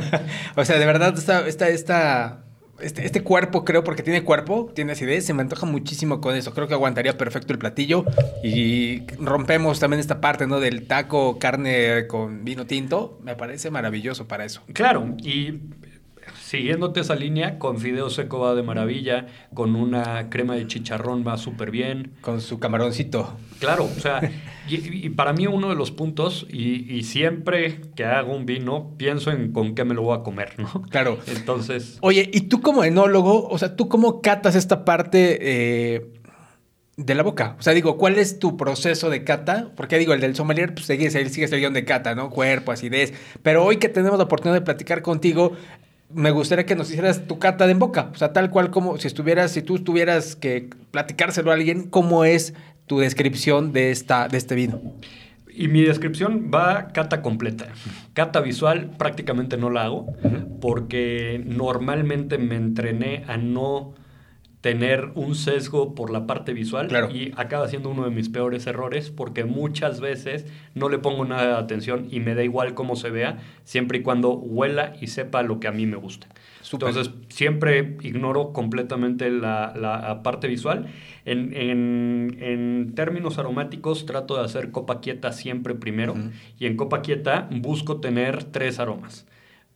o 0.57 0.65
sea, 0.65 0.77
de 0.77 0.85
verdad, 0.85 1.17
esta, 1.17 1.47
esta, 1.47 1.69
esta 1.69 2.43
este, 2.81 3.05
este, 3.05 3.23
cuerpo, 3.23 3.65
creo, 3.65 3.83
porque 3.83 4.03
tiene 4.03 4.23
cuerpo, 4.23 4.71
tiene 4.73 4.93
acidez, 4.93 5.25
se 5.25 5.33
me 5.33 5.41
antoja 5.41 5.65
muchísimo 5.65 6.21
con 6.21 6.35
eso. 6.35 6.53
Creo 6.53 6.67
que 6.67 6.73
aguantaría 6.73 7.17
perfecto 7.17 7.53
el 7.53 7.59
platillo. 7.59 8.05
Y 8.43 9.05
rompemos 9.17 9.79
también 9.79 9.99
esta 9.99 10.21
parte, 10.21 10.47
¿no? 10.47 10.59
Del 10.59 10.87
taco, 10.87 11.39
carne 11.39 12.07
con 12.07 12.43
vino 12.43 12.65
tinto. 12.65 13.19
Me 13.23 13.35
parece 13.35 13.71
maravilloso 13.71 14.27
para 14.27 14.45
eso. 14.45 14.61
Claro, 14.73 15.15
y 15.17 15.59
siguiéndote 16.39 16.99
esa 16.99 17.15
línea, 17.15 17.59
con 17.59 17.79
fideo 17.79 18.09
seco 18.09 18.39
va 18.39 18.55
de 18.55 18.63
maravilla, 18.63 19.27
con 19.53 19.75
una 19.75 20.29
crema 20.29 20.55
de 20.55 20.67
chicharrón 20.67 21.25
va 21.25 21.37
súper 21.37 21.71
bien. 21.71 22.13
Con 22.21 22.41
su 22.41 22.59
camaroncito. 22.59 23.37
Claro, 23.59 23.85
o 23.85 23.99
sea, 23.99 24.21
y, 24.69 25.09
para 25.09 25.33
mí 25.33 25.47
uno 25.47 25.69
de 25.69 25.75
los 25.75 25.91
puntos, 25.91 26.45
y, 26.49 27.03
siempre 27.03 27.81
que 27.95 28.05
hago 28.05 28.35
un 28.35 28.45
vino, 28.45 28.93
pienso 28.97 29.31
en 29.31 29.51
con 29.51 29.75
qué 29.75 29.85
me 29.85 29.93
lo 29.93 30.03
voy 30.03 30.17
a 30.17 30.23
comer, 30.23 30.55
¿no? 30.57 30.81
Claro. 30.89 31.19
Entonces... 31.27 31.97
Oye, 32.01 32.29
y 32.33 32.41
tú 32.41 32.61
como 32.61 32.83
enólogo, 32.83 33.47
o 33.47 33.57
sea, 33.57 33.75
¿tú 33.75 33.87
cómo 33.87 34.21
catas 34.21 34.55
esta 34.55 34.85
parte... 34.85 35.37
Eh, 35.41 36.11
de 36.97 37.15
la 37.15 37.23
boca. 37.23 37.55
O 37.59 37.61
sea, 37.61 37.73
digo, 37.73 37.97
¿cuál 37.97 38.17
es 38.17 38.39
tu 38.39 38.57
proceso 38.57 39.09
de 39.09 39.23
cata? 39.23 39.71
Porque 39.75 39.97
digo, 39.97 40.13
el 40.13 40.21
del 40.21 40.35
sommelier, 40.35 40.73
pues 40.73 40.85
sigue, 40.85 41.09
sigue 41.09 41.45
el 41.45 41.59
guion 41.59 41.73
de 41.73 41.85
cata, 41.85 42.15
¿no? 42.15 42.29
Cuerpo, 42.29 42.71
acidez. 42.71 43.13
Pero 43.41 43.63
hoy 43.65 43.77
que 43.77 43.89
tenemos 43.89 44.17
la 44.17 44.25
oportunidad 44.25 44.59
de 44.59 44.65
platicar 44.65 45.01
contigo, 45.01 45.53
me 46.13 46.31
gustaría 46.31 46.65
que 46.65 46.75
nos 46.75 46.89
hicieras 46.89 47.27
tu 47.27 47.39
cata 47.39 47.65
de 47.65 47.71
en 47.71 47.79
boca. 47.79 48.09
O 48.13 48.17
sea, 48.17 48.33
tal 48.33 48.49
cual 48.49 48.71
como 48.71 48.97
si 48.97 49.07
estuvieras, 49.07 49.51
si 49.51 49.61
tú 49.61 49.79
tuvieras 49.79 50.35
que 50.35 50.69
platicárselo 50.91 51.51
a 51.51 51.55
alguien, 51.55 51.89
¿cómo 51.89 52.25
es 52.25 52.53
tu 52.87 52.99
descripción 52.99 53.73
de, 53.73 53.91
esta, 53.91 54.27
de 54.27 54.37
este 54.37 54.55
vino? 54.55 54.81
Y 55.53 55.67
mi 55.67 55.81
descripción 55.81 56.49
va 56.53 56.87
cata 56.89 57.21
completa. 57.21 57.67
Cata 58.13 58.39
visual 58.39 58.91
prácticamente 58.97 59.57
no 59.57 59.69
la 59.69 59.83
hago 59.83 60.07
porque 60.61 61.41
normalmente 61.45 62.37
me 62.37 62.55
entrené 62.55 63.23
a 63.27 63.37
no 63.37 63.93
tener 64.61 65.11
un 65.15 65.33
sesgo 65.33 65.95
por 65.95 66.11
la 66.11 66.27
parte 66.27 66.53
visual 66.53 66.89
y 67.13 67.31
acaba 67.35 67.67
siendo 67.67 67.89
uno 67.89 68.05
de 68.05 68.11
mis 68.11 68.29
peores 68.29 68.67
errores 68.67 69.09
porque 69.09 69.43
muchas 69.43 69.99
veces 69.99 70.45
no 70.75 70.87
le 70.87 70.99
pongo 70.99 71.25
nada 71.25 71.47
de 71.47 71.55
atención 71.55 72.07
y 72.11 72.19
me 72.19 72.35
da 72.35 72.43
igual 72.43 72.75
cómo 72.75 72.95
se 72.95 73.09
vea, 73.09 73.39
siempre 73.63 73.99
y 73.99 74.01
cuando 74.03 74.33
huela 74.33 74.93
y 75.01 75.07
sepa 75.07 75.41
lo 75.41 75.59
que 75.59 75.67
a 75.67 75.71
mí 75.71 75.87
me 75.87 75.97
gusta. 75.97 76.27
Entonces, 76.71 77.11
siempre 77.29 77.97
ignoro 78.01 78.53
completamente 78.53 79.29
la, 79.29 80.21
parte 80.23 80.47
visual. 80.47 80.87
En, 81.25 82.93
términos 82.95 83.39
aromáticos, 83.39 84.05
trato 84.05 84.37
de 84.37 84.45
hacer 84.45 84.71
copa 84.71 85.01
quieta 85.01 85.31
siempre 85.31 85.75
primero. 85.75 86.15
Y 86.59 86.67
en 86.67 86.77
copa 86.77 87.01
quieta 87.01 87.49
busco 87.51 87.99
tener 87.99 88.43
tres 88.45 88.79
aromas. 88.79 89.25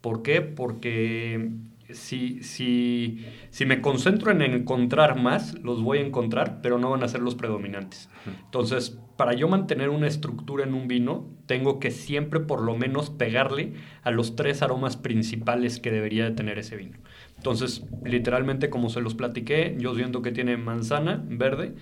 ¿Por 0.01 0.21
qué? 0.21 0.41
Porque 0.41 1.49
si, 1.91 2.41
si, 2.41 3.25
si, 3.51 3.65
me 3.65 3.81
concentro 3.81 4.31
en 4.31 4.41
encontrar 4.41 5.21
más, 5.21 5.53
los 5.61 5.83
voy 5.83 5.99
a 5.99 6.05
encontrar, 6.05 6.59
pero 6.61 6.79
no 6.79 6.89
van 6.89 7.03
a 7.03 7.07
ser 7.07 7.21
los 7.21 7.35
predominantes. 7.35 8.09
Entonces, 8.45 8.97
para 9.17 9.33
yo 9.33 9.47
mantener 9.47 9.89
una 9.89 10.07
estructura 10.07 10.63
en 10.63 10.73
un 10.73 10.87
vino, 10.87 11.29
tengo 11.45 11.79
que 11.79 11.91
siempre 11.91 12.39
por 12.39 12.61
lo 12.61 12.75
menos 12.75 13.11
pegarle 13.11 13.73
a 14.03 14.11
los 14.11 14.35
tres 14.35 14.61
aromas 14.61 14.97
principales 14.97 15.79
que 15.79 15.91
debería 15.91 16.25
de 16.25 16.31
tener 16.31 16.57
ese 16.57 16.75
vino. 16.75 16.97
Entonces, 17.37 17.83
literalmente, 18.03 18.69
como 18.71 18.89
se 18.89 19.01
los 19.01 19.13
platiqué, 19.13 19.75
yo 19.77 19.93
siento 19.93 20.23
que 20.23 20.31
tiene 20.31 20.57
manzana 20.57 21.23
verde, 21.27 21.75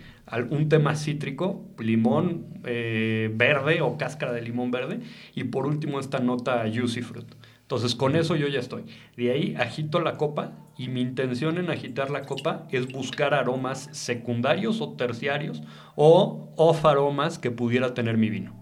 un 0.50 0.68
tema 0.68 0.96
cítrico, 0.96 1.66
limón 1.80 2.46
eh, 2.66 3.32
verde 3.34 3.82
o 3.82 3.98
cáscara 3.98 4.34
de 4.34 4.42
limón 4.42 4.72
verde, 4.72 5.00
y 5.34 5.46
por 5.46 5.66
último 5.66 6.00
esta 6.00 6.20
nota 6.20 6.64
juicy 6.64 7.02
fruit. 7.02 7.28
Entonces, 7.74 7.96
con 7.96 8.16
eso 8.16 8.36
yo 8.36 8.48
ya 8.50 8.60
estoy. 8.60 8.84
De 9.18 9.32
ahí 9.32 9.56
agito 9.58 10.00
la 10.00 10.16
copa 10.16 10.52
y 10.78 10.90
mi 10.90 11.02
intención 11.02 11.58
en 11.58 11.72
agitar 11.72 12.12
la 12.12 12.22
copa 12.22 12.68
es 12.70 12.92
buscar 12.92 13.34
aromas 13.34 13.90
secundarios 13.94 14.80
o 14.80 14.94
terciarios 14.94 15.64
o 15.96 16.54
off 16.56 16.86
aromas 16.86 17.40
que 17.40 17.50
pudiera 17.50 17.96
tener 17.96 18.16
mi 18.16 18.30
vino. 18.30 18.54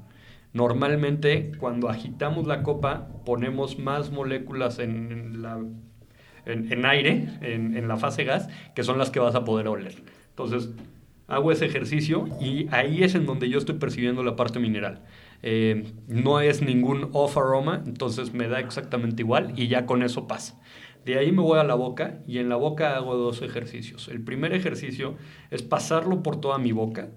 Normalmente, 0.54 1.52
cuando 1.60 1.89
agitamos 1.89 2.47
la 2.47 2.63
copa, 2.63 3.10
ponemos 3.26 3.78
más 3.78 4.13
moléculas 4.13 4.80
en, 4.80 5.41
la, 5.41 5.60
en, 6.45 6.86
aire, 6.86 7.28
en, 7.41 7.76
en 7.76 7.89
la 7.89 7.97
fase 7.97 8.24
gas, 8.24 8.47
que 8.76 8.84
son 8.84 8.97
las 8.97 9.10
que 9.10 9.19
vas 9.19 9.36
a 9.36 9.43
poder 9.43 9.67
oler. 9.67 10.06
Entonces, 10.30 10.69
hago 11.28 11.52
ese 11.52 11.65
ejercicio 11.65 12.30
y 12.39 12.69
ahí 12.71 13.04
es 13.04 13.13
en 13.15 13.26
donde 13.26 13.50
yo 13.50 13.58
estoy 13.58 13.76
percibiendo 13.76 14.24
la 14.24 14.38
parte 14.38 14.60
mineral. 14.60 15.02
Eh, 15.43 15.93
no 16.08 16.39
es 16.39 16.62
ningún 16.62 17.10
off 17.13 17.38
aroma, 17.38 17.84
entonces 17.86 18.34
me 18.34 18.47
da 18.47 18.60
exactamente 18.60 19.23
igual 19.23 19.54
y 19.56 19.67
ya 19.67 19.86
con 19.86 20.04
eso 20.04 20.27
pasa. 20.27 20.60
De 21.06 21.17
ahí 21.17 21.32
me 21.32 21.41
voy 21.41 21.58
a 21.58 21.63
la 21.63 21.73
boca 21.73 22.19
y 22.27 22.38
en 22.38 22.49
la 22.49 22.56
boca 22.56 22.95
hago 22.95 23.15
dos 23.15 23.41
ejercicios. 23.41 24.08
El 24.08 24.23
primer 24.23 24.54
ejercicio 24.54 25.15
es 25.49 25.63
pasarlo 25.63 26.21
por 26.21 26.39
toda 26.39 26.60
mi 26.60 26.71
boca 26.71 27.10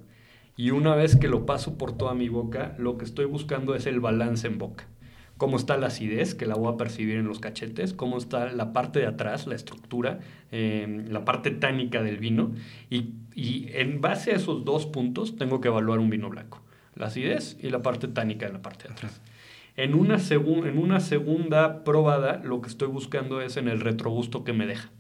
y 0.56 0.70
una 0.70 0.94
vez 0.94 1.16
que 1.16 1.28
lo 1.28 1.44
paso 1.44 1.76
por 1.76 1.96
toda 1.96 2.14
mi 2.14 2.28
boca, 2.28 2.74
lo 2.78 2.96
que 2.96 3.04
estoy 3.04 3.26
buscando 3.26 3.74
es 3.74 3.86
el 3.86 4.00
balance 4.00 4.46
en 4.46 4.58
boca. 4.58 4.88
Cómo 5.36 5.56
está 5.56 5.76
la 5.76 5.88
acidez, 5.88 6.34
que 6.36 6.46
la 6.46 6.54
voy 6.54 6.72
a 6.72 6.76
percibir 6.76 7.16
en 7.16 7.26
los 7.26 7.40
cachetes, 7.40 7.92
cómo 7.92 8.18
está 8.18 8.52
la 8.52 8.72
parte 8.72 9.00
de 9.00 9.06
atrás, 9.06 9.48
la 9.48 9.56
estructura, 9.56 10.20
eh, 10.52 11.04
la 11.08 11.24
parte 11.24 11.50
tánica 11.50 12.02
del 12.02 12.18
vino. 12.18 12.52
Y 12.88 13.66
en 13.72 14.00
base 14.00 14.30
a 14.30 14.36
esos 14.36 14.64
dos 14.64 14.86
puntos 14.86 15.36
tengo 15.36 15.60
que 15.60 15.68
evaluar 15.68 15.98
un 15.98 16.08
vino 16.08 16.30
blanco 16.30 16.63
la 16.96 17.06
acidez 17.06 17.56
y 17.60 17.70
la 17.70 17.82
parte 17.82 18.08
tánica 18.08 18.46
de 18.46 18.52
la 18.52 18.62
parte 18.62 18.88
de 18.88 18.94
atrás. 18.94 19.20
En 19.76 19.94
una, 19.94 20.18
en 20.30 20.78
una 20.78 21.00
segunda 21.00 21.82
probada, 21.82 22.40
lo 22.44 22.60
que 22.60 22.68
estoy 22.68 22.88
buscando 22.88 23.40
es 23.40 23.56
en 23.56 23.68
el 23.68 23.80
retrogusto 23.80 24.44
que 24.44 24.52
me 24.52 24.66
deja, 24.66 24.90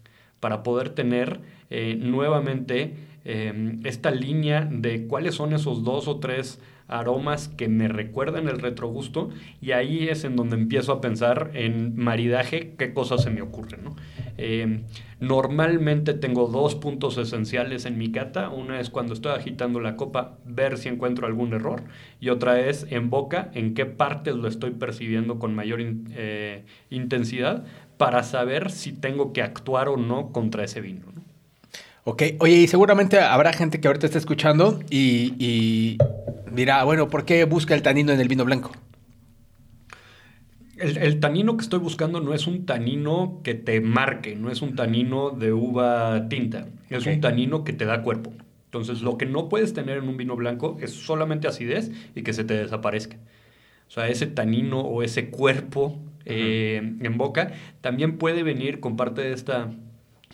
para 0.40 0.62
poder 0.64 0.90
tener 0.90 1.40
eh, 1.70 1.96
nuevamente 1.98 2.94
em, 3.24 3.80
esta 3.84 4.10
línea 4.10 4.68
de 4.68 5.06
cuáles 5.06 5.36
son 5.36 5.52
esos 5.52 5.84
dos 5.84 6.08
o 6.08 6.18
tres 6.18 6.60
aromas 6.88 7.48
que 7.48 7.68
me 7.68 7.88
recuerdan 7.88 8.48
el 8.48 8.60
retrogusto 8.60 9.30
y 9.60 9.72
ahí 9.72 10.08
es 10.08 10.24
en 10.24 10.36
donde 10.36 10.56
empiezo 10.56 10.92
a 10.92 11.00
pensar 11.00 11.50
en 11.54 11.96
maridaje, 11.96 12.74
qué 12.76 12.92
cosas 12.92 13.22
se 13.22 13.30
me 13.30 13.42
ocurren. 13.42 13.84
¿no? 13.84 13.96
Em, 14.36 14.82
normalmente 15.20 16.12
tengo 16.14 16.46
dos 16.48 16.74
puntos 16.74 17.16
esenciales 17.18 17.86
en 17.86 17.98
mi 17.98 18.10
cata. 18.10 18.50
Una 18.50 18.80
es 18.80 18.90
cuando 18.90 19.14
estoy 19.14 19.32
agitando 19.32 19.80
la 19.80 19.96
copa, 19.96 20.38
ver 20.44 20.76
si 20.76 20.88
encuentro 20.88 21.26
algún 21.26 21.52
error. 21.52 21.84
Y 22.20 22.28
otra 22.28 22.60
es 22.60 22.86
en 22.90 23.10
boca, 23.10 23.50
en 23.54 23.74
qué 23.74 23.86
partes 23.86 24.34
lo 24.34 24.48
estoy 24.48 24.72
percibiendo 24.72 25.38
con 25.38 25.54
mayor 25.54 25.80
eh, 25.80 26.64
intensidad 26.90 27.64
para 27.96 28.22
saber 28.22 28.70
si 28.70 28.92
tengo 28.92 29.32
que 29.32 29.42
actuar 29.42 29.88
o 29.88 29.96
no 29.96 30.32
contra 30.32 30.64
ese 30.64 30.80
vino. 30.80 31.13
Ok, 32.04 32.22
oye, 32.38 32.56
y 32.56 32.68
seguramente 32.68 33.18
habrá 33.18 33.54
gente 33.54 33.80
que 33.80 33.88
ahorita 33.88 34.06
está 34.06 34.18
escuchando 34.18 34.80
y, 34.90 35.34
y 35.38 35.98
dirá, 36.52 36.84
bueno, 36.84 37.08
¿por 37.08 37.24
qué 37.24 37.44
busca 37.44 37.74
el 37.74 37.80
tanino 37.80 38.12
en 38.12 38.20
el 38.20 38.28
vino 38.28 38.44
blanco? 38.44 38.72
El, 40.76 41.20
tanino 41.20 41.56
que 41.56 41.62
estoy 41.62 41.78
buscando 41.78 42.20
no 42.20 42.34
es 42.34 42.46
un 42.46 42.66
tanino 42.66 43.40
que 43.44 43.54
te 43.54 43.80
marque, 43.80 44.34
no 44.34 44.50
es 44.50 44.60
un 44.60 44.74
tanino 44.74 45.30
de 45.30 45.52
uva 45.52 46.28
tinta, 46.28 46.66
es 46.90 47.06
un 47.06 47.20
tanino 47.20 47.64
que 47.64 47.72
te 47.72 47.84
da 47.84 48.02
cuerpo. 48.02 48.32
Entonces, 48.66 49.00
lo 49.00 49.16
que 49.16 49.24
no 49.24 49.48
puedes 49.48 49.72
tener 49.72 49.98
en 49.98 50.08
un 50.08 50.16
vino 50.16 50.34
blanco 50.34 50.76
es 50.80 50.90
solamente 50.90 51.46
acidez 51.46 51.92
y 52.14 52.22
que 52.22 52.32
se 52.32 52.44
te 52.44 52.54
desaparezca. 52.54 53.16
O 53.88 53.90
sea, 53.90 54.08
ese 54.08 54.26
tanino 54.26 54.80
o 54.80 55.02
ese 55.02 55.30
cuerpo 55.30 55.98
eh, 56.24 56.96
en 57.00 57.18
boca 57.18 57.52
también 57.80 58.18
puede 58.18 58.42
venir 58.42 58.80
con 58.80 58.96
parte 58.96 59.22
de 59.22 59.32
esta 59.32 59.70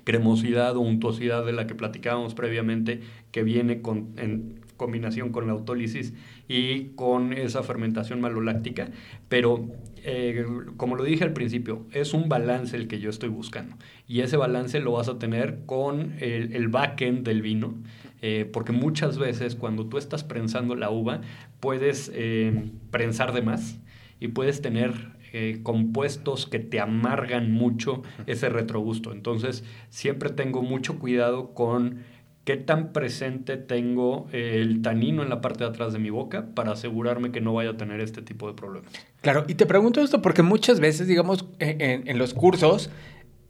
cremosidad 0.05 0.77
o 0.77 0.81
untuosidad 0.81 1.45
de 1.45 1.53
la 1.53 1.67
que 1.67 1.75
platicábamos 1.75 2.35
previamente, 2.35 3.01
que 3.31 3.43
viene 3.43 3.83
con, 3.83 4.15
en 4.17 4.61
combinación 4.77 5.31
con 5.31 5.47
la 5.47 5.53
autólisis 5.53 6.15
y 6.49 6.87
con 6.97 7.35
esa 7.35 7.63
fermentación 7.63 8.21
maloláctica, 8.21 8.89
pero 9.29 9.69
eh, 10.03 10.47
como 10.79 10.97
lo 10.97 11.05
dije 11.05 11.23
al 11.23 11.35
principio, 11.35 11.87
es 11.93 12.15
un 12.15 12.31
balance 12.31 12.75
el 12.77 12.89
que 12.89 12.99
yo 12.99 13.11
estoy 13.11 13.29
buscando. 13.29 13.77
Y 14.09 14.21
ese 14.21 14.39
balance 14.39 14.81
lo 14.81 14.93
vas 14.93 15.09
a 15.09 15.19
tener 15.19 15.61
con 15.67 16.15
el, 16.21 16.55
el 16.55 16.69
backend 16.69 17.27
del 17.27 17.43
vino, 17.43 17.75
eh, 18.23 18.49
porque 18.51 18.73
muchas 18.73 19.19
veces 19.19 19.55
cuando 19.55 19.87
tú 19.87 19.99
estás 19.99 20.25
prensando 20.25 20.75
la 20.75 20.91
uva, 20.91 21.21
puedes 21.61 22.11
eh, 22.15 22.71
prensar 22.91 23.33
de 23.35 23.43
más 23.43 23.79
y 24.19 24.29
puedes 24.29 24.63
tener 24.63 25.20
compuestos 25.62 26.47
que 26.47 26.59
te 26.59 26.81
amargan 26.81 27.53
mucho 27.53 28.03
ese 28.27 28.49
retrogusto. 28.49 29.12
Entonces, 29.12 29.64
siempre 29.88 30.31
tengo 30.31 30.62
mucho 30.62 30.99
cuidado 30.99 31.55
con 31.55 32.03
qué 32.45 32.57
tan 32.57 32.93
presente 32.93 33.57
tengo 33.57 34.27
el 34.33 34.83
tanino 34.83 35.23
en 35.23 35.29
la 35.29 35.40
parte 35.40 35.64
de 35.64 35.71
atrás 35.71 35.93
de 35.93 35.99
mi 35.99 36.11
boca 36.11 36.49
para 36.55 36.73
asegurarme 36.73 37.31
que 37.31 37.40
no 37.40 37.55
vaya 37.55 37.71
a 37.71 37.77
tener 37.77 38.01
este 38.01 38.23
tipo 38.23 38.49
de 38.49 38.55
problemas. 38.55 38.93
Claro, 39.21 39.45
y 39.47 39.55
te 39.55 39.66
pregunto 39.66 40.01
esto 40.01 40.23
porque 40.23 40.43
muchas 40.43 40.81
veces, 40.81 41.07
digamos, 41.07 41.45
en, 41.59 42.19
los 42.19 42.35
cursos, 42.35 42.90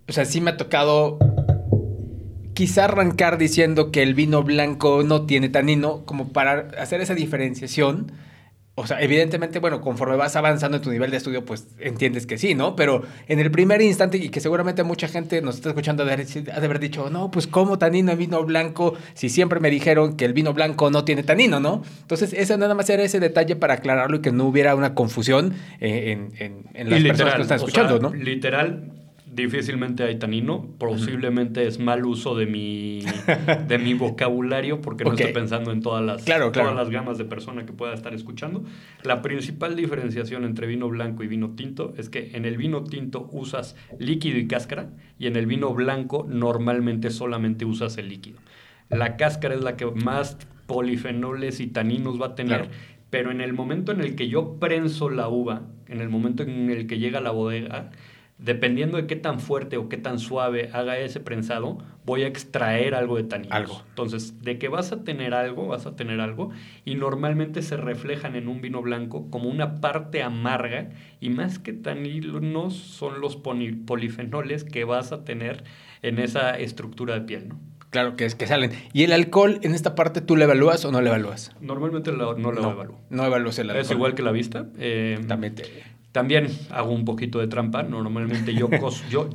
o 0.09 0.13
sea, 0.13 0.25
sí 0.25 0.41
me 0.41 0.51
ha 0.51 0.57
tocado 0.57 1.19
quizá 2.55 2.85
arrancar 2.85 3.39
diciendo 3.39 3.91
que 3.91 4.03
el 4.03 4.15
vino 4.15 4.43
blanco 4.43 5.03
no 5.03 5.25
tiene 5.25 5.49
tanino, 5.49 6.05
como 6.05 6.33
para 6.33 6.69
hacer 6.79 7.01
esa 7.01 7.15
diferenciación 7.15 8.13
o 8.77 8.87
sea, 8.87 9.01
evidentemente, 9.03 9.59
bueno, 9.59 9.81
conforme 9.81 10.17
vas 10.17 10.37
avanzando 10.37 10.79
en 10.79 10.83
tu 10.83 10.91
nivel 10.91 11.11
de 11.11 11.19
estudio, 11.19 11.45
pues 11.45 11.69
entiendes 11.81 12.27
que 12.27 12.39
sí, 12.39 12.55
¿no? 12.55 12.77
Pero 12.77 13.03
en 13.27 13.39
el 13.41 13.51
primer 13.51 13.83
instante, 13.83 14.17
y 14.17 14.31
que 14.31 14.41
seguramente 14.41 14.85
mucha 14.85 15.09
gente 15.09 15.43
nos 15.43 15.57
está 15.57 15.71
escuchando 15.71 16.05
de, 16.05 16.17
de 16.17 16.53
haber 16.53 16.79
dicho, 16.79 17.11
no, 17.11 17.31
pues 17.31 17.47
¿cómo 17.47 17.79
tanino 17.79 18.13
en 18.13 18.19
vino 18.19 18.43
blanco? 18.45 18.95
Si 19.15 19.29
siempre 19.29 19.61
me 19.61 19.71
dijeron 19.71 20.17
que 20.17 20.25
el 20.25 20.33
vino 20.33 20.55
blanco 20.55 20.91
no 20.91 21.05
tiene 21.05 21.23
tanino, 21.23 21.61
¿no? 21.61 21.83
Entonces, 22.03 22.33
ese 22.33 22.57
nada 22.57 22.75
más 22.75 22.89
era 22.89 23.03
ese 23.03 23.21
detalle 23.21 23.57
para 23.57 23.75
aclararlo 23.75 24.19
y 24.19 24.21
que 24.21 24.33
no 24.33 24.45
hubiera 24.47 24.75
una 24.75 24.95
confusión 24.95 25.55
eh, 25.81 26.31
en, 26.39 26.65
en, 26.73 26.91
las 26.91 27.03
personas 27.03 27.35
que 27.35 27.43
están 27.43 27.57
escuchando, 27.57 27.99
¿no? 27.99 28.15
Literal, 28.15 29.00
difícilmente 29.33 30.03
hay 30.03 30.19
tanino. 30.19 30.75
Posiblemente 30.79 31.67
es 31.67 31.79
mal 31.79 32.05
uso 32.05 32.35
de 32.35 32.47
mi, 32.47 33.05
de 33.69 33.79
mi 33.79 33.95
vocabulario 33.95 34.81
porque 34.81 35.05
no 35.05 35.13
estoy 35.13 35.33
pensando 35.33 35.73
en 35.73 35.81
todas 35.81 36.05
las, 36.05 36.25
todas 36.25 36.75
las 36.75 36.91
gamas 36.91 37.19
de 37.19 37.25
persona 37.25 37.65
que 37.65 37.73
pueda 37.73 37.95
estar 37.95 38.15
escuchando. 38.15 38.65
La 39.03 39.23
principal 39.23 39.77
diferenciación 39.77 40.45
entre 40.45 40.67
vino 40.67 40.89
blanco 40.89 41.23
y 41.23 41.29
vino 41.29 41.51
tinto 41.51 41.95
es 41.97 42.09
que 42.09 42.31
en 42.35 42.45
el 42.45 42.57
vino 42.57 42.85
tinto 42.85 43.29
usas 43.33 43.77
líquido 43.99 44.39
y 44.39 44.47
cáscara 44.47 44.91
y 45.19 45.27
en 45.27 45.37
el 45.37 45.47
vino 45.47 45.73
blanco 45.73 46.27
normalmente 46.29 47.11
solamente 47.11 47.65
usas 47.65 47.97
el 47.99 48.09
líquido. 48.09 48.39
La 48.89 49.17
cáscara 49.17 49.55
es 49.55 49.63
la 49.63 49.77
que 49.77 49.87
más 49.87 50.37
polifenoles 50.67 51.61
y 51.61 51.69
taninos 51.69 52.21
va 52.21 52.27
a 52.27 52.35
tener. 52.35 52.71
Pero 53.11 53.33
en 53.33 53.41
el 53.41 53.53
momento 53.53 53.91
en 53.91 54.01
el 54.01 54.15
que 54.15 54.29
yo 54.29 54.59
prenso 54.61 55.11
la 55.11 55.29
uva, 55.29 55.63
en 55.89 56.01
el 56.01 56.09
momento 56.09 56.45
en 56.45 56.71
el 56.71 56.87
que 56.87 56.99
llega 56.99 57.19
a 57.19 57.23
la 57.23 57.33
bodega, 57.33 57.91
dependiendo 58.43 58.97
de 58.97 59.07
qué 59.07 59.17
tan 59.17 59.39
fuerte 59.39 59.77
o 59.77 59.89
qué 59.89 59.97
tan 59.97 60.19
suave 60.19 60.71
haga 60.73 60.99
ese 60.99 61.21
prensado, 61.21 61.79
voy 62.05 62.23
a 62.23 62.27
extraer 62.27 62.95
algo 62.95 63.17
de 63.17 63.25
taninos. 63.25 63.53
Algo. 63.53 63.83
Entonces, 63.91 64.43
de 64.43 64.59
que 64.59 64.69
vas 64.69 64.93
a 64.93 65.05
tener 65.05 65.35
algo, 65.35 65.67
vas 65.67 65.87
a 65.87 65.95
tener 65.95 66.21
algo, 66.21 66.51
y 66.85 66.95
normalmente 66.95 67.63
se 67.63 67.77
reflejan 67.77 68.37
en 68.37 68.49
un 68.49 68.61
vino 68.61 68.81
blanco 68.83 69.31
como 69.31 69.49
una 69.49 69.81
parte 69.81 70.23
amarga, 70.23 70.91
y 71.21 71.31
más 71.31 71.59
que 71.59 71.73
taninos 71.73 72.75
son 72.75 73.21
los 73.21 73.37
polifenoles 73.37 74.65
que 74.65 74.85
vas 74.85 75.13
a 75.13 75.25
tener 75.25 75.65
en 76.03 76.19
esa 76.19 76.59
estructura 76.59 77.15
de 77.15 77.21
piel, 77.23 77.49
¿no? 77.49 77.61
Claro, 77.91 78.15
que 78.15 78.25
es 78.25 78.37
que 78.37 78.47
salen. 78.47 78.71
¿Y 78.93 79.03
el 79.03 79.13
alcohol 79.13 79.59
en 79.63 79.75
esta 79.75 79.97
parte 79.97 80.21
tú 80.21 80.37
le 80.37 80.45
evalúas 80.45 80.85
o 80.85 80.93
no 80.93 81.01
le 81.01 81.09
evalúas? 81.09 81.53
Normalmente 81.61 82.13
no 82.13 82.35
lo 82.35 82.71
evalúo. 82.71 83.01
No 83.11 83.25
evalúas 83.25 83.59
el 83.59 83.71
alcohol. 83.71 83.85
Es 83.85 83.91
igual 83.91 84.15
que 84.15 84.23
la 84.23 84.31
vista. 84.31 84.67
Eh, 84.79 85.19
también, 85.27 85.57
también 86.13 86.49
hago 86.71 86.93
un 86.93 87.05
poquito 87.05 87.39
de 87.39 87.47
trampa. 87.47 87.83
Normalmente 87.83 88.55
yo, 88.55 88.69
yo, 89.11 89.31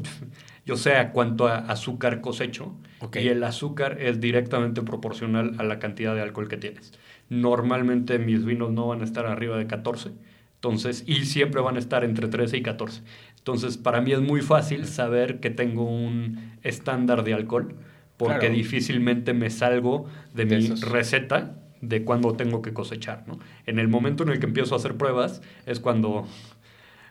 yo 0.66 0.78
sé 0.78 0.96
a 0.96 1.12
cuánto 1.12 1.48
azúcar 1.48 2.22
cosecho 2.22 2.76
y 3.14 3.28
el 3.28 3.44
azúcar 3.44 4.02
es 4.02 4.20
directamente 4.20 4.82
proporcional 4.82 5.56
a 5.58 5.64
la 5.64 5.80
cantidad 5.80 6.16
de 6.16 6.22
alcohol 6.22 6.48
que 6.48 6.58
tienes. 6.58 6.94
Normalmente 7.30 8.20
mis 8.20 8.46
vinos 8.46 8.72
no 8.72 8.88
van 8.88 9.02
a 9.02 9.04
estar 9.04 9.26
arriba 9.26 9.58
de 9.58 9.68
14. 9.68 10.12
Entonces, 10.56 11.04
y 11.06 11.26
siempre 11.26 11.62
van 11.62 11.76
a 11.76 11.80
estar 11.80 12.04
entre 12.04 12.28
13 12.28 12.58
y 12.58 12.62
14. 12.64 13.04
Entonces, 13.38 13.78
para 13.78 14.02
mí 14.02 14.12
es 14.12 14.22
muy 14.22 14.42
fácil 14.42 14.88
saber 14.88 15.40
que 15.40 15.52
tengo 15.52 15.84
un 15.84 16.54
estándar 16.64 17.24
de 17.24 17.36
alcohol 17.36 17.76
porque 18.18 18.50
difícilmente 18.50 19.34
me 19.34 19.50
salgo 19.50 20.06
de, 20.34 20.46
mi 20.46 20.68
receta 20.68 21.58
de 21.82 22.04
cuando 22.04 22.34
tengo 22.34 22.62
que 22.62 22.74
cosechar. 22.74 23.24
¿no? 23.28 23.40
En 23.66 23.78
el 23.78 23.88
momento 23.88 24.24
en 24.24 24.30
el 24.30 24.40
que 24.40 24.46
empiezo 24.46 24.74
a 24.74 24.78
hacer 24.78 24.96
pruebas 24.96 25.42
es 25.66 25.80
cuando 25.80 26.26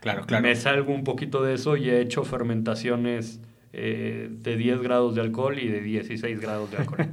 claro, 0.05 0.27
claro. 0.27 0.43
me 0.43 0.55
salgo 0.55 0.93
un 0.93 1.03
poquito 1.03 1.43
de 1.43 1.55
eso 1.55 1.77
y 1.77 1.91
he 1.91 2.01
hecho 2.01 2.23
fermentaciones 2.23 3.41
eh, 3.77 4.29
de 4.31 4.57
10 4.57 4.83
grados 4.83 5.17
de 5.17 5.21
alcohol 5.21 5.59
y 5.59 5.67
de 5.67 5.81
16 5.81 6.41
grados 6.41 6.71
de 6.71 6.77
alcohol. 6.77 7.09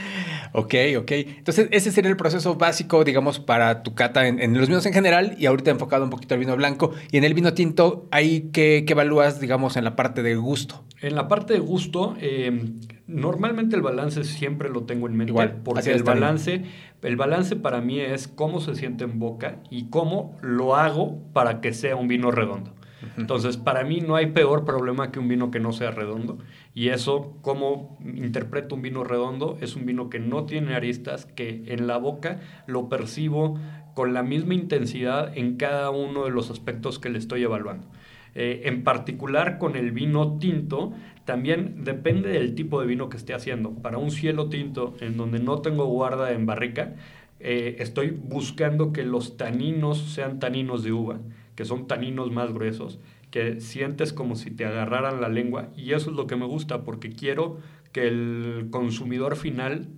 ok, 0.54 0.74
ok. 0.96 1.10
Entonces, 1.12 1.68
ese 1.72 1.92
sería 1.92 2.10
el 2.10 2.16
proceso 2.16 2.54
básico, 2.54 3.04
digamos, 3.04 3.38
para 3.38 3.82
tu 3.82 3.94
cata 3.94 4.26
en, 4.26 4.56
los 4.56 4.68
vinos 4.68 4.86
en 4.86 4.94
general 4.94 5.34
y 5.38 5.44
ahorita 5.44 5.70
enfocado 5.70 6.04
un 6.04 6.10
poquito 6.10 6.32
al 6.32 6.40
vino 6.40 6.56
blanco. 6.56 6.94
Y 7.12 7.18
en 7.18 7.24
el 7.24 7.34
vino 7.34 7.52
tinto, 7.52 8.08
¿ahí 8.12 8.48
qué, 8.50 8.84
qué 8.86 8.94
evalúas, 8.94 9.40
digamos, 9.40 9.76
en 9.76 9.84
la 9.84 9.94
parte 9.94 10.22
de 10.22 10.36
gusto? 10.36 10.86
En 11.02 11.16
la 11.16 11.28
parte 11.28 11.52
de 11.52 11.58
gusto, 11.58 12.16
eh, 12.18 12.62
normalmente 13.06 13.76
el 13.76 13.82
balance 13.82 14.24
siempre 14.24 14.68
lo 14.68 14.84
tengo 14.84 15.06
en 15.06 15.16
mente. 15.16 15.32
Igual, 15.32 15.60
porque 15.64 15.92
el 15.92 16.02
balance, 16.02 16.62
el 17.02 17.16
balance 17.16 17.56
para 17.56 17.80
mí 17.80 18.00
es 18.00 18.28
cómo 18.28 18.60
se 18.60 18.74
siente 18.74 19.04
en 19.04 19.18
boca 19.18 19.58
y 19.70 19.88
cómo 19.88 20.36
lo 20.42 20.76
hago 20.76 21.22
para 21.32 21.60
que 21.60 21.72
sea 21.72 21.96
un 21.96 22.08
vino 22.08 22.30
redondo. 22.30 22.72
Entonces, 23.16 23.56
para 23.56 23.84
mí 23.84 24.00
no 24.00 24.16
hay 24.16 24.26
peor 24.26 24.64
problema 24.64 25.12
que 25.12 25.18
un 25.18 25.28
vino 25.28 25.50
que 25.50 25.60
no 25.60 25.72
sea 25.72 25.90
redondo. 25.90 26.38
Y 26.74 26.88
eso, 26.88 27.36
cómo 27.42 27.98
interpreto 28.04 28.74
un 28.74 28.82
vino 28.82 29.04
redondo, 29.04 29.58
es 29.60 29.76
un 29.76 29.86
vino 29.86 30.10
que 30.10 30.18
no 30.18 30.44
tiene 30.44 30.74
aristas, 30.74 31.26
que 31.26 31.64
en 31.68 31.86
la 31.86 31.98
boca 31.98 32.40
lo 32.66 32.88
percibo 32.88 33.58
con 33.94 34.12
la 34.12 34.22
misma 34.22 34.54
intensidad 34.54 35.36
en 35.36 35.56
cada 35.56 35.90
uno 35.90 36.24
de 36.24 36.30
los 36.30 36.50
aspectos 36.50 36.98
que 36.98 37.08
le 37.08 37.18
estoy 37.18 37.42
evaluando. 37.42 37.86
Eh, 38.34 38.68
en 38.68 38.84
particular 38.84 39.56
con 39.56 39.76
el 39.76 39.92
vino 39.92 40.36
tinto, 40.38 40.92
también 41.26 41.84
depende 41.84 42.30
del 42.30 42.54
tipo 42.54 42.80
de 42.80 42.86
vino 42.86 43.10
que 43.10 43.18
esté 43.18 43.34
haciendo. 43.34 43.72
Para 43.74 43.98
un 43.98 44.10
cielo 44.10 44.48
tinto, 44.48 44.96
en 45.00 45.18
donde 45.18 45.38
no 45.38 45.60
tengo 45.60 45.84
guarda 45.84 46.32
en 46.32 46.46
barrica, 46.46 46.94
eh, 47.40 47.76
estoy 47.80 48.10
buscando 48.10 48.94
que 48.94 49.04
los 49.04 49.36
taninos 49.36 49.98
sean 49.98 50.38
taninos 50.38 50.82
de 50.82 50.92
uva 50.92 51.20
que 51.56 51.64
son 51.64 51.88
taninos 51.88 52.30
más 52.30 52.52
gruesos, 52.52 53.00
que 53.30 53.60
sientes 53.60 54.12
como 54.12 54.36
si 54.36 54.50
te 54.50 54.66
agarraran 54.66 55.20
la 55.20 55.28
lengua 55.28 55.70
y 55.76 55.94
eso 55.94 56.10
es 56.10 56.16
lo 56.16 56.28
que 56.28 56.36
me 56.36 56.46
gusta 56.46 56.84
porque 56.84 57.10
quiero 57.10 57.58
que 57.92 58.06
el 58.06 58.68
consumidor 58.70 59.36
final 59.36 59.88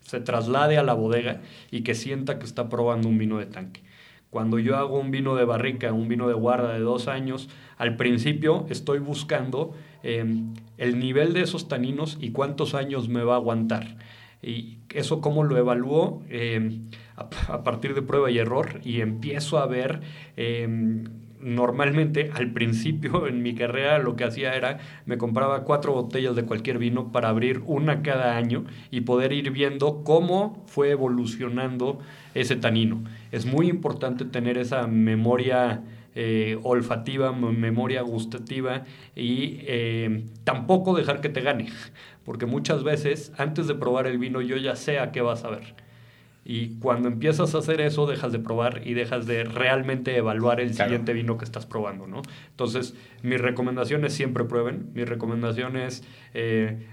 se 0.00 0.20
traslade 0.20 0.78
a 0.78 0.82
la 0.82 0.94
bodega 0.94 1.42
y 1.70 1.82
que 1.82 1.94
sienta 1.94 2.38
que 2.38 2.46
está 2.46 2.68
probando 2.68 3.08
un 3.08 3.18
vino 3.18 3.38
de 3.38 3.46
tanque. 3.46 3.82
Cuando 4.30 4.58
yo 4.58 4.76
hago 4.76 4.98
un 4.98 5.10
vino 5.10 5.36
de 5.36 5.44
barrica, 5.44 5.92
un 5.92 6.08
vino 6.08 6.26
de 6.26 6.34
guarda 6.34 6.72
de 6.72 6.80
dos 6.80 7.06
años, 7.06 7.50
al 7.76 7.96
principio 7.96 8.66
estoy 8.70 8.98
buscando 8.98 9.74
em, 10.02 10.54
el 10.78 10.98
nivel 10.98 11.32
de 11.32 11.42
esos 11.42 11.68
taninos 11.68 12.18
y 12.20 12.30
cuántos 12.30 12.74
años 12.74 13.08
me 13.08 13.22
va 13.22 13.34
a 13.34 13.36
aguantar. 13.36 13.96
Y 14.42 14.78
eso 14.90 15.20
cómo 15.20 15.44
lo 15.44 15.56
evalúo 15.56 16.22
em, 16.28 16.88
a, 17.16 17.62
partir 17.62 17.94
de 17.94 18.02
prueba 18.02 18.30
y 18.30 18.38
error 18.38 18.80
y 18.84 19.00
empiezo 19.00 19.58
a 19.58 19.66
ver... 19.66 20.00
Em, 20.36 21.04
normalmente 21.42 22.30
al 22.34 22.52
principio 22.52 23.26
en 23.26 23.42
mi 23.42 23.54
carrera 23.54 23.98
lo 23.98 24.16
que 24.16 24.24
hacía 24.24 24.54
era 24.54 24.78
me 25.06 25.18
compraba 25.18 25.64
cuatro 25.64 25.92
botellas 25.92 26.36
de 26.36 26.44
cualquier 26.44 26.78
vino 26.78 27.10
para 27.12 27.28
abrir 27.28 27.62
una 27.66 28.02
cada 28.02 28.36
año 28.36 28.64
y 28.90 29.02
poder 29.02 29.32
ir 29.32 29.50
viendo 29.50 30.04
cómo 30.04 30.62
fue 30.66 30.90
evolucionando 30.90 31.98
ese 32.34 32.56
tanino. 32.56 33.02
Es 33.32 33.44
muy 33.44 33.68
importante 33.68 34.24
tener 34.24 34.56
esa 34.56 34.86
memoria 34.86 35.82
eh, 36.14 36.58
olfativa, 36.62 37.32
memoria 37.32 38.02
gustativa 38.02 38.84
y 39.16 39.60
eh, 39.62 40.24
tampoco 40.44 40.94
dejar 40.94 41.20
que 41.20 41.28
te 41.28 41.40
gane, 41.40 41.70
porque 42.24 42.46
muchas 42.46 42.84
veces 42.84 43.32
antes 43.38 43.66
de 43.66 43.74
probar 43.74 44.06
el 44.06 44.18
vino 44.18 44.42
yo 44.42 44.56
ya 44.56 44.76
sé 44.76 44.98
a 44.98 45.10
qué 45.10 45.22
vas 45.22 45.44
a 45.44 45.50
ver. 45.50 45.74
Y 46.44 46.78
cuando 46.80 47.08
empiezas 47.08 47.54
a 47.54 47.58
hacer 47.58 47.80
eso, 47.80 48.06
dejas 48.06 48.32
de 48.32 48.40
probar 48.40 48.82
y 48.84 48.94
dejas 48.94 49.26
de 49.26 49.44
realmente 49.44 50.16
evaluar 50.16 50.60
el 50.60 50.74
siguiente 50.74 51.12
vino 51.12 51.38
que 51.38 51.44
estás 51.44 51.66
probando, 51.66 52.08
¿no? 52.08 52.22
Entonces, 52.50 52.94
mis 53.22 53.40
recomendaciones 53.40 54.12
siempre 54.12 54.44
prueben. 54.44 54.90
Mis 54.92 55.08
recomendaciones, 55.08 56.02
eh, 56.34 56.84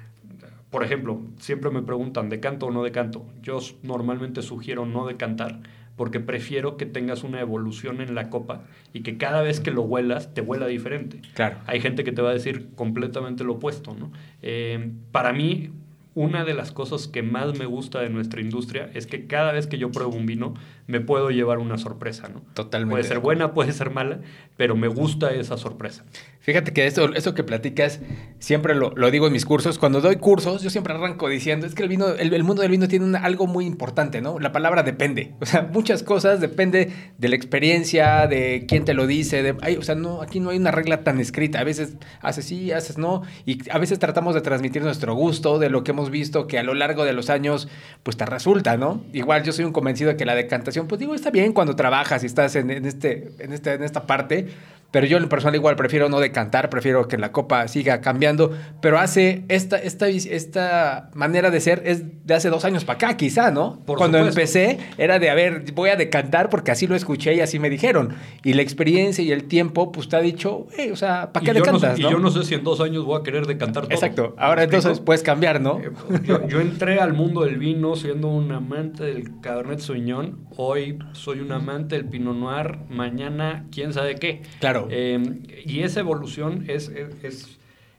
por 0.69 0.83
ejemplo, 0.83 1.21
siempre 1.39 1.71
me 1.71 1.81
preguntan, 1.81 2.29
¿de 2.29 2.39
canto 2.39 2.67
o 2.67 2.71
no 2.71 2.83
de 2.83 2.91
canto? 2.91 3.25
Yo 3.41 3.57
normalmente 3.81 4.43
sugiero 4.43 4.85
no 4.85 5.07
decantar 5.07 5.61
porque 5.99 6.21
prefiero 6.21 6.77
que 6.77 6.85
tengas 6.85 7.25
una 7.25 7.41
evolución 7.41 7.99
en 7.99 8.15
la 8.15 8.29
copa 8.29 8.63
y 8.93 9.01
que 9.01 9.17
cada 9.17 9.41
vez 9.41 9.59
que 9.59 9.69
lo 9.69 9.81
huelas 9.81 10.33
te 10.33 10.39
huela 10.39 10.65
diferente. 10.65 11.19
Claro. 11.33 11.57
Hay 11.67 11.81
gente 11.81 12.05
que 12.05 12.13
te 12.13 12.21
va 12.21 12.29
a 12.29 12.33
decir 12.33 12.69
completamente 12.75 13.43
lo 13.43 13.55
opuesto, 13.55 13.93
¿no? 13.99 14.09
Eh, 14.41 14.93
para 15.11 15.33
mí, 15.33 15.71
una 16.15 16.45
de 16.45 16.53
las 16.53 16.71
cosas 16.71 17.09
que 17.09 17.21
más 17.21 17.59
me 17.59 17.65
gusta 17.65 17.99
de 17.99 18.09
nuestra 18.09 18.39
industria 18.39 18.89
es 18.93 19.07
que 19.07 19.27
cada 19.27 19.51
vez 19.51 19.67
que 19.67 19.77
yo 19.77 19.91
pruebo 19.91 20.15
un 20.15 20.25
vino 20.25 20.53
me 20.89 21.01
puedo 21.01 21.29
llevar 21.29 21.59
una 21.59 21.77
sorpresa, 21.77 22.29
¿no? 22.29 22.41
Totalmente. 22.55 22.91
Puede 22.91 23.03
ser 23.03 23.19
buena, 23.19 23.53
puede 23.53 23.73
ser 23.73 23.91
mala, 23.91 24.21
pero 24.57 24.75
me 24.75 24.87
gusta 24.87 25.31
esa 25.31 25.55
sorpresa. 25.55 26.03
Fíjate 26.41 26.73
que 26.73 26.87
eso, 26.87 27.13
eso 27.13 27.35
que 27.35 27.43
platicas, 27.43 27.99
siempre 28.39 28.73
lo, 28.73 28.91
digo 29.11 29.27
en 29.27 29.33
mis 29.33 29.45
cursos. 29.45 29.77
Cuando 29.77 30.01
doy 30.01 30.15
cursos, 30.15 30.63
yo 30.63 30.71
siempre 30.71 30.95
arranco 30.95 31.29
diciendo, 31.29 31.67
es 31.67 31.75
que 31.75 31.83
el 31.83 31.89
vino, 31.89 32.07
el, 32.07 32.43
mundo 32.43 32.63
del 32.63 32.71
vino 32.71 32.87
tiene 32.87 33.17
algo 33.19 33.45
muy 33.45 33.67
importante, 33.67 34.19
¿no? 34.19 34.39
La 34.39 34.51
palabra 34.51 34.81
depende. 34.81 35.35
O 35.41 35.45
sea, 35.45 35.69
muchas 35.71 36.01
cosas 36.01 36.41
depende 36.41 36.91
de 37.17 37.27
la 37.29 37.35
experiencia, 37.35 38.27
de 38.27 38.65
quién 38.67 38.83
te 38.83 38.93
lo 38.93 39.05
dice. 39.05 39.43
De, 39.43 39.51
o 39.77 39.81
sea, 39.81 39.95
no, 39.95 40.21
aquí 40.21 40.39
no 40.39 40.49
hay 40.49 40.57
una 40.57 40.71
regla 40.71 41.03
tan 41.03 41.19
escrita. 41.19 41.59
A 41.59 41.63
veces 41.63 41.95
haces 42.21 42.45
sí, 42.45 42.71
haces 42.71 42.97
no. 42.97 43.21
Y 43.45 43.69
a 43.69 43.77
veces 43.77 43.99
tratamos 43.99 44.33
de 44.33 44.41
transmitir 44.41 44.81
nuestro 44.81 45.13
gusto 45.13 45.59
de 45.59 45.69
lo 45.69 45.83
que 45.83 45.91
hemos 45.91 46.09
visto, 46.09 46.47
que 46.47 46.57
a 46.57 46.63
lo 46.63 46.73
largo 46.73 47.05
de 47.05 47.13
los 47.13 47.29
años, 47.29 47.67
pues 48.01 48.17
te 48.17 48.25
resulta, 48.25 48.75
¿no? 48.75 49.03
Igual 49.13 49.43
yo 49.43 49.51
soy 49.51 49.65
un 49.65 49.71
convencido 49.71 50.11
de 50.11 50.17
que 50.17 50.25
la 50.25 50.35
decantación, 50.35 50.78
pues 50.87 50.99
digo, 50.99 51.15
está 51.15 51.29
bien 51.29 51.53
cuando 51.53 51.75
trabajas 51.75 52.23
y 52.23 52.25
estás 52.25 52.55
en, 52.55 52.69
este, 52.85 53.31
en, 53.39 53.53
en 53.53 53.83
esta 53.83 54.07
parte 54.07 54.47
pero 54.91 55.05
yo 55.05 55.17
en 55.17 55.29
personal 55.29 55.55
igual 55.55 55.75
prefiero 55.75 56.09
no 56.09 56.19
decantar, 56.19 56.69
prefiero 56.69 57.07
que 57.07 57.17
la 57.17 57.31
copa 57.31 57.67
siga 57.67 58.01
cambiando. 58.01 58.51
Pero 58.81 58.97
hace 58.99 59.43
esta, 59.47 59.77
esta, 59.77 60.07
esta 60.07 61.11
manera 61.13 61.51
de 61.51 61.61
ser 61.61 61.83
es 61.85 62.25
de 62.25 62.33
hace 62.33 62.49
dos 62.49 62.65
años 62.65 62.85
para 62.85 62.97
acá, 62.97 63.17
quizá, 63.17 63.51
¿no? 63.51 63.83
Cuando 63.85 64.17
empecé 64.17 64.79
era 64.97 65.19
de, 65.19 65.29
a 65.29 65.35
ver, 65.35 65.71
voy 65.73 65.91
a 65.91 65.95
decantar 65.95 66.49
porque 66.49 66.71
así 66.71 66.87
lo 66.87 66.95
escuché 66.95 67.35
y 67.35 67.41
así 67.41 67.59
me 67.59 67.69
dijeron. 67.69 68.15
Y 68.43 68.53
la 68.53 68.63
experiencia 68.63 69.23
y 69.23 69.31
el 69.31 69.43
tiempo, 69.43 69.91
pues 69.91 70.09
te 70.09 70.15
ha 70.15 70.21
dicho, 70.21 70.67
o 70.91 70.95
sea, 70.95 71.31
¿para 71.33 71.45
qué 71.45 71.53
decantas? 71.53 71.99
Y 71.99 72.03
yo 72.03 72.17
no 72.17 72.31
sé 72.31 72.43
si 72.43 72.55
en 72.55 72.63
dos 72.63 72.81
años 72.81 73.05
voy 73.05 73.19
a 73.19 73.23
querer 73.23 73.45
decantar 73.45 73.83
todo. 73.83 73.93
Exacto. 73.93 74.33
Ahora 74.37 74.63
entonces 74.63 74.99
puedes 74.99 75.21
cambiar, 75.21 75.61
¿no? 75.61 75.79
Eh, 75.79 75.91
yo, 76.23 76.47
yo, 76.47 76.59
entré 76.59 76.99
al 76.99 77.13
mundo 77.13 77.43
del 77.43 77.57
vino 77.57 77.95
siendo 77.95 78.27
un 78.27 78.51
amante 78.51 79.03
del 79.03 79.39
Cabernet 79.41 79.79
Sauvignon. 79.79 80.47
Hoy 80.57 80.97
soy 81.13 81.41
un 81.41 81.51
amante 81.51 81.95
del 81.95 82.05
Pinot 82.05 82.35
Noir. 82.35 82.79
Mañana, 82.89 83.65
quién 83.71 83.93
sabe 83.93 84.15
qué. 84.15 84.41
Claro. 84.59 84.78
Em, 84.89 85.43
y 85.65 85.81
esa 85.81 85.99
evolución 85.99 86.65
es, 86.67 86.91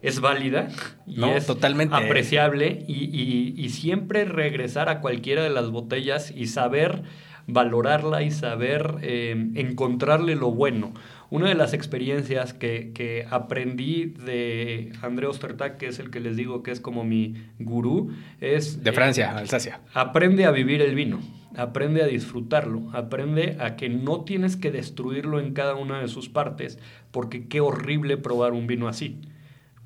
es, 0.03 0.21
válida 0.21 0.69
y 1.07 1.23
es 1.25 1.47
totalmente. 1.47 1.95
apreciable 1.95 2.85
y, 2.89 3.69
siempre 3.71 4.25
regresar 4.25 4.89
a 4.89 5.01
cualquiera 5.01 5.43
de 5.43 5.51
las 5.51 5.71
botellas 5.71 6.33
y 6.35 6.47
saber 6.47 7.03
valorarla 7.47 8.23
y 8.23 8.31
saber 8.31 8.97
em, 9.03 9.57
encontrarle 9.57 10.37
lo 10.37 10.51
bueno. 10.51 10.93
Una 11.31 11.49
de 11.49 11.55
las 11.55 11.75
experiencias 11.75 12.55
que, 12.55 13.27
aprendí 13.31 14.07
de 14.07 14.93
André 15.03 15.27
Ostertag, 15.27 15.79
que 15.79 15.87
es 15.87 15.99
el 15.99 16.11
que 16.11 16.21
les 16.21 16.37
digo 16.37 16.63
que 16.63 16.71
es 16.71 16.81
como 16.81 17.05
mi 17.05 17.35
gurú, 17.59 18.13
es... 18.41 18.83
De 18.83 18.93
Francia, 18.93 19.37
Alsacia. 19.37 19.81
Aprende 19.95 20.45
a 20.45 20.51
vivir 20.51 20.83
el 20.83 20.95
vino 20.95 21.21
aprende 21.57 22.03
a 22.03 22.07
disfrutarlo, 22.07 22.91
aprende 22.93 23.57
a 23.61 23.77
que 23.77 23.89
no 23.89 24.25
tienes 24.25 24.57
que 24.57 24.71
destruirlo 24.71 25.41
en 25.41 25.53
cada 25.53 25.75
una 25.75 26.01
de 26.01 26.09
sus 26.09 26.29
partes, 26.29 26.79
porque 27.11 27.49
qué 27.49 27.61
horrible 27.61 28.17
probar 28.17 28.53
un 28.53 28.67
vino 28.67 28.89
así. 28.89 29.21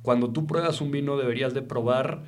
Cuando 0.02 0.30
tú 0.30 0.46
pruebas 0.46 0.80
un 0.80 0.90
vino 0.90 1.16
deberías 1.16 1.54
de 1.54 1.62
probar 1.62 2.22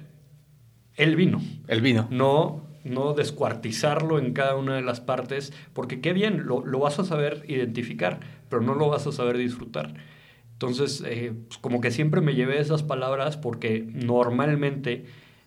el 0.94 1.16
vino. 1.16 1.42
El 1.68 1.82
vino. 1.82 2.08
No, 2.10 2.66
no 2.84 3.12
descuartizarlo 3.12 4.18
en 4.18 4.32
cada 4.32 4.56
una 4.56 4.76
de 4.76 4.82
las 4.82 5.00
partes, 5.00 5.52
porque 5.72 6.00
qué 6.00 6.12
bien, 6.12 6.46
lo, 6.46 6.64
lo 6.64 6.78
vas 6.78 6.98
a 6.98 7.04
saber 7.04 7.44
identificar, 7.48 8.20
pero 8.48 8.62
no 8.62 8.74
lo 8.74 8.88
vas 8.88 9.06
a 9.06 9.12
saber 9.12 9.36
disfrutar. 9.36 9.94
Entonces, 10.52 11.04
eh, 11.06 11.34
pues 11.48 11.58
como 11.58 11.82
que 11.82 11.90
siempre 11.90 12.22
me 12.22 12.34
llevé 12.34 12.58
esas 12.58 12.82
palabras 12.82 13.36
porque 13.36 13.86
normalmente 13.92 15.04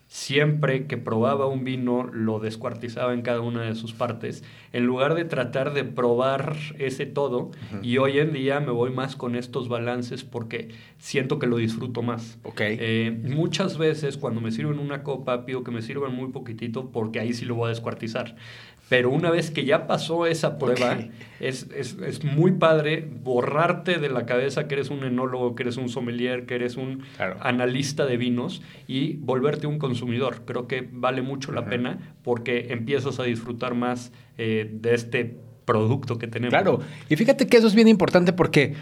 siempre 0.09 0.87
que 0.87 0.97
probaba 0.97 1.45
un 1.45 1.63
vino 1.63 2.09
lo 2.11 2.39
descuartizaba 2.39 3.13
en 3.13 3.21
cada 3.21 3.41
una 3.41 3.61
de 3.61 3.75
sus 3.75 3.93
partes, 3.93 4.43
en 4.73 4.87
lugar 4.87 5.13
de 5.13 5.23
tratar 5.23 5.71
de 5.71 5.83
probar 5.83 6.57
ese 6.79 7.05
todo. 7.05 7.51
Y 7.83 7.99
hoy 7.99 8.17
en 8.17 8.33
día 8.33 8.59
me 8.59 8.71
voy 8.71 8.89
más 8.89 9.15
con 9.15 9.35
estos 9.35 9.69
balances 9.69 10.23
porque 10.23 10.69
siento 10.97 11.37
que 11.37 11.45
lo 11.45 11.57
disfruto 11.57 12.01
más. 12.01 12.39
Okay. 12.41 12.77
Eh, 12.79 13.19
muchas 13.23 13.77
veces 13.77 14.17
cuando 14.17 14.41
me 14.41 14.51
sirven 14.51 14.79
una 14.79 15.03
copa 15.03 15.45
pido 15.45 15.63
que 15.63 15.69
me 15.69 15.83
sirvan 15.83 16.15
muy 16.15 16.31
poquitito 16.31 16.89
porque 16.89 17.19
ahí 17.19 17.33
sí 17.33 17.45
lo 17.45 17.53
voy 17.53 17.67
a 17.67 17.69
descuartizar. 17.69 18.35
Pero 18.89 19.11
una 19.11 19.29
vez 19.29 19.51
que 19.51 19.65
ya 19.65 19.85
pasó 19.85 20.25
esa 20.25 20.57
prueba, 20.57 20.97
es, 21.39 21.67
es, 21.75 21.95
es, 22.05 22.23
muy 22.23 22.53
padre 22.53 23.07
borrarte 23.23 23.99
de 23.99 24.09
la 24.09 24.25
cabeza 24.25 24.67
que 24.67 24.73
eres 24.75 24.89
un 24.89 25.03
enólogo, 25.03 25.53
que 25.53 25.63
eres 25.63 25.77
un 25.77 25.89
sommelier, 25.89 26.47
que 26.47 26.55
eres 26.55 26.75
un 26.75 27.03
claro. 27.15 27.37
analista 27.41 28.07
de 28.07 28.17
vinos 28.17 28.63
y 28.87 29.13
volverte 29.17 29.67
un 29.67 29.77
consumidor. 29.77 30.41
Creo 30.43 30.67
que 30.67 30.89
vale 30.91 31.21
mucho 31.21 31.51
la 31.51 31.61
uh 31.61 31.65
-huh. 31.65 31.69
pena 31.69 32.15
porque 32.23 32.67
empiezas 32.71 33.19
a 33.19 33.23
disfrutar 33.23 33.75
más 33.75 34.11
eh, 34.39 34.67
de 34.71 34.95
este 34.95 35.37
producto 35.65 36.17
que 36.17 36.27
tenemos. 36.27 36.51
Claro, 36.51 36.79
y 37.09 37.15
fíjate 37.15 37.45
que 37.45 37.57
eso 37.57 37.67
es 37.67 37.75
bien 37.75 37.87
importante 37.87 38.33
porque 38.33 38.73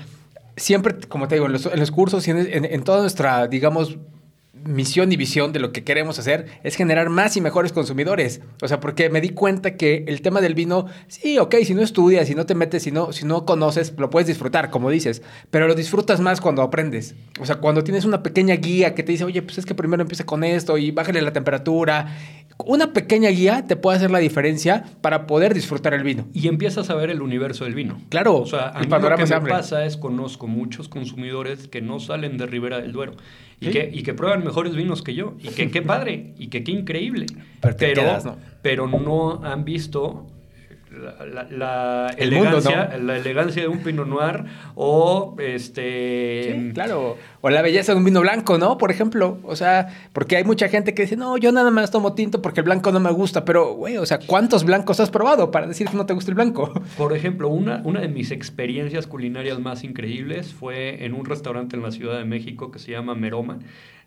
siempre, 0.55 0.95
como 1.09 1.27
te 1.27 1.35
digo, 1.35 1.47
en 1.47 1.51
los, 1.51 1.65
en 1.65 1.79
los 1.79 1.91
cursos 1.91 2.25
y 2.29 2.31
en, 2.31 2.37
en, 2.37 2.63
en 2.63 2.83
toda 2.83 3.01
nuestra, 3.01 3.47
digamos, 3.47 3.97
misión 4.67 5.11
y 5.11 5.17
visión 5.17 5.53
de 5.53 5.59
lo 5.59 5.71
que 5.71 5.83
queremos 5.83 6.19
hacer 6.19 6.47
es 6.63 6.75
generar 6.75 7.09
más 7.09 7.37
y 7.37 7.41
mejores 7.41 7.71
consumidores. 7.71 8.41
O 8.61 8.67
sea, 8.67 8.79
porque 8.79 9.09
me 9.09 9.21
di 9.21 9.29
cuenta 9.29 9.75
que 9.75 10.05
el 10.07 10.21
tema 10.21 10.41
del 10.41 10.53
vino, 10.53 10.85
sí, 11.07 11.39
ok, 11.39 11.55
si 11.63 11.73
no 11.73 11.81
estudias, 11.81 12.27
si 12.27 12.35
no 12.35 12.45
te 12.45 12.55
metes, 12.55 12.83
si 12.83 12.91
no, 12.91 13.11
si 13.11 13.25
no 13.25 13.45
conoces, 13.45 13.93
lo 13.97 14.09
puedes 14.09 14.27
disfrutar, 14.27 14.69
como 14.69 14.89
dices, 14.89 15.21
pero 15.49 15.67
lo 15.67 15.75
disfrutas 15.75 16.19
más 16.19 16.41
cuando 16.41 16.61
aprendes. 16.61 17.15
O 17.39 17.45
sea, 17.45 17.55
cuando 17.55 17.83
tienes 17.83 18.05
una 18.05 18.23
pequeña 18.23 18.55
guía 18.55 18.93
que 18.93 19.03
te 19.03 19.11
dice, 19.11 19.23
oye, 19.23 19.41
pues 19.41 19.57
es 19.57 19.65
que 19.65 19.75
primero 19.75 20.01
empieza 20.01 20.25
con 20.25 20.43
esto 20.43 20.77
y 20.77 20.91
bájale 20.91 21.21
la 21.21 21.33
temperatura. 21.33 22.15
Una 22.65 22.91
pequeña 22.91 23.29
guía 23.29 23.65
te 23.67 23.75
puede 23.75 23.97
hacer 23.97 24.11
la 24.11 24.19
diferencia 24.19 24.83
para 25.01 25.27
poder 25.27 25.53
disfrutar 25.53 25.93
el 25.93 26.03
vino. 26.03 26.27
Y 26.33 26.47
empiezas 26.47 26.89
a 26.89 26.95
ver 26.95 27.09
el 27.09 27.21
universo 27.21 27.65
del 27.65 27.75
vino. 27.75 28.01
Claro, 28.09 28.35
o 28.35 28.45
sea, 28.45 28.69
a 28.69 28.81
el 28.81 28.87
mí 28.87 28.95
lo 28.99 29.15
que 29.15 29.25
me 29.25 29.41
pasa 29.41 29.85
es 29.85 29.95
conozco 29.95 30.47
muchos 30.47 30.89
consumidores 30.89 31.67
que 31.67 31.81
no 31.81 31.99
salen 31.99 32.37
de 32.37 32.45
Ribera 32.47 32.79
del 32.79 32.91
Duero 32.91 33.13
y, 33.59 33.65
¿Sí? 33.65 33.71
que, 33.71 33.89
y 33.91 34.03
que 34.03 34.13
prueban 34.13 34.43
mejores 34.43 34.75
vinos 34.75 35.01
que 35.01 35.13
yo. 35.13 35.35
Y 35.39 35.49
que 35.49 35.71
qué 35.71 35.81
padre, 35.81 36.33
y 36.37 36.47
que 36.47 36.63
qué 36.63 36.71
increíble. 36.71 37.25
Pero, 37.61 37.75
te 37.75 37.87
pero, 37.87 38.01
quedas, 38.03 38.25
¿no? 38.25 38.37
pero 38.61 38.87
no 38.87 39.43
han 39.43 39.65
visto 39.65 40.27
la, 40.97 42.07
mundo, 42.11 42.23
elegancia, 42.23 42.89
¿no? 42.91 43.03
la 43.05 43.17
elegancia 43.17 43.61
de 43.61 43.67
un 43.67 43.79
Pinot 43.79 44.07
Noir 44.07 44.45
o 44.75 45.35
este 45.39 46.07
Sí, 46.43 46.71
claro. 46.73 47.17
O 47.41 47.49
la 47.49 47.61
belleza 47.61 47.91
de 47.93 47.97
un 47.97 48.05
vino 48.05 48.21
blanco, 48.21 48.57
¿no? 48.57 48.77
Por 48.77 48.91
ejemplo. 48.91 49.39
O 49.43 49.55
sea, 49.55 49.87
porque 50.13 50.37
hay 50.37 50.43
mucha 50.43 50.69
gente 50.69 50.93
que 50.93 51.03
dice, 51.03 51.15
no, 51.15 51.37
yo 51.37 51.51
nada 51.51 51.71
más 51.71 51.91
tomo 51.91 52.13
tinto 52.13 52.41
porque 52.41 52.61
el 52.61 52.65
blanco 52.65 52.91
no 52.91 52.99
me 52.99 53.11
gusta. 53.11 53.45
Pero, 53.45 53.73
güey, 53.73 53.97
o 53.97 54.05
sea, 54.05 54.19
¿cuántos 54.19 54.63
blancos 54.63 54.99
has 54.99 55.09
probado 55.09 55.51
para 55.51 55.67
decir 55.67 55.87
que 55.87 55.97
no 55.97 56.05
te 56.05 56.13
gusta 56.13 56.31
el 56.31 56.35
blanco? 56.35 56.73
Por 56.97 57.15
ejemplo, 57.15 57.49
una, 57.49 57.81
una 57.83 58.01
de 58.01 58.07
mis 58.07 58.31
experiencias 58.31 59.07
culinarias 59.07 59.59
más 59.59 59.83
increíbles 59.83 60.53
fue 60.53 61.05
en 61.05 61.13
un 61.13 61.25
restaurante 61.25 61.75
en 61.75 61.83
la 61.83 61.91
Ciudad 61.91 62.17
de 62.17 62.25
México 62.25 62.71
que 62.71 62.79
se 62.79 62.91
llama 62.91 63.15
Meroma, 63.15 63.59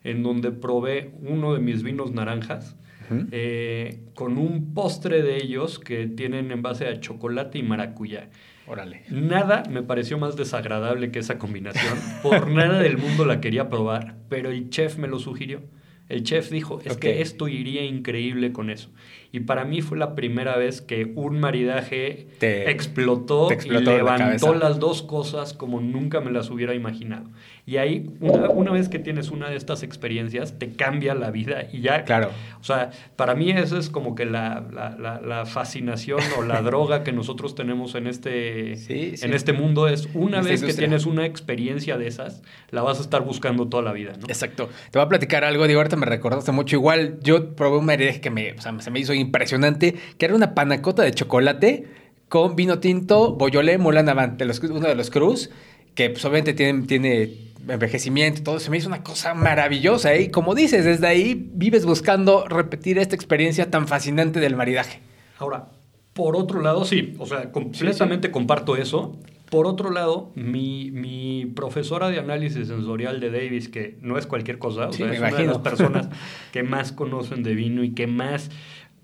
en 0.05 0.23
donde 0.23 0.51
probé 0.51 1.13
uno 1.23 1.55
de 1.55 1.61
mis 1.61 1.83
vinos 1.83 2.13
naranjas. 2.13 2.77
-huh. 3.11 3.27
eh, 3.33 4.01
con 4.15 4.39
un 4.39 4.73
postre 4.75 5.23
de 5.23 5.37
ellos 5.37 5.79
que 5.79 6.07
tienen 6.07 6.51
en 6.53 6.63
base 6.63 6.87
a 6.87 7.01
chocolate 7.01 7.59
y 7.59 7.63
maracuyá. 7.63 8.29
Órale. 8.67 9.03
Nada 9.11 9.65
me 9.69 9.83
pareció 9.83 10.17
más 10.19 10.37
desagradable 10.37 11.11
que 11.11 11.19
esa 11.19 11.39
combinación. 11.39 11.99
Por 12.23 12.49
nada 12.51 12.79
del 12.81 12.99
mundo 12.99 13.25
la 13.25 13.41
quería 13.41 13.69
probar, 13.69 14.17
pero 14.29 14.51
el 14.51 14.71
chef 14.71 14.97
me 14.97 15.09
lo 15.09 15.19
sugirió. 15.19 15.61
El 16.09 16.25
chef 16.25 16.51
dijo, 16.51 16.81
es 16.85 16.97
Okay. 16.97 17.15
que 17.15 17.21
esto 17.23 17.47
iría 17.47 17.85
increíble 17.85 18.53
con 18.53 18.69
eso. 18.69 18.91
Y 19.31 19.41
para 19.41 19.65
mí 19.65 19.81
fue 19.81 19.97
la 19.97 20.17
primera 20.17 20.57
vez 20.57 20.81
que 20.83 21.13
un 21.15 21.39
maridaje 21.39 22.27
Te- 22.41 22.69
explotó, 22.69 23.47
te 23.47 23.55
explotó 23.55 23.83
y 23.83 23.85
la 23.85 23.97
levantó 23.97 24.55
las 24.57 24.81
dos 24.81 25.03
cosas 25.03 25.53
como 25.55 25.81
nunca 25.81 26.21
me 26.21 26.33
las 26.33 26.51
hubiera 26.51 26.75
imaginado. 26.75 27.31
Y 27.71 27.77
ahí, 27.77 28.11
una, 28.21 28.49
una 28.51 28.73
vez 28.73 28.89
que 28.89 28.99
tienes 28.99 29.31
una 29.31 29.49
de 29.49 29.55
estas 29.55 29.85
experiencias, 29.85 30.59
te 30.59 30.71
cambia 30.73 31.15
la 31.15 31.31
vida 31.31 31.69
y 31.73 31.83
ya... 31.83 32.03
Claro. 32.05 32.31
O 32.61 32.65
sea, 32.65 32.91
para 33.15 33.37
mí 33.37 33.53
eso 33.53 33.79
es 33.79 33.89
como 33.91 34.17
que 34.17 34.25
la, 34.25 34.65
la- 34.73 34.97
la- 34.99 35.21
la 35.21 35.47
fascinación 35.47 36.19
o 36.37 36.43
la 36.43 36.63
droga 36.71 37.05
que 37.05 37.13
nosotros 37.13 37.55
tenemos 37.55 37.95
en 37.95 38.09
este, 38.09 38.75
Sí, 38.75 39.17
sí. 39.17 39.25
en 39.25 39.35
este 39.35 39.53
mundo 39.53 39.87
es 39.87 40.09
una 40.15 40.41
vez 40.43 40.65
que 40.65 40.75
tienes 40.75 41.07
una 41.07 41.25
experiencia 41.27 41.97
de 41.97 42.09
esas, 42.09 42.43
la 42.71 42.83
vas 42.83 42.99
a 42.99 43.03
estar 43.03 43.23
buscando 43.23 43.69
toda 43.69 43.85
la 43.85 43.93
vida, 43.93 44.15
¿no? 44.19 44.27
Exacto. 44.27 44.69
Te 44.91 44.99
voy 44.99 45.07
a 45.07 45.09
platicar 45.09 45.45
algo, 45.45 45.69
digo, 45.69 45.79
ahorita 45.79 45.95
me 45.95 46.07
recordaste 46.07 46.51
mucho. 46.51 46.75
Igual 46.75 47.21
yo 47.23 47.55
probé 47.55 47.79
un 47.79 47.85
maridaje 47.87 48.21
que 48.21 48.31
me, 48.31 48.51
o 48.55 48.61
sea, 48.61 48.75
se 48.81 48.91
me 48.91 48.99
hizo 48.99 49.15
impresionante, 49.15 49.95
que 50.19 50.25
era 50.27 50.35
una 50.35 50.57
panacota 50.57 51.05
de 51.05 51.13
chocolate 51.13 51.87
con 52.29 52.55
vino 52.57 52.79
tinto, 52.79 53.35
boyolé, 53.35 53.77
Moulin 53.79 54.09
Avant, 54.09 54.39
de 54.39 54.45
los, 54.45 54.59
uno 54.61 54.87
de 54.89 54.95
los 54.95 55.11
Cruz, 55.11 55.51
que 55.95 56.11
pues, 56.11 56.25
obviamente 56.25 56.55
tiene, 56.55 56.87
tiene 56.87 57.51
envejecimiento 57.69 58.41
y 58.41 58.45
todo. 58.45 58.59
Se 58.61 58.71
me 58.71 58.77
hizo 58.79 58.89
una 58.89 59.03
cosa 59.03 59.35
maravillosa. 59.35 60.15
¿eh? 60.15 60.23
Y 60.23 60.29
como 60.31 60.55
dices, 60.55 60.85
desde 60.85 61.07
ahí 61.07 61.51
vives 61.55 61.85
buscando 61.87 62.47
repetir 62.49 62.99
esta 62.99 63.15
experiencia 63.15 63.71
tan 63.71 63.87
fascinante 63.89 64.41
del 64.41 64.57
maridaje. 64.57 65.01
Ahora, 65.39 65.69
por 66.13 66.37
otro 66.37 66.61
lado, 66.61 66.85
sí, 66.85 67.15
o 67.19 67.27
sea, 67.27 67.53
completamente 67.53 68.31
comparto 68.31 68.77
eso. 68.77 69.19
Por 69.51 69.67
otro 69.67 69.91
lado, 69.91 70.31
mi, 70.37 70.93
mi 70.93 71.45
profesora 71.57 72.09
de 72.09 72.21
análisis 72.21 72.69
sensorial 72.69 73.19
de 73.19 73.31
Davis, 73.31 73.69
que 73.69 73.99
no 74.01 74.17
es 74.17 74.27
cualquier 74.27 74.59
cosa, 74.59 74.89
o 74.89 74.93
Sí, 74.93 74.99
sea, 74.99 75.13
es 75.13 75.19
una 75.19 75.27
de 75.27 75.33
imagino. 75.33 75.53
las 75.55 75.63
personas 75.63 76.09
que 76.53 76.63
más 76.63 76.93
conocen 76.93 77.43
de 77.43 77.55
vino 77.55 77.83
y 77.83 77.91
que 77.91 78.07
más 78.07 78.51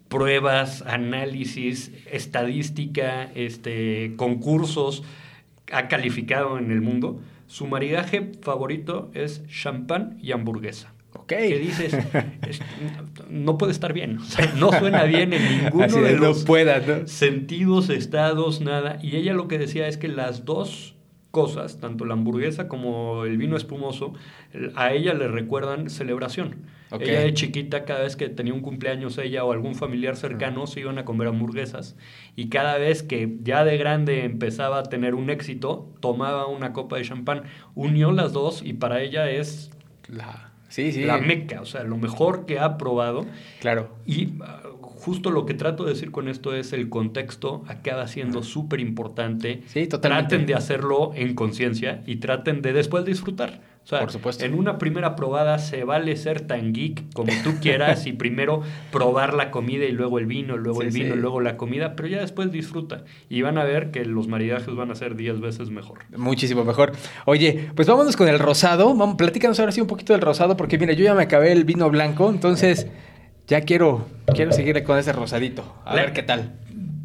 pruebas, 0.09 0.82
análisis, 0.87 1.91
estadística, 2.12 3.24
este, 3.34 4.14
concursos 4.16 5.03
ha 5.73 5.89
calificado 5.89 6.59
en 6.59 6.71
el 6.71 6.81
mundo. 6.81 7.21
Su 7.47 7.67
maridaje 7.67 8.33
favorito 8.43 9.11
es 9.14 9.45
champán 9.49 10.19
y 10.21 10.33
hamburguesa. 10.33 10.93
Ok. 11.14 11.29
Que 11.29 11.59
dices, 11.59 11.95
es- 12.49 12.61
no 13.31 13.57
puede 13.59 13.73
estar 13.73 13.93
bien. 13.93 14.19
O 14.19 14.25
sea, 14.25 14.53
no 14.59 14.71
suena 14.73 15.05
bien 15.05 15.33
en 15.33 15.62
ninguno 15.62 15.87
de 15.87 16.14
no 16.14 16.19
los 16.27 16.45
sentidos, 17.07 17.89
estados, 17.89 18.61
nada. 18.61 18.99
Y 19.03 19.17
ella 19.17 19.33
lo 19.33 19.49
que 19.49 19.59
decía 19.59 19.87
es 19.89 19.97
que 19.97 20.09
las 20.09 20.45
dos 20.45 20.95
cosas, 21.37 21.78
tanto 21.80 22.07
la 22.07 22.14
hamburguesa 22.14 22.66
como 22.66 23.24
el 23.26 23.37
vino 23.37 23.57
espumoso, 23.59 24.14
a 24.74 24.93
ella 24.95 25.12
le 25.12 25.28
recuerdan 25.28 25.91
celebración. 25.91 26.62
Ok. 26.91 27.03
Ella 27.03 27.20
de 27.20 27.34
chiquita, 27.34 27.84
cada 27.84 28.01
vez 28.05 28.16
que 28.16 28.30
tenía 28.30 28.55
un 28.55 28.62
cumpleaños 28.62 29.18
ella 29.18 29.45
o 29.45 29.53
algún 29.53 29.74
familiar 29.74 30.16
cercano, 30.16 30.66
se 30.66 30.80
iban 30.80 30.97
a 30.99 31.05
comer 31.05 31.28
hamburguesas. 31.28 31.95
Y 32.37 32.49
cada 32.49 32.78
vez 32.78 33.03
que 33.03 33.37
ya 33.43 33.64
de 33.64 33.76
grande 33.76 34.24
empezaba 34.24 34.78
a 34.78 34.82
tener 34.84 35.14
un 35.14 35.28
éxito, 35.28 35.93
tomaba 36.01 36.47
una 36.47 36.72
copa 36.72 36.97
de 36.97 37.03
champán. 37.05 37.43
Unió 37.74 38.12
las 38.12 38.32
dos 38.32 38.62
y 38.64 38.72
para 38.72 39.03
ella 39.03 39.28
es 39.30 39.70
La- 40.09 40.53
Sí, 40.68 40.91
sí. 40.93 41.05
la 41.05 41.18
meca, 41.18 41.61
o 41.61 41.64
sea, 41.66 41.84
lo 41.84 41.97
mejor 41.97 42.45
que 42.47 42.59
ha 42.59 42.76
probado. 42.76 43.24
Claro. 43.61 43.91
Y 44.05 44.32
justo 45.07 45.30
lo 45.30 45.46
que 45.46 45.54
trato 45.54 45.84
de 45.84 45.90
decir 45.92 46.11
con 46.11 46.26
esto 46.28 46.52
es 46.52 46.72
el 46.72 46.88
contexto 46.88 47.62
acaba 47.68 48.09
siendo 48.09 48.42
súper 48.42 48.80
importante. 48.80 49.62
Sí, 49.68 49.86
totalmente. 49.86 50.28
Traten 50.30 50.46
de 50.46 50.54
hacerlo 50.57 51.12
en 51.14 51.34
conciencia 51.36 52.02
y 52.07 52.16
traten 52.16 52.61
de 52.61 52.72
después 52.72 53.04
disfrutar. 53.04 53.61
O 53.84 53.88
sea, 53.88 54.00
Por 54.00 54.11
supuesto. 54.11 54.44
en 54.44 54.54
una 54.54 54.78
primera 54.78 55.14
probada 55.14 55.61
se 55.61 55.84
vale 55.84 56.16
ser 56.16 56.40
tan 56.40 56.72
geek 56.72 57.04
como 57.14 57.32
tú 57.44 57.52
quieras 57.62 58.09
y 58.09 58.12
primero 58.14 58.62
probar 58.90 59.32
la 59.34 59.52
comida 59.52 59.84
y 59.84 59.92
luego 59.92 60.18
el 60.18 60.26
vino, 60.26 60.57
luego 60.57 60.80
Sí, 60.80 60.88
el 60.88 60.92
vino, 60.92 61.12
sí. 61.14 61.18
y 61.18 61.22
luego 61.22 61.40
la 61.40 61.57
comida, 61.57 61.94
pero 61.94 62.09
ya 62.09 62.18
después 62.20 62.50
disfruta 62.50 63.04
y 63.28 63.42
van 63.42 63.59
a 63.59 63.62
ver 63.64 63.92
que 63.92 64.04
los 64.04 64.26
maridajes 64.26 64.74
van 64.74 64.90
a 64.90 64.96
ser 64.96 65.14
10 65.14 65.38
veces 65.40 65.70
mejor. 65.70 66.00
Muchísimo 66.16 66.64
mejor. 66.64 66.94
Oye, 67.26 67.70
pues 67.76 67.86
vámonos 67.86 68.16
con 68.16 68.26
el 68.28 68.40
rosado. 68.40 68.92
Vamos, 68.92 69.14
platícanos 69.14 69.61
ahora 69.61 69.70
sí 69.70 69.80
un 69.80 69.86
poquito 69.86 70.14
del 70.14 70.22
rosado, 70.22 70.57
porque 70.57 70.78
mira, 70.78 70.92
yo 70.92 71.04
ya 71.04 71.14
me 71.14 71.22
acabé 71.22 71.52
el 71.52 71.62
vino 71.62 71.88
blanco, 71.88 72.28
entonces 72.28 72.88
ya 73.47 73.61
quiero, 73.62 74.07
quiero 74.34 74.53
seguir 74.53 74.82
con 74.82 74.99
ese 74.99 75.12
rosadito. 75.12 75.64
A 75.84 75.94
La- 75.94 76.03
ver 76.03 76.12
qué 76.12 76.22
tal. 76.22 76.55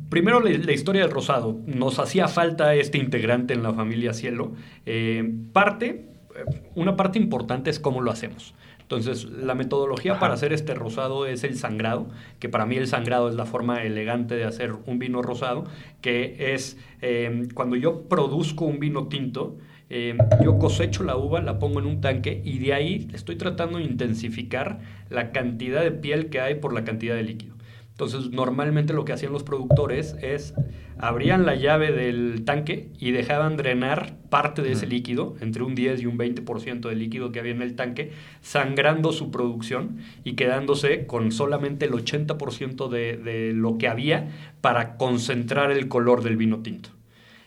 Primero 0.09 0.41
la, 0.41 0.49
la 0.49 0.71
historia 0.73 1.01
del 1.03 1.11
rosado. 1.11 1.57
Nos 1.65 1.97
hacía 1.99 2.27
falta 2.27 2.75
este 2.75 2.97
integrante 2.97 3.53
en 3.53 3.63
la 3.63 3.73
familia 3.73 4.13
Cielo. 4.13 4.53
Eh, 4.85 5.23
parte, 5.53 6.09
eh, 6.35 6.61
una 6.75 6.95
parte 6.97 7.17
importante 7.17 7.69
es 7.69 7.79
cómo 7.79 8.01
lo 8.01 8.11
hacemos. 8.11 8.53
Entonces, 8.81 9.23
la 9.23 9.55
metodología 9.55 10.11
Ajá. 10.13 10.19
para 10.19 10.33
hacer 10.33 10.51
este 10.51 10.73
rosado 10.73 11.25
es 11.25 11.45
el 11.45 11.57
sangrado, 11.57 12.09
que 12.39 12.49
para 12.49 12.65
mí 12.65 12.75
el 12.75 12.87
sangrado 12.87 13.29
es 13.29 13.35
la 13.35 13.45
forma 13.45 13.83
elegante 13.83 14.35
de 14.35 14.43
hacer 14.43 14.73
un 14.85 14.99
vino 14.99 15.21
rosado, 15.21 15.63
que 16.01 16.53
es 16.53 16.77
eh, 17.01 17.47
cuando 17.53 17.77
yo 17.77 18.09
produzco 18.09 18.65
un 18.65 18.79
vino 18.81 19.07
tinto, 19.07 19.55
Eh, 19.93 20.17
yo 20.41 20.57
cosecho 20.57 21.03
la 21.03 21.17
uva, 21.17 21.41
la 21.41 21.59
pongo 21.59 21.81
en 21.81 21.85
un 21.85 21.99
tanque 21.99 22.41
y 22.45 22.59
de 22.59 22.73
ahí 22.73 23.09
estoy 23.13 23.35
tratando 23.35 23.77
de 23.77 23.83
intensificar 23.83 24.79
la 25.09 25.33
cantidad 25.33 25.83
de 25.83 25.91
piel 25.91 26.29
que 26.29 26.39
hay 26.39 26.55
por 26.55 26.71
la 26.71 26.85
cantidad 26.85 27.13
de 27.13 27.23
líquido. 27.23 27.55
Entonces, 27.89 28.31
normalmente 28.31 28.93
lo 28.93 29.03
que 29.03 29.11
hacían 29.11 29.33
los 29.33 29.43
productores 29.43 30.15
es 30.21 30.53
abrían 30.97 31.45
la 31.45 31.55
llave 31.55 31.91
del 31.91 32.45
tanque 32.45 32.87
y 32.99 33.11
dejaban 33.11 33.57
drenar 33.57 34.15
parte 34.29 34.61
de 34.61 34.71
ese 34.71 34.87
líquido, 34.87 35.35
entre 35.41 35.63
un 35.63 35.75
10 35.75 36.03
y 36.03 36.05
un 36.05 36.17
20% 36.17 36.87
del 36.87 36.99
líquido 36.99 37.33
que 37.33 37.41
había 37.41 37.51
en 37.51 37.61
el 37.61 37.75
tanque, 37.75 38.13
sangrando 38.39 39.11
su 39.11 39.29
producción 39.29 39.97
y 40.23 40.35
quedándose 40.35 41.05
con 41.05 41.33
solamente 41.33 41.83
el 41.83 41.91
80% 41.91 42.87
de, 42.87 43.17
de 43.17 43.51
lo 43.51 43.77
que 43.77 43.89
había 43.89 44.29
para 44.61 44.95
concentrar 44.95 45.69
el 45.69 45.89
color 45.89 46.23
del 46.23 46.37
vino 46.37 46.59
tinto. 46.59 46.91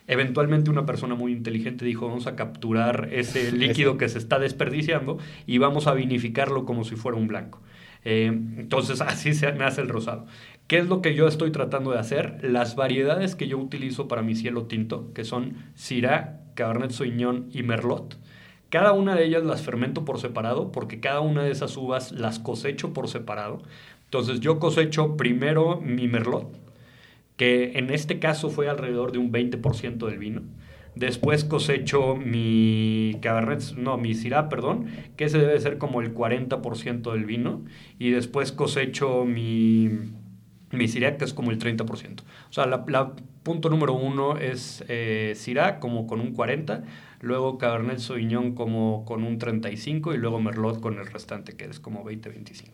Eventualmente 0.07 0.70
una 0.70 0.84
persona 0.84 1.14
muy 1.14 1.32
inteligente 1.32 1.84
dijo, 1.84 2.07
vamos 2.07 2.26
a 2.26 2.36
capturar 2.36 3.09
ese 3.12 3.52
líquido 3.52 3.96
que 3.96 4.09
se 4.09 4.18
está 4.18 4.38
desperdiciando 4.38 5.18
y 5.46 5.59
vamos 5.59 5.86
a 5.86 5.94
vinificarlo 5.94 6.66
como 6.66 6.84
si 6.84 6.94
fuera 6.94 7.16
un 7.16 7.26
blanco. 7.26 7.62
Eh, 8.05 8.26
entonces 8.26 9.00
así 9.00 9.32
se 9.32 9.52
nace 9.52 9.80
el 9.80 9.88
rosado. 9.88 10.26
¿Qué 10.66 10.78
es 10.78 10.88
lo 10.88 11.02
que 11.02 11.14
yo 11.14 11.26
estoy 11.26 11.50
tratando 11.52 11.90
de 11.90 11.98
hacer? 11.98 12.38
Las 12.42 12.76
variedades 12.76 13.34
que 13.34 13.48
yo 13.48 13.59
utilizo 13.59 14.09
para 14.09 14.22
mi 14.22 14.34
cielo 14.34 14.64
tinto, 14.64 15.12
que 15.14 15.24
son 15.24 15.57
Syrah, 15.74 16.40
Cabernet 16.55 16.90
Sauvignon 16.90 17.48
y 17.52 17.62
Merlot. 17.62 18.18
Cada 18.70 18.92
una 18.92 19.14
de 19.14 19.24
ellas 19.24 19.44
las 19.44 19.62
fermento 19.62 20.05
por 20.05 20.18
separado 20.18 20.72
porque 20.72 21.00
cada 21.00 21.20
una 21.20 21.42
de 21.44 21.50
esas 21.50 21.76
uvas 21.76 22.12
las 22.12 22.38
cosecho 22.38 22.92
por 22.92 23.09
separado. 23.09 23.62
Entonces 24.05 24.40
yo 24.40 24.59
cosecho 24.59 25.16
primero 25.16 25.80
mi 25.80 26.09
Merlot, 26.09 26.57
que 27.37 27.78
en 27.78 27.91
este 27.91 28.18
caso 28.18 28.51
fue 28.51 28.68
alrededor 28.68 29.12
de 29.12 29.18
un 29.18 29.32
20% 29.32 30.07
del 30.07 30.18
vino. 30.18 30.43
Después 30.95 31.45
cosecho 31.45 32.14
mi 32.14 33.16
Cabernet, 33.20 33.76
no, 33.76 33.99
mi 33.99 34.14
Syrah, 34.14 34.49
perdón, 34.49 34.87
que 35.16 35.24
ese 35.24 35.39
debe 35.39 35.59
ser 35.61 35.78
como 35.78 36.01
el 36.01 36.14
40% 36.14 37.12
del 37.12 37.24
vino. 37.24 37.64
Y 37.99 38.11
después 38.11 38.53
cosecho 38.53 39.24
mi, 39.24 39.91
mi 40.70 40.87
Syrah, 40.87 41.16
que 41.16 41.24
es 41.24 41.35
como 41.35 41.51
el 41.51 41.59
30%. 41.59 42.20
O 42.49 42.53
sea, 42.53 42.66
la, 42.66 43.12
punto 43.43 43.70
número 43.70 43.95
uno 43.95 44.39
es 44.39 44.85
eh, 44.89 45.32
Syrah, 45.35 45.80
como 45.80 46.07
con 46.07 46.20
un 46.20 46.35
40%. 46.35 46.85
Luego 47.20 47.57
Cabernet 47.57 47.99
Sauvignon 48.01 48.55
como 48.55 49.07
con 49.07 49.24
un 49.24 49.39
35% 49.39 50.14
y 50.14 50.18
luego 50.18 50.41
Merlot 50.41 50.80
con 50.80 50.99
el 50.99 51.07
restante, 51.07 51.57
que 51.57 51.64
es 51.64 51.80
como 51.80 52.05
20-25%. 52.05 52.68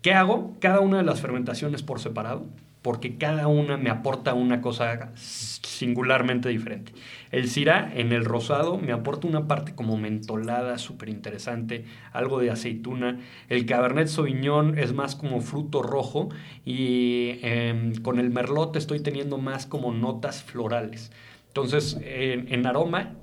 ¿Qué 0.00 0.14
hago? 0.14 0.56
Cada 0.60 0.80
una 0.80 0.96
de 0.96 1.02
las 1.02 1.20
fermentaciones 1.20 1.82
por 1.82 2.00
separado 2.00 2.46
porque 2.82 3.16
cada 3.16 3.48
una 3.48 3.76
me 3.76 3.90
aporta 3.90 4.34
una 4.34 4.60
cosa 4.60 5.10
singularmente 5.16 6.48
diferente. 6.48 6.92
El 7.32 7.48
Syrah 7.48 7.90
en 7.94 8.12
el 8.12 8.24
rosado 8.24 8.78
me 8.78 8.92
aporta 8.92 9.26
una 9.26 9.48
parte 9.48 9.74
como 9.74 9.96
mentolada, 9.96 10.78
súper 10.78 11.08
interesante, 11.08 11.84
algo 12.12 12.38
de 12.38 12.50
aceituna. 12.50 13.18
El 13.48 13.66
Cabernet 13.66 14.06
Sauvignon 14.06 14.78
es 14.78 14.92
más 14.92 15.16
como 15.16 15.40
fruto 15.40 15.82
rojo 15.82 16.28
y 16.64 17.38
em, 17.42 17.94
con 17.96 18.20
el 18.20 18.30
Merlot 18.30 18.76
estoy 18.76 19.00
teniendo 19.00 19.38
más 19.38 19.66
como 19.66 19.92
notas 19.92 20.42
florales. 20.44 21.10
Entonces, 21.48 21.98
en, 22.02 22.52
en 22.52 22.66
aroma, 22.66 23.14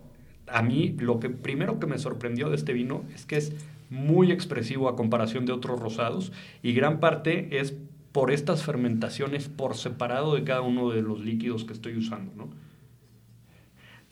a 0.47 0.61
mí 0.61 0.95
lo 0.99 1.19
que 1.19 1.29
primero 1.29 1.79
que 1.79 1.87
me 1.87 1.97
sorprendió 1.97 2.49
de 2.49 2.55
este 2.55 2.73
vino 2.73 3.03
es 3.15 3.25
que 3.25 3.37
es 3.37 3.53
muy 3.89 4.31
expresivo 4.31 4.89
a 4.89 4.95
comparación 4.95 5.45
de 5.45 5.53
otros 5.53 5.79
rosados 5.79 6.31
y 6.61 6.73
gran 6.73 6.99
parte 6.99 7.59
es 7.59 7.75
por 8.13 8.31
estas 8.31 8.63
fermentaciones 8.63 9.49
por 9.49 9.75
separado 9.75 10.35
de 10.35 10.43
cada 10.43 10.61
uno 10.61 10.91
de 10.91 11.01
los 11.01 11.19
líquidos 11.19 11.65
que 11.65 11.73
estoy 11.73 11.97
usando, 11.97 12.31
¿no? 12.35 12.49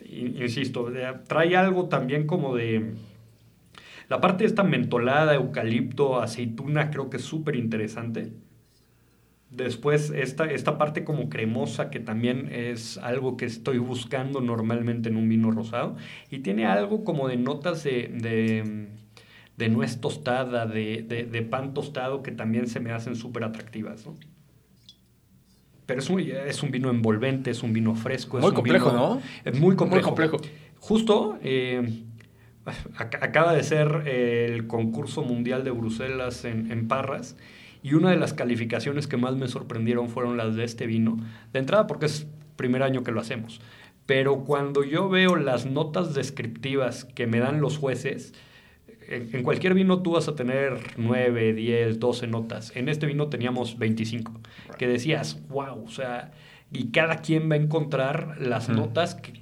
Insisto, 0.03 0.91
trae 1.27 1.55
algo 1.55 1.87
también 1.87 2.25
como 2.25 2.55
de... 2.55 2.95
La 4.09 4.19
parte 4.19 4.43
de 4.43 4.49
esta 4.49 4.63
mentolada, 4.63 5.35
eucalipto, 5.35 6.19
aceituna, 6.19 6.89
creo 6.89 7.09
que 7.09 7.17
es 7.17 7.23
súper 7.23 7.55
interesante. 7.55 8.33
Después, 9.51 10.09
esta, 10.09 10.45
esta 10.45 10.77
parte 10.77 11.05
como 11.05 11.29
cremosa, 11.29 11.89
que 11.91 11.99
también 11.99 12.49
es 12.51 12.97
algo 12.97 13.37
que 13.37 13.45
estoy 13.45 13.77
buscando 13.77 14.41
normalmente 14.41 15.09
en 15.09 15.15
un 15.15 15.29
vino 15.29 15.51
rosado. 15.51 15.95
Y 16.29 16.39
tiene 16.39 16.65
algo 16.65 17.05
como 17.05 17.27
de 17.27 17.37
notas 17.37 17.83
de 17.83 18.09
de 18.09 18.89
nuez 19.69 19.99
tostada, 19.99 20.65
de, 20.65 21.47
pan 21.49 21.73
tostado, 21.73 22.23
que 22.23 22.31
también 22.31 22.67
se 22.67 22.79
me 22.79 22.91
hacen 22.91 23.15
súper 23.15 23.43
atractivas, 23.43 24.05
¿no? 24.05 24.15
Pero 25.85 25.99
es 25.99 26.09
un, 26.09 26.19
es 26.19 26.63
un 26.63 26.71
vino 26.71 26.89
envolvente, 26.89 27.51
es 27.51 27.63
un 27.63 27.73
vino 27.73 27.95
fresco. 27.95 28.39
Muy 28.39 28.53
complejo, 28.53 28.91
¿no? 28.91 29.21
Es 29.43 29.59
muy 29.59 29.75
complejo. 29.75 30.09
complejo. 30.09 30.37
Justo 30.79 31.37
eh, 31.41 32.03
acaba 32.95 33.53
de 33.53 33.63
ser 33.63 34.07
el 34.07 34.67
concurso 34.67 35.23
mundial 35.23 35.63
de 35.63 35.71
Bruselas 35.71 36.45
en, 36.45 36.71
en 36.71 36.87
Parras 36.87 37.35
y 37.83 37.95
una 37.95 38.11
de 38.11 38.17
las 38.17 38.33
calificaciones 38.33 39.07
que 39.07 39.17
más 39.17 39.35
me 39.35 39.47
sorprendieron 39.47 40.09
fueron 40.09 40.37
las 40.37 40.55
de 40.55 40.63
este 40.63 40.85
vino. 40.85 41.17
De 41.51 41.59
entrada 41.59 41.87
porque 41.87 42.05
es 42.05 42.27
primer 42.55 42.83
año 42.83 43.03
que 43.03 43.11
lo 43.11 43.19
hacemos. 43.19 43.59
Pero 44.05 44.43
cuando 44.43 44.83
yo 44.83 45.09
veo 45.09 45.35
las 45.35 45.65
notas 45.65 46.13
descriptivas 46.13 47.05
que 47.05 47.27
me 47.27 47.39
dan 47.39 47.61
los 47.61 47.77
jueces, 47.77 48.33
en, 49.11 49.43
cualquier 49.43 49.73
vino 49.73 50.01
tú 50.01 50.11
vas 50.11 50.27
a 50.27 50.35
tener 50.35 50.77
9, 50.97 51.53
10, 51.53 51.99
12 51.99 52.27
notas. 52.27 52.71
En 52.75 52.89
este 52.89 53.05
vino 53.05 53.27
teníamos 53.27 53.77
25. 53.77 54.31
Que 54.77 54.87
decías, 54.87 55.39
wow, 55.49 55.83
o 55.83 55.89
sea, 55.89 56.31
y 56.71 56.91
cada 56.91 57.17
quien 57.17 57.49
va 57.49 57.55
a 57.55 57.57
encontrar 57.57 58.37
las 58.39 58.69
notas 58.69 59.15
que, 59.15 59.41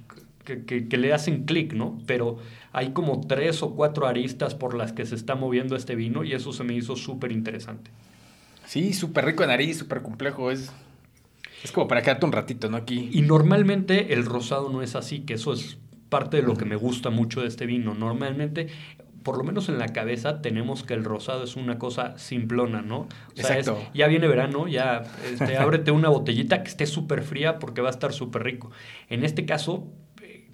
le 0.96 1.12
hacen 1.12 1.44
clic, 1.44 1.74
¿no? 1.74 1.98
Pero 2.06 2.38
hay 2.72 2.90
como 2.90 3.20
tres 3.20 3.62
o 3.62 3.76
cuatro 3.76 4.06
aristas 4.06 4.56
por 4.56 4.74
las 4.74 4.92
que 4.92 5.06
se 5.06 5.14
está 5.14 5.36
moviendo 5.36 5.76
este 5.76 5.94
vino 5.94 6.24
y 6.24 6.32
eso 6.32 6.52
se 6.52 6.64
me 6.64 6.74
hizo 6.74 6.96
súper 6.96 7.30
interesante. 7.30 7.92
Sí, 8.66 8.92
súper 8.92 9.26
rico 9.26 9.42
de 9.42 9.48
nariz, 9.48 9.78
súper 9.78 10.02
complejo. 10.02 10.50
Es, 10.50 10.72
es 11.62 11.70
como 11.70 11.86
para 11.86 12.02
quedarte 12.02 12.26
un 12.26 12.32
ratito, 12.32 12.68
¿no? 12.68 12.76
Aquí. 12.76 13.10
Y 13.12 13.22
normalmente 13.22 14.12
el 14.12 14.24
rosado 14.24 14.70
no 14.70 14.82
es 14.82 14.96
así, 14.96 15.20
que 15.20 15.34
eso 15.34 15.52
es 15.52 15.78
parte 16.08 16.38
de 16.38 16.42
lo 16.42 16.56
que 16.56 16.64
me 16.64 16.76
gusta 16.76 17.10
mucho 17.10 17.40
de 17.40 17.48
este 17.48 17.66
vino. 17.66 17.94
Normalmente 17.94 18.68
por 19.22 19.36
lo 19.36 19.44
menos 19.44 19.68
en 19.68 19.78
la 19.78 19.88
cabeza 19.88 20.42
tenemos 20.42 20.82
que 20.82 20.94
el 20.94 21.04
rosado 21.04 21.44
es 21.44 21.56
una 21.56 21.78
cosa 21.78 22.16
simplona, 22.18 22.82
¿no? 22.82 23.00
O 23.00 23.08
sea, 23.34 23.58
Exacto. 23.58 23.82
ya 23.94 24.06
viene 24.06 24.28
verano, 24.28 24.68
ya 24.68 25.02
este, 25.30 25.56
ábrete 25.56 25.90
una 25.90 26.08
botellita 26.08 26.62
que 26.62 26.68
esté 26.70 26.86
súper 26.86 27.22
fría 27.22 27.58
porque 27.58 27.80
va 27.80 27.88
a 27.88 27.92
estar 27.92 28.12
súper 28.12 28.42
rico. 28.42 28.70
En 29.08 29.24
este 29.24 29.44
caso, 29.44 29.88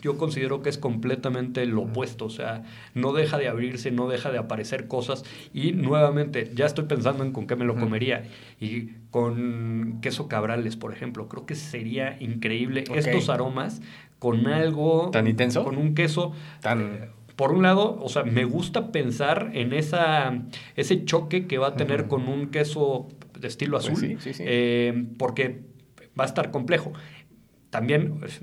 yo 0.01 0.19
considero 0.19 0.63
que 0.63 0.69
es 0.69 0.79
completamente 0.79 1.67
lo 1.67 1.83
opuesto, 1.83 2.27
o 2.27 2.31
sea, 2.31 2.63
no 2.95 3.13
deja 3.13 3.39
de 3.39 3.49
abrirse, 3.49 3.91
no 3.91 4.09
deja 4.09 4.31
de 4.31 4.39
aparecer 4.39 4.89
cosas 4.89 5.25
y 5.53 5.73
nuevamente, 5.73 6.51
ya 6.55 6.67
estoy 6.67 6.85
pensando 6.85 7.25
en 7.25 7.33
con 7.33 7.47
qué 7.47 7.57
me 7.57 7.65
lo 7.65 7.77
comería 7.77 8.25
y 8.61 8.91
con 9.11 9.99
queso 10.03 10.29
cabrales, 10.29 10.77
por 10.77 10.93
ejemplo, 10.93 11.29
creo 11.29 11.47
que 11.47 11.55
sería 11.55 12.17
increíble 12.21 12.85
estos 12.95 13.29
aromas 13.29 13.81
con 14.19 14.47
algo 14.47 15.11
tan 15.11 15.27
intenso, 15.27 15.65
con 15.65 15.77
un 15.77 15.95
queso 15.95 16.33
tan 16.61 16.81
eh, 16.81 17.11
por 17.37 17.53
un 17.53 17.63
lado, 17.63 17.99
o 18.01 18.09
sea, 18.09 18.25
me 18.25 18.45
gusta 18.45 18.91
pensar 18.93 19.51
en 19.53 19.75
esa, 19.75 20.43
ese 20.75 21.05
choque 21.05 21.47
que 21.47 21.59
va 21.59 21.69
a 21.69 21.77
tener 21.77 22.09
con 22.09 22.29
un 22.29 22.51
queso 22.51 23.09
de 23.39 23.47
estilo 23.47 23.79
pues 23.79 23.91
azul, 23.91 24.19
eh, 24.41 25.07
porque 25.19 25.61
va 26.19 26.25
a 26.25 26.27
estar 26.27 26.51
complejo. 26.51 26.95
También 27.69 28.19
pues, 28.19 28.41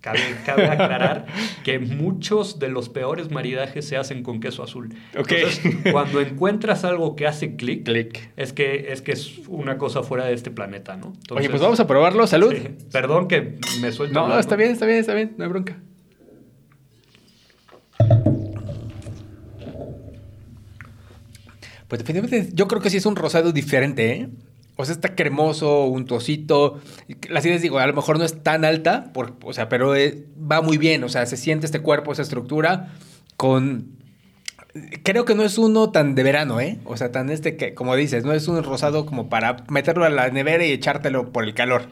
cabe, 0.00 0.20
aclarar 0.46 1.26
que 1.64 1.80
muchos 1.80 2.60
de 2.60 2.68
los 2.68 2.88
peores 2.88 3.32
maridajes 3.32 3.88
se 3.88 3.96
hacen 3.96 4.22
con 4.22 4.38
queso 4.38 4.62
azul. 4.62 4.94
Entonces, 5.12 5.60
cuando 5.90 6.20
encuentras 6.20 6.84
algo 6.84 7.16
que 7.16 7.26
hace 7.26 7.56
clic, 7.56 7.88
es, 8.36 8.52
que, 8.52 8.92
es 8.92 9.02
que 9.02 9.10
es 9.10 9.40
una 9.48 9.76
cosa 9.76 10.04
fuera 10.04 10.24
de 10.24 10.34
este 10.34 10.52
planeta, 10.52 10.96
¿no? 10.96 11.14
Oye, 11.30 11.50
pues 11.50 11.60
vamos 11.60 11.80
a 11.80 11.88
probarlo. 11.88 12.28
Salud. 12.28 12.54
Perdón 12.92 13.26
que 13.26 13.58
me 13.80 13.90
suelto. 13.90 14.28
No, 14.28 14.38
está 14.38 14.54
bien, 14.54 14.70
está 14.70 14.86
bien, 14.86 14.98
está 14.98 15.14
bien. 15.14 15.34
No 15.36 15.42
hay 15.42 15.50
bronca. 15.50 15.80
Pues 21.88 22.00
definitivamente 22.00 22.50
yo 22.52 22.68
creo 22.68 22.80
que 22.80 22.90
sí 22.90 22.96
es 22.96 23.06
un 23.06 23.16
rosado 23.16 23.52
diferente, 23.52 24.12
¿eh? 24.12 24.28
O 24.76 24.84
sea, 24.84 24.94
está 24.94 25.14
cremoso, 25.14 25.84
untosito. 25.84 26.80
La 27.30 27.38
acidez, 27.38 27.62
digo, 27.62 27.78
a 27.78 27.86
lo 27.86 27.94
mejor 27.94 28.18
no 28.18 28.24
es 28.24 28.42
tan 28.42 28.64
alta, 28.64 29.10
o 29.42 29.52
sea, 29.54 29.70
pero 29.70 29.96
eh, 29.96 30.24
va 30.38 30.60
muy 30.60 30.76
bien. 30.76 31.02
O 31.02 31.08
sea, 31.08 31.24
se 31.24 31.38
siente 31.38 31.64
este 31.64 31.80
cuerpo, 31.80 32.12
esa 32.12 32.22
estructura 32.22 32.92
con... 33.36 33.96
Creo 35.02 35.24
que 35.24 35.34
no 35.34 35.42
es 35.42 35.56
uno 35.56 35.90
tan 35.90 36.14
de 36.14 36.22
verano, 36.22 36.60
¿eh? 36.60 36.78
O 36.84 36.98
sea, 36.98 37.10
tan 37.10 37.30
este 37.30 37.56
que, 37.56 37.72
como 37.72 37.96
dices, 37.96 38.26
no 38.26 38.34
es 38.34 38.46
un 38.46 38.62
rosado 38.62 39.06
como 39.06 39.30
para 39.30 39.64
meterlo 39.70 40.04
a 40.04 40.10
la 40.10 40.28
nevera 40.28 40.66
y 40.66 40.72
echártelo 40.72 41.32
por 41.32 41.44
el 41.44 41.54
calor. 41.54 41.86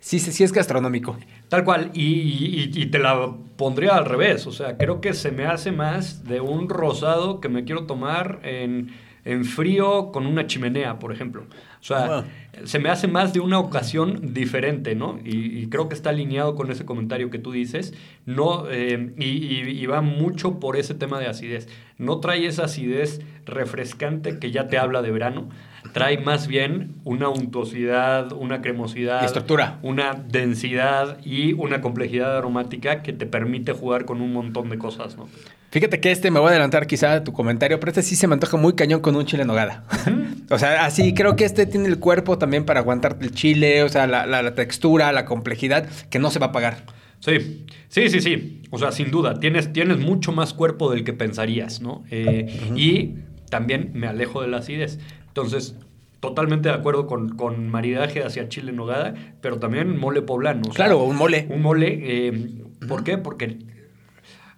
Sí, 0.00 0.18
sí, 0.18 0.42
es 0.42 0.52
gastronómico. 0.52 1.18
Tal 1.50 1.62
cual, 1.64 1.90
y, 1.92 2.72
y, 2.74 2.86
te 2.86 2.98
la 2.98 3.34
pondría 3.56 3.96
al 3.96 4.06
revés, 4.06 4.46
o 4.46 4.52
sea, 4.52 4.78
creo 4.78 5.00
que 5.00 5.12
se 5.12 5.30
me 5.30 5.44
hace 5.44 5.70
más 5.70 6.24
de 6.24 6.40
un 6.40 6.68
rosado 6.70 7.40
que 7.40 7.48
me 7.50 7.64
quiero 7.64 7.84
tomar 7.84 8.40
en 8.42 8.92
en 9.24 9.44
frío 9.44 10.10
con 10.12 10.26
una 10.26 10.46
chimenea, 10.46 10.98
por 10.98 11.12
ejemplo. 11.12 11.42
O 11.42 11.84
sea, 11.84 12.24
se 12.64 12.78
me 12.78 12.90
hace 12.90 13.08
más 13.08 13.32
de 13.32 13.40
una 13.40 13.58
ocasión 13.58 14.32
diferente, 14.34 14.94
¿no? 14.94 15.18
Y, 15.24 15.66
creo 15.66 15.88
que 15.88 15.94
está 15.94 16.10
alineado 16.10 16.54
con 16.54 16.70
ese 16.70 16.84
comentario 16.84 17.30
que 17.30 17.38
tú 17.38 17.50
dices, 17.50 17.94
no, 18.24 18.64
eh, 18.70 19.12
y, 19.18 19.84
va 19.86 20.00
mucho 20.00 20.60
por 20.60 20.76
ese 20.76 20.94
tema 20.94 21.18
de 21.18 21.26
acidez. 21.26 21.68
No 21.98 22.20
trae 22.20 22.46
esa 22.46 22.64
acidez 22.64 23.20
refrescante 23.46 24.38
que 24.38 24.50
ya 24.50 24.68
te 24.68 24.78
habla 24.78 25.02
de 25.02 25.10
verano, 25.10 25.48
trae 25.92 26.18
más 26.18 26.46
bien 26.46 26.94
una 27.04 27.28
untuosidad, 27.28 28.32
una 28.32 28.60
cremosidad, 28.60 29.24
estructura. 29.24 29.78
una 29.82 30.14
densidad 30.14 31.18
y 31.24 31.52
una 31.52 31.80
complejidad 31.80 32.36
aromática 32.36 33.02
que 33.02 33.12
te 33.12 33.26
permite 33.26 33.72
jugar 33.72 34.04
con 34.04 34.20
un 34.20 34.32
montón 34.32 34.68
de 34.68 34.78
cosas, 34.78 35.16
¿no? 35.16 35.28
Fíjate 35.72 36.00
que 36.00 36.12
este 36.12 36.30
me 36.30 36.38
voy 36.38 36.48
a 36.48 36.50
adelantar 36.50 36.86
quizá 36.86 37.14
a 37.14 37.24
tu 37.24 37.32
comentario, 37.32 37.80
pero 37.80 37.88
este 37.88 38.02
sí 38.02 38.14
se 38.14 38.26
me 38.26 38.34
antoja 38.34 38.58
muy 38.58 38.74
cañón 38.74 39.00
con 39.00 39.16
un 39.16 39.24
chile 39.24 39.40
en 39.40 39.48
nogada. 39.48 39.84
o 40.50 40.58
sea, 40.58 40.84
así 40.84 41.14
creo 41.14 41.34
que 41.34 41.46
este 41.46 41.64
tiene 41.64 41.88
el 41.88 41.98
cuerpo 41.98 42.36
también 42.36 42.66
para 42.66 42.80
aguantar 42.80 43.16
el 43.22 43.30
chile, 43.30 43.82
o 43.82 43.88
sea, 43.88 44.06
la, 44.06 44.54
textura, 44.54 45.10
la 45.12 45.24
complejidad, 45.24 45.88
que 46.10 46.18
no 46.18 46.30
se 46.30 46.38
va 46.38 46.46
a 46.48 46.52
pagar. 46.52 46.84
Sí, 47.20 47.64
sí, 47.88 48.10
sí, 48.10 48.20
sí. 48.20 48.60
O 48.68 48.76
sea, 48.76 48.92
sin 48.92 49.10
duda, 49.10 49.40
tienes, 49.40 49.72
tienes 49.72 49.96
mucho 49.96 50.30
más 50.30 50.52
cuerpo 50.52 50.90
del 50.90 51.04
que 51.04 51.14
pensarías, 51.14 51.80
¿no? 51.80 52.04
Eh, 52.10 52.54
y 52.76 53.14
también 53.48 53.92
me 53.94 54.08
alejo 54.08 54.42
de 54.42 54.48
la 54.48 54.58
acidez. 54.58 54.98
Entonces, 55.28 55.76
totalmente 56.20 56.68
de 56.68 56.74
acuerdo 56.74 57.06
con, 57.06 57.30
con 57.34 57.70
maridaje 57.70 58.22
hacia 58.22 58.46
chile 58.50 58.72
en 58.72 58.76
nogada, 58.76 59.14
pero 59.40 59.58
también 59.58 59.98
mole 59.98 60.20
poblano. 60.20 60.68
claro, 60.74 61.02
un 61.02 61.16
mole. 61.16 61.46
Un 61.48 61.62
mole. 61.62 61.98
Eh, 62.02 62.50
¿Por 62.86 63.04
qué? 63.04 63.16
Porque 63.16 63.71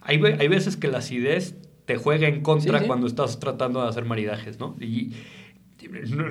hay, 0.05 0.23
hay 0.23 0.49
veces 0.49 0.77
que 0.77 0.89
la 0.89 0.99
acidez 0.99 1.57
te 1.85 1.97
juega 1.97 2.29
en 2.29 2.43
contra 2.43 2.87
cuando 2.87 3.07
estás 3.07 3.41
tratando 3.41 3.83
de 3.83 3.89
hacer 3.89 4.05
maridajes, 4.05 4.59
¿no? 4.59 4.77
Y 4.81 5.13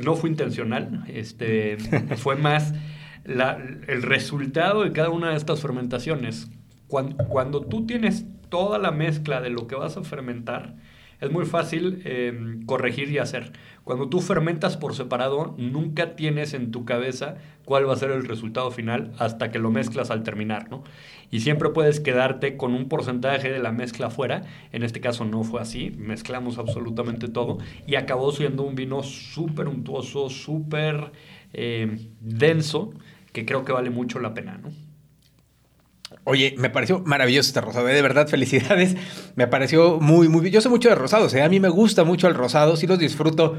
no, 0.03 0.15
fue 0.15 0.29
intencional, 0.29 1.03
este, 1.07 1.77
fue 2.17 2.35
más 2.35 2.73
el 3.25 4.01
resultado 4.01 4.83
de 4.83 4.91
cada 4.91 5.09
una 5.09 5.31
de 5.31 5.37
estas 5.37 5.61
fermentaciones. 5.61 6.49
Cuando, 6.87 7.17
cuando, 7.25 7.61
tú 7.61 7.85
tienes 7.85 8.25
toda 8.49 8.77
la 8.77 8.91
mezcla 8.91 9.41
de 9.41 9.49
lo 9.49 9.67
que 9.67 9.75
vas 9.75 9.97
a 9.97 10.03
fermentar, 10.03 10.75
es 11.23 11.31
muy 11.31 11.45
fácil 11.45 12.01
em, 12.03 12.65
corregir 12.65 13.09
y 13.09 13.17
hacer. 13.17 13.53
Cuando 13.83 14.09
tú 14.09 14.19
fermentas 14.19 14.75
por 14.75 14.93
separado, 14.93 15.55
nunca 15.57 16.15
tienes 16.15 16.53
en 16.53 16.71
tu 16.71 16.83
cabeza 16.83 17.35
cuál 17.63 17.87
va 17.87 17.93
a 17.93 17.97
ser 17.97 18.11
el 18.11 18.25
resultado 18.25 18.71
final 18.71 19.13
hasta 19.17 19.49
que 19.49 19.59
lo 19.59 19.71
mezclas 19.71 20.11
al 20.11 20.23
terminar, 20.23 20.69
¿no? 20.69 20.83
Y 21.31 21.39
siempre 21.39 21.69
puedes 21.69 21.99
quedarte 21.99 22.57
con 22.57 22.73
un 22.73 22.87
porcentaje 22.87 23.51
de 23.51 23.59
la 23.59 23.71
mezcla 23.71 24.09
fuera. 24.09 24.43
En 24.71 24.83
este 24.83 25.01
caso 25.01 25.25
no 25.25 25.43
fue 25.43 25.61
así, 25.61 25.91
mezclamos 25.97 26.57
absolutamente 26.57 27.27
todo 27.27 27.57
y 27.87 27.95
acabó 27.95 28.31
siendo 28.31 28.63
un 28.63 28.75
vino 28.75 29.03
súper 29.03 29.67
untuoso, 29.67 30.29
súper 30.29 31.11
em, 31.53 32.09
denso, 32.19 32.93
que 33.31 33.45
creo 33.45 33.65
que 33.65 33.71
vale 33.71 33.89
mucho 33.89 34.19
la 34.19 34.33
pena, 34.33 34.59
¿no? 34.61 34.71
Oye, 36.25 36.55
me 36.57 36.69
pareció 36.69 36.99
maravilloso 36.99 37.47
este 37.47 37.61
rosado, 37.61 37.89
¿eh? 37.89 37.93
de 37.93 38.01
verdad, 38.01 38.27
felicidades. 38.29 38.95
Me 39.35 39.47
pareció 39.47 39.99
muy, 39.99 40.29
muy... 40.29 40.49
Yo 40.51 40.61
sé 40.61 40.69
mucho 40.69 40.89
de 40.89 40.95
rosados, 40.95 41.33
¿eh? 41.33 41.41
a 41.41 41.49
mí 41.49 41.59
me 41.59 41.69
gusta 41.69 42.03
mucho 42.03 42.27
el 42.27 42.35
rosado, 42.35 42.77
sí 42.77 42.87
los 42.87 42.99
disfruto. 42.99 43.57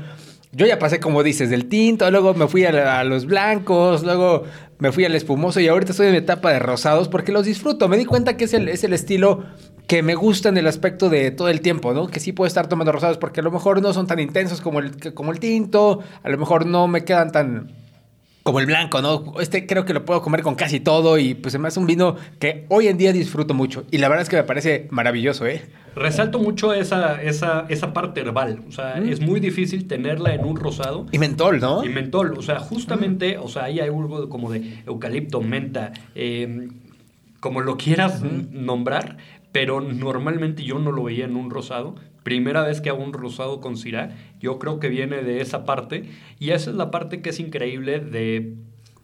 Yo 0.52 0.66
ya 0.66 0.78
pasé, 0.78 1.00
como 1.00 1.24
dices, 1.24 1.50
del 1.50 1.68
tinto, 1.68 2.08
luego 2.12 2.32
me 2.34 2.46
fui 2.46 2.64
a, 2.64 3.02
los 3.02 3.26
blancos, 3.26 4.04
luego 4.04 4.44
me 4.84 4.92
fui 4.92 5.06
al 5.06 5.14
espumoso 5.14 5.60
y 5.60 5.68
ahorita 5.68 5.92
estoy 5.92 6.08
en 6.08 6.14
etapa 6.14 6.52
de 6.52 6.58
rosados 6.58 7.08
porque 7.08 7.32
los 7.32 7.46
disfruto. 7.46 7.88
Me 7.88 7.96
di 7.96 8.04
cuenta 8.04 8.36
que 8.36 8.44
es 8.44 8.52
el, 8.52 8.68
es 8.68 8.84
el 8.84 8.92
estilo 8.92 9.42
que 9.86 10.02
me 10.02 10.14
gusta 10.14 10.50
en 10.50 10.58
el 10.58 10.66
aspecto 10.66 11.08
de 11.08 11.30
todo 11.30 11.48
el 11.48 11.62
tiempo, 11.62 11.94
¿no? 11.94 12.08
Que 12.08 12.20
sí 12.20 12.32
puedo 12.32 12.46
estar 12.46 12.66
tomando 12.66 12.92
rosados 12.92 13.16
porque 13.16 13.40
a 13.40 13.42
lo 13.42 13.50
mejor 13.50 13.80
no 13.80 13.94
son 13.94 14.06
tan 14.06 14.20
intensos 14.20 14.60
como 14.60 14.80
el, 14.80 15.14
como 15.14 15.32
el 15.32 15.40
tinto, 15.40 16.00
a 16.22 16.28
lo 16.28 16.36
mejor 16.36 16.66
no 16.66 16.86
me 16.86 17.02
quedan 17.02 17.32
tan 17.32 17.72
como 18.44 18.60
el 18.60 18.66
blanco, 18.66 19.00
¿no? 19.00 19.40
Este 19.40 19.66
creo 19.66 19.86
que 19.86 19.94
lo 19.94 20.04
puedo 20.04 20.20
comer 20.20 20.42
con 20.42 20.54
casi 20.54 20.78
todo 20.78 21.18
y 21.18 21.34
pues 21.34 21.54
además 21.54 21.72
es 21.72 21.76
un 21.78 21.86
vino 21.86 22.16
que 22.38 22.66
hoy 22.68 22.88
en 22.88 22.98
día 22.98 23.10
disfruto 23.12 23.54
mucho 23.54 23.84
y 23.90 23.96
la 23.96 24.08
verdad 24.08 24.22
es 24.22 24.28
que 24.28 24.36
me 24.36 24.44
parece 24.44 24.86
maravilloso, 24.90 25.46
¿eh? 25.46 25.62
Resalto 25.96 26.38
mucho 26.38 26.74
esa, 26.74 27.22
esa, 27.22 27.64
esa 27.70 27.94
parte 27.94 28.20
herbal, 28.20 28.60
o 28.68 28.70
sea, 28.70 28.96
mm. 29.00 29.08
es 29.08 29.20
muy 29.20 29.40
difícil 29.40 29.88
tenerla 29.88 30.34
en 30.34 30.44
un 30.44 30.56
rosado. 30.56 31.06
Y 31.10 31.18
mentol, 31.18 31.58
¿no? 31.58 31.84
Y 31.84 31.88
mentol, 31.88 32.34
o 32.36 32.42
sea, 32.42 32.58
justamente, 32.58 33.38
o 33.38 33.48
sea, 33.48 33.64
ahí 33.64 33.80
hay 33.80 33.88
algo 33.88 34.28
como 34.28 34.52
de 34.52 34.82
eucalipto, 34.86 35.40
menta, 35.40 35.94
em, 36.14 36.68
como 37.40 37.62
lo 37.62 37.78
quieras 37.78 38.22
nombrar, 38.22 39.16
pero 39.52 39.80
normalmente 39.80 40.64
yo 40.64 40.78
no 40.78 40.92
lo 40.92 41.04
veía 41.04 41.24
en 41.24 41.36
un 41.36 41.48
rosado. 41.48 41.94
Primera 42.24 42.62
vez 42.62 42.80
que 42.80 42.88
hago 42.88 43.04
un 43.04 43.12
rosado 43.12 43.60
con 43.60 43.76
Syrah, 43.76 44.16
yo 44.40 44.58
creo 44.58 44.80
que 44.80 44.88
viene 44.88 45.22
de 45.22 45.40
esa 45.40 45.64
parte 45.64 46.10
y 46.40 46.50
esa 46.50 46.70
es 46.70 46.76
la 46.76 46.90
parte 46.90 47.22
que 47.22 47.30
es 47.30 47.38
increíble 47.38 48.00
de 48.00 48.54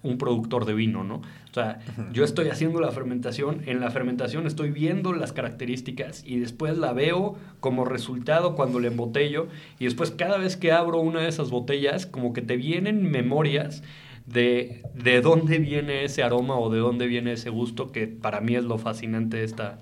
un 0.02 0.18
productor 0.18 0.64
de 0.64 0.72
vino, 0.72 1.04
¿no? 1.04 1.16
O 1.16 1.54
sea, 1.54 1.80
yo 2.12 2.24
estoy 2.24 2.48
haciendo 2.48 2.80
la 2.80 2.90
fermentación, 2.92 3.62
en 3.66 3.80
la 3.80 3.90
fermentación 3.90 4.46
estoy 4.46 4.70
viendo 4.70 5.12
las 5.12 5.32
características 5.32 6.24
y 6.24 6.38
después 6.38 6.78
la 6.78 6.92
veo 6.92 7.36
como 7.60 7.84
resultado 7.84 8.54
cuando 8.54 8.80
la 8.80 8.86
embotello 8.86 9.48
y 9.78 9.84
después 9.84 10.10
cada 10.10 10.38
vez 10.38 10.56
que 10.56 10.72
abro 10.72 11.00
una 11.00 11.20
de 11.20 11.28
esas 11.28 11.50
botellas 11.50 12.06
como 12.06 12.32
que 12.32 12.40
te 12.40 12.56
vienen 12.56 13.10
memorias 13.10 13.82
de, 14.26 14.82
de 14.94 15.20
dónde 15.20 15.58
viene 15.58 16.04
ese 16.04 16.22
aroma 16.22 16.58
o 16.58 16.70
de 16.70 16.78
dónde 16.78 17.06
viene 17.06 17.32
ese 17.32 17.50
gusto 17.50 17.90
que 17.92 18.06
para 18.06 18.40
mí 18.40 18.54
es 18.54 18.64
lo 18.64 18.78
fascinante 18.78 19.38
de 19.38 19.44
esta, 19.44 19.80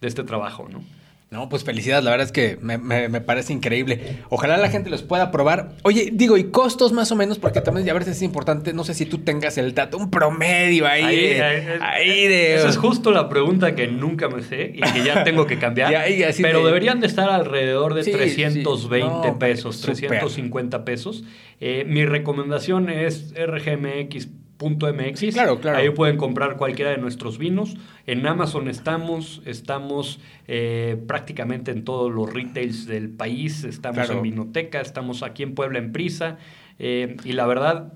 de 0.00 0.08
este 0.08 0.24
trabajo, 0.24 0.68
¿no? 0.68 0.82
No, 1.30 1.48
pues 1.48 1.62
felicidades, 1.62 2.02
la 2.02 2.10
verdad 2.10 2.26
es 2.26 2.32
que 2.32 2.58
me, 2.60 3.20
parece 3.20 3.52
increíble. 3.52 4.18
Ojalá 4.30 4.56
la 4.56 4.68
gente 4.68 4.90
los 4.90 5.04
pueda 5.04 5.30
probar. 5.30 5.76
Oye, 5.84 6.10
digo, 6.12 6.36
y 6.36 6.50
costos 6.50 6.92
más 6.92 7.12
o 7.12 7.16
menos, 7.16 7.38
porque 7.38 7.60
también 7.60 7.88
a 7.88 7.92
veces 7.92 8.16
es 8.16 8.22
importante, 8.22 8.72
no 8.72 8.82
sé 8.82 8.94
si 8.94 9.06
tú 9.06 9.18
tengas 9.18 9.56
el 9.56 9.72
dato, 9.72 9.96
un 9.96 10.10
promedio 10.10 10.88
ahí, 10.88 11.38
ahí, 11.80 12.26
de, 12.26 12.56
Esa 12.56 12.68
es 12.68 12.76
justo 12.76 13.12
la 13.12 13.28
pregunta 13.28 13.76
que 13.76 13.86
nunca 13.86 14.28
me 14.28 14.42
sé 14.42 14.72
y 14.74 14.80
que 14.80 15.04
ya 15.04 15.22
tengo 15.22 15.46
que 15.46 15.56
cambiar. 15.60 15.94
pero 16.42 16.66
deberían 16.66 16.98
de 16.98 17.06
estar 17.06 17.30
alrededor 17.30 17.94
de 17.94 18.02
320 18.10 19.32
pesos, 19.34 19.82
350 19.82 20.84
pesos. 20.84 21.22
Eh, 21.60 21.84
mi 21.86 22.06
recomendación 22.06 22.90
es 22.90 23.32
RGMX 23.36 24.30
.mx. 24.60 25.32
claro, 25.32 25.60
claro. 25.60 25.78
Ahí 25.78 25.90
pueden 25.90 26.16
comprar 26.16 26.56
cualquiera 26.56 26.90
de 26.90 26.98
nuestros 26.98 27.38
vinos. 27.38 27.76
En 28.06 28.26
Amazon 28.26 28.68
estamos, 28.68 29.42
estamos 29.46 30.20
eh, 30.46 31.02
prácticamente 31.06 31.70
en 31.70 31.84
todos 31.84 32.12
los 32.12 32.32
retails 32.32 32.86
del 32.86 33.08
país. 33.08 33.64
Estamos 33.64 34.10
en 34.10 34.22
Vinoteca, 34.22 34.80
estamos 34.80 35.22
aquí 35.22 35.42
en 35.42 35.54
Puebla 35.54 35.78
en 35.78 35.92
Prisa. 35.92 36.38
Eh, 36.78 37.16
y 37.24 37.32
la 37.32 37.46
verdad, 37.46 37.92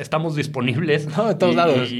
estamos 0.00 0.34
disponibles. 0.34 1.08
No, 1.16 1.28
de 1.28 1.34
todos 1.34 1.54
lados. 1.54 1.90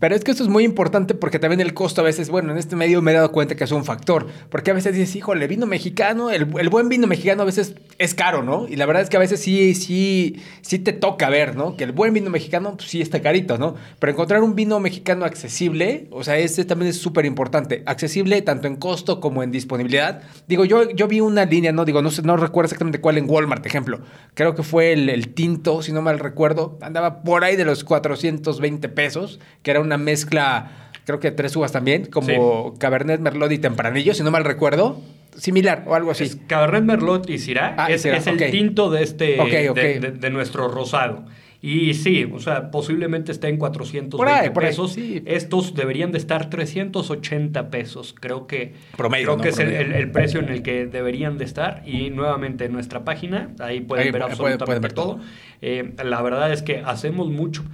Pero 0.00 0.14
es 0.14 0.22
que 0.22 0.30
esto 0.30 0.42
es 0.42 0.48
muy 0.48 0.64
importante 0.64 1.14
porque 1.14 1.38
también 1.38 1.60
el 1.60 1.72
costo 1.72 2.02
a 2.02 2.04
veces, 2.04 2.28
bueno, 2.28 2.52
en 2.52 2.58
este 2.58 2.76
medio 2.76 3.00
me 3.00 3.12
he 3.12 3.14
dado 3.14 3.32
cuenta 3.32 3.54
que 3.54 3.64
es 3.64 3.72
un 3.72 3.84
factor. 3.84 4.26
Porque 4.50 4.70
a 4.70 4.74
veces 4.74 4.94
dices, 4.94 5.16
híjole, 5.16 5.46
vino 5.46 5.66
mexicano, 5.66 6.30
el, 6.30 6.44
buen 6.44 6.88
vino 6.88 7.06
mexicano 7.06 7.42
a 7.42 7.44
veces 7.46 7.74
es 7.98 8.14
caro, 8.14 8.42
¿no? 8.42 8.68
Y 8.68 8.76
la 8.76 8.86
verdad 8.86 9.02
es 9.02 9.08
que 9.08 9.16
a 9.16 9.20
veces 9.20 9.40
sí, 9.40 9.74
sí, 9.74 10.42
sí 10.60 10.78
te 10.78 10.92
toca 10.92 11.30
ver, 11.30 11.56
¿no? 11.56 11.76
Que 11.76 11.84
el 11.84 11.92
buen 11.92 12.12
vino 12.12 12.28
mexicano 12.28 12.76
pues, 12.76 12.90
sí 12.90 13.00
está 13.00 13.22
carito, 13.22 13.56
¿no? 13.56 13.76
Pero 13.98 14.12
encontrar 14.12 14.42
un 14.42 14.54
vino 14.54 14.78
mexicano 14.80 15.24
accesible, 15.24 16.08
o 16.10 16.22
sea, 16.22 16.36
ese 16.36 16.64
también 16.64 16.90
es 16.90 16.98
súper 16.98 17.24
importante. 17.24 17.82
Accesible 17.86 18.42
tanto 18.42 18.66
en 18.66 18.76
costo 18.76 19.20
como 19.20 19.42
en 19.42 19.50
disponibilidad. 19.52 20.22
Digo, 20.46 20.64
yo, 20.64 20.90
yo 20.90 21.08
vi 21.08 21.20
una 21.20 21.44
línea, 21.44 21.72
no 21.72 21.84
digo, 21.84 22.02
no, 22.02 22.10
sé, 22.10 22.22
no 22.22 22.36
recuerdo 22.36 22.66
exactamente 22.66 23.00
cuál 23.00 23.16
en 23.18 23.30
Walmart, 23.30 23.64
ejemplo. 23.64 24.00
Creo 24.34 24.54
que 24.54 24.62
fue 24.62 24.92
el, 24.92 25.08
el 25.08 25.32
tinto, 25.34 25.82
si 25.82 25.92
no 25.92 26.02
mal 26.02 26.18
recuerdo. 26.18 26.78
Andaba 26.82 27.13
por 27.22 27.44
ahí 27.44 27.56
de 27.56 27.64
los 27.64 27.84
420 27.84 28.88
pesos, 28.88 29.40
que 29.62 29.70
era 29.70 29.80
una 29.80 29.98
mezcla, 29.98 30.90
creo 31.04 31.20
que 31.20 31.30
tres 31.30 31.54
uvas 31.56 31.72
también, 31.72 32.06
como 32.06 32.74
Cabernet 32.78 33.20
Merlot 33.20 33.52
y 33.52 33.58
Tempranillo, 33.58 34.14
si 34.14 34.22
no 34.22 34.30
mal 34.30 34.44
recuerdo. 34.44 35.00
Similar 35.36 35.82
o 35.86 35.94
algo 35.94 36.12
así. 36.12 36.30
Cabernet 36.46 36.84
Merlot 36.84 37.28
y 37.28 37.38
Syrah 37.38 37.74
ah, 37.76 37.90
es, 37.90 38.04
el 38.04 38.50
tinto 38.50 38.88
de 38.90 39.02
este 39.02 39.36
De, 39.36 40.30
nuestro 40.30 40.68
rosado. 40.68 41.24
Y 41.66 41.94
sí, 41.94 42.30
o 42.30 42.40
sea, 42.40 42.70
posiblemente 42.70 43.32
esté 43.32 43.48
en 43.48 43.56
420 43.56 44.50
pesos. 44.50 44.98
Estos 44.98 45.74
deberían 45.74 46.12
de 46.12 46.18
estar 46.18 46.50
380 46.50 47.70
pesos. 47.70 48.14
Creo 48.20 48.46
que, 48.46 48.74
Promedio, 48.98 49.28
creo 49.28 49.38
que 49.38 49.48
es 49.48 49.58
el, 49.58 50.10
precio 50.10 50.40
en 50.40 50.50
el 50.50 50.62
que 50.62 50.84
deberían 50.84 51.38
de 51.38 51.46
estar. 51.46 51.82
Y 51.86 52.10
nuevamente 52.10 52.66
en 52.66 52.72
nuestra 52.74 53.02
página, 53.06 53.54
ahí 53.60 53.80
pueden 53.80 54.12
ver 54.12 54.24
absolutamente 54.24 54.78
ver 54.78 54.92
todo. 54.92 55.20
Eh, 55.62 55.94
la 56.04 56.20
verdad 56.20 56.52
es 56.52 56.60
que 56.60 56.80
hacemos 56.80 57.30
mucho. 57.30 57.64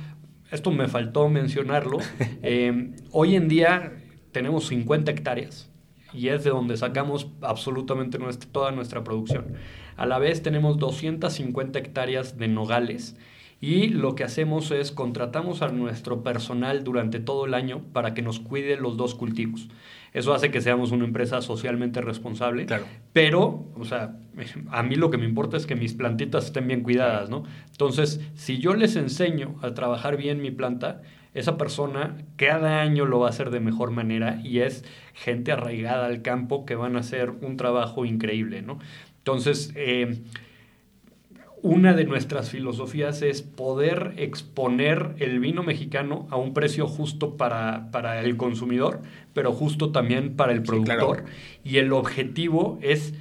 Esto 0.52 0.70
me 0.70 0.86
faltó 0.86 1.28
mencionarlo. 1.28 1.98
Eh, 2.44 2.92
hoy 3.10 3.34
en 3.34 3.48
día 3.48 3.94
tenemos 4.30 4.68
50 4.68 5.10
hectáreas 5.10 5.68
y 6.14 6.28
es 6.28 6.44
de 6.44 6.50
donde 6.50 6.76
sacamos 6.76 7.26
absolutamente 7.42 8.20
toda 8.52 8.70
nuestra 8.70 9.02
producción. 9.02 9.46
A 9.96 10.06
la 10.06 10.20
vez 10.20 10.44
tenemos 10.44 10.78
250 10.78 11.76
hectáreas 11.76 12.38
de 12.38 12.46
nogales 12.46 13.16
Y 13.60 13.88
lo 13.88 14.14
que 14.14 14.24
hacemos 14.24 14.70
es 14.70 14.90
contratamos 14.90 15.60
a 15.60 15.68
nuestro 15.68 16.22
personal 16.22 16.82
durante 16.82 17.20
todo 17.20 17.44
el 17.44 17.52
año 17.52 17.82
para 17.92 18.14
que 18.14 18.22
nos 18.22 18.40
cuide 18.40 18.76
los 18.76 18.96
dos 18.96 19.14
cultivos. 19.14 19.68
Eso 20.12 20.32
hace 20.32 20.50
que 20.50 20.60
seamos 20.60 20.92
una 20.92 21.04
empresa 21.04 21.42
socialmente 21.42 22.00
responsable. 22.00 22.66
Claro. 22.66 22.84
Pero, 23.12 23.66
o 23.76 23.84
sea, 23.84 24.16
a 24.70 24.82
mí 24.82 24.96
lo 24.96 25.10
que 25.10 25.18
me 25.18 25.26
importa 25.26 25.56
es 25.56 25.66
que 25.66 25.76
mis 25.76 25.94
plantitas 25.94 26.46
estén 26.46 26.68
bien 26.68 26.82
cuidadas, 26.82 27.28
¿no? 27.28 27.44
Entonces, 27.70 28.20
si 28.34 28.58
yo 28.58 28.74
les 28.74 28.96
enseño 28.96 29.56
a 29.62 29.74
trabajar 29.74 30.16
bien 30.16 30.40
mi 30.40 30.50
planta, 30.50 31.02
esa 31.34 31.56
persona 31.56 32.16
cada 32.36 32.80
año 32.80 33.04
lo 33.04 33.20
va 33.20 33.26
a 33.26 33.30
hacer 33.30 33.50
de 33.50 33.60
mejor 33.60 33.90
manera 33.92 34.40
y 34.42 34.60
es 34.60 34.84
gente 35.14 35.52
arraigada 35.52 36.06
al 36.06 36.22
campo 36.22 36.64
que 36.64 36.74
van 36.74 36.96
a 36.96 37.00
hacer 37.00 37.30
un 37.30 37.56
trabajo 37.56 38.04
increíble, 38.04 38.62
¿no? 38.62 38.78
Entonces, 39.18 39.72
eh, 39.76 40.22
una 41.62 41.94
de 41.94 42.04
nuestras 42.04 42.50
filosofías 42.50 43.22
es 43.22 43.42
poder 43.42 44.14
exponer 44.16 45.14
el 45.18 45.40
vino 45.40 45.62
mexicano 45.62 46.26
a 46.30 46.36
un 46.36 46.54
precio 46.54 46.86
justo 46.86 47.36
para, 47.36 47.90
para 47.90 48.20
el 48.20 48.36
consumidor, 48.36 49.02
pero 49.32 49.52
justo 49.52 49.92
también 49.92 50.36
para 50.36 50.52
el 50.52 50.62
productor. 50.62 51.24
Y 51.64 51.78
el 51.78 51.92
objetivo 51.92 52.78
es 52.82 53.14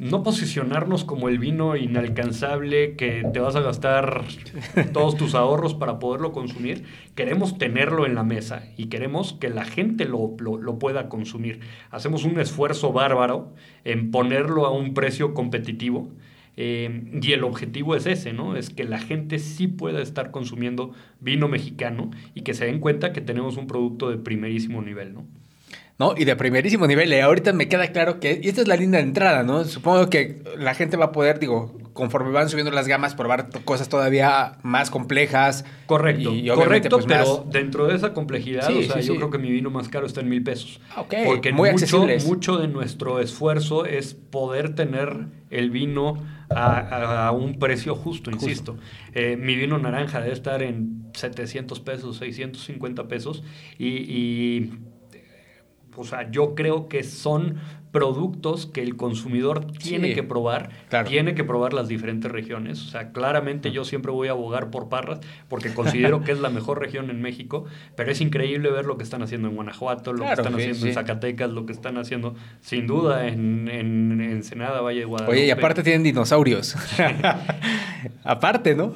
no 0.00 0.22
posicionarnos 0.22 1.04
como 1.04 1.28
el 1.28 1.38
vino 1.38 1.76
inalcanzable 1.76 2.96
que 2.96 3.22
te 3.34 3.38
vas 3.38 3.54
a 3.54 3.60
gastar 3.60 4.24
todos 4.94 5.16
tus 5.16 5.34
ahorros 5.34 5.74
para 5.74 5.98
poderlo 5.98 6.32
consumir. 6.32 6.84
Queremos 7.14 7.58
tenerlo 7.58 8.06
en 8.06 8.14
la 8.14 8.22
mesa 8.22 8.64
y 8.78 8.86
queremos 8.86 9.34
que 9.34 9.50
la 9.50 9.64
gente 9.64 10.06
lo, 10.06 10.36
lo, 10.38 10.78
pueda 10.78 11.10
consumir. 11.10 11.60
Hacemos 11.90 12.24
un 12.24 12.40
esfuerzo 12.40 12.94
bárbaro 12.94 13.52
en 13.84 14.10
ponerlo 14.10 14.64
a 14.64 14.70
un 14.70 14.94
precio 14.94 15.34
competitivo 15.34 16.08
eh, 16.62 17.04
y 17.22 17.32
el 17.32 17.42
objetivo 17.42 17.96
es 17.96 18.04
ese, 18.04 18.34
¿no? 18.34 18.54
Es 18.54 18.68
que 18.68 18.84
la 18.84 18.98
gente 18.98 19.38
sí 19.38 19.66
pueda 19.66 20.02
estar 20.02 20.30
consumiendo 20.30 20.92
vino 21.18 21.48
mexicano 21.48 22.10
y 22.34 22.42
que 22.42 22.52
se 22.52 22.66
den 22.66 22.80
cuenta 22.80 23.14
que 23.14 23.22
tenemos 23.22 23.56
un 23.56 23.66
producto 23.66 24.10
de 24.10 24.18
primerísimo 24.18 24.82
nivel, 24.82 25.14
¿no? 25.14 25.24
¿no? 25.98 26.14
Y 26.18 26.26
de 26.26 26.36
primerísimo 26.36 26.86
nivel. 26.86 27.10
Y 27.14 27.20
ahorita 27.20 27.54
me 27.54 27.66
queda 27.66 27.86
claro 27.88 28.20
que, 28.20 28.40
y 28.42 28.48
esta 28.48 28.60
es 28.60 28.68
la 28.68 28.76
línea 28.76 29.00
de 29.00 29.06
entrada, 29.06 29.42
¿no? 29.42 29.64
Supongo 29.64 30.10
que 30.10 30.42
la 30.58 30.74
gente 30.74 30.98
va 30.98 31.06
a 31.06 31.12
poder, 31.12 31.38
digo, 31.38 31.78
conforme 31.94 32.30
van 32.30 32.50
subiendo 32.50 32.70
las 32.70 32.86
gamas, 32.86 33.14
probar 33.14 33.48
cosas 33.64 33.88
todavía 33.88 34.58
más 34.62 34.90
complejas. 34.90 35.64
Correcto, 35.86 36.30
correcto, 36.54 36.96
pues, 36.98 37.06
pero 37.06 37.46
dentro 37.50 37.86
de 37.86 37.96
esa 37.96 38.12
complejidad, 38.12 38.70
o 38.70 38.82
sea, 38.82 39.00
yo 39.00 39.16
creo 39.16 39.30
que 39.30 39.38
mi 39.38 39.50
vino 39.50 39.70
más 39.70 39.88
caro 39.88 40.06
está 40.06 40.20
en 40.20 40.28
mil 40.28 40.42
pesos. 40.42 40.78
Ah, 40.94 41.00
ok, 41.00 41.14
Porque 41.24 41.52
muy 41.52 41.70
mucho, 41.70 42.06
mucho 42.26 42.58
de 42.58 42.68
nuestro 42.68 43.20
esfuerzo 43.20 43.86
es 43.86 44.12
poder 44.12 44.74
tener 44.74 45.26
el 45.50 45.70
vino 45.70 46.22
a, 46.50 47.30
un 47.32 47.58
precio 47.58 47.94
justo, 47.94 48.30
insisto. 48.30 48.76
Eh, 49.14 49.36
mi 49.36 49.54
vino 49.54 49.78
naranja 49.78 50.20
debe 50.20 50.32
estar 50.32 50.62
en 50.62 51.06
700 51.14 51.80
pesos, 51.80 52.16
650 52.18 53.08
pesos 53.08 53.42
y 53.78 54.70
o 56.00 56.04
sea, 56.04 56.30
yo 56.30 56.54
creo 56.54 56.88
que 56.88 57.02
son 57.02 57.58
productos 57.92 58.66
que 58.66 58.82
el 58.82 58.96
consumidor 58.96 59.66
tiene 59.72 60.14
que 60.14 60.22
probar, 60.22 60.70
tiene 61.06 61.34
que 61.34 61.42
probar 61.42 61.72
las 61.72 61.88
diferentes 61.88 62.30
regiones. 62.30 62.80
O 62.82 62.88
sea, 62.88 63.10
claramente 63.10 63.72
yo 63.72 63.84
siempre 63.84 64.12
voy 64.12 64.28
a 64.28 64.32
abogar 64.32 64.70
por 64.70 64.88
Parras 64.88 65.20
porque 65.48 65.74
considero 65.74 66.22
que 66.22 66.32
es 66.32 66.40
la 66.40 66.50
mejor 66.50 66.78
región 66.78 67.10
en 67.10 67.20
México, 67.20 67.64
pero 67.96 68.12
es 68.12 68.20
increíble 68.20 68.70
ver 68.70 68.86
lo 68.86 68.96
que 68.96 69.02
están 69.02 69.22
haciendo 69.22 69.48
en 69.48 69.56
Guanajuato, 69.56 70.12
lo 70.12 70.24
que 70.24 70.32
están 70.32 70.54
haciendo 70.54 70.86
en 70.86 70.94
Zacatecas, 70.94 71.50
lo 71.50 71.66
que 71.66 71.72
están 71.72 71.98
haciendo 71.98 72.34
sin 72.60 72.86
duda 72.86 73.26
en, 73.26 73.68
en 73.68 74.20
Ensenada, 74.20 74.80
Valle 74.80 75.00
de 75.00 75.06
Guadalupe. 75.06 75.36
Oye, 75.36 75.46
y 75.46 75.50
aparte 75.50 75.82
tienen 75.82 76.04
dinosaurios. 76.04 76.76
aparte, 78.24 78.76
¿no? 78.76 78.94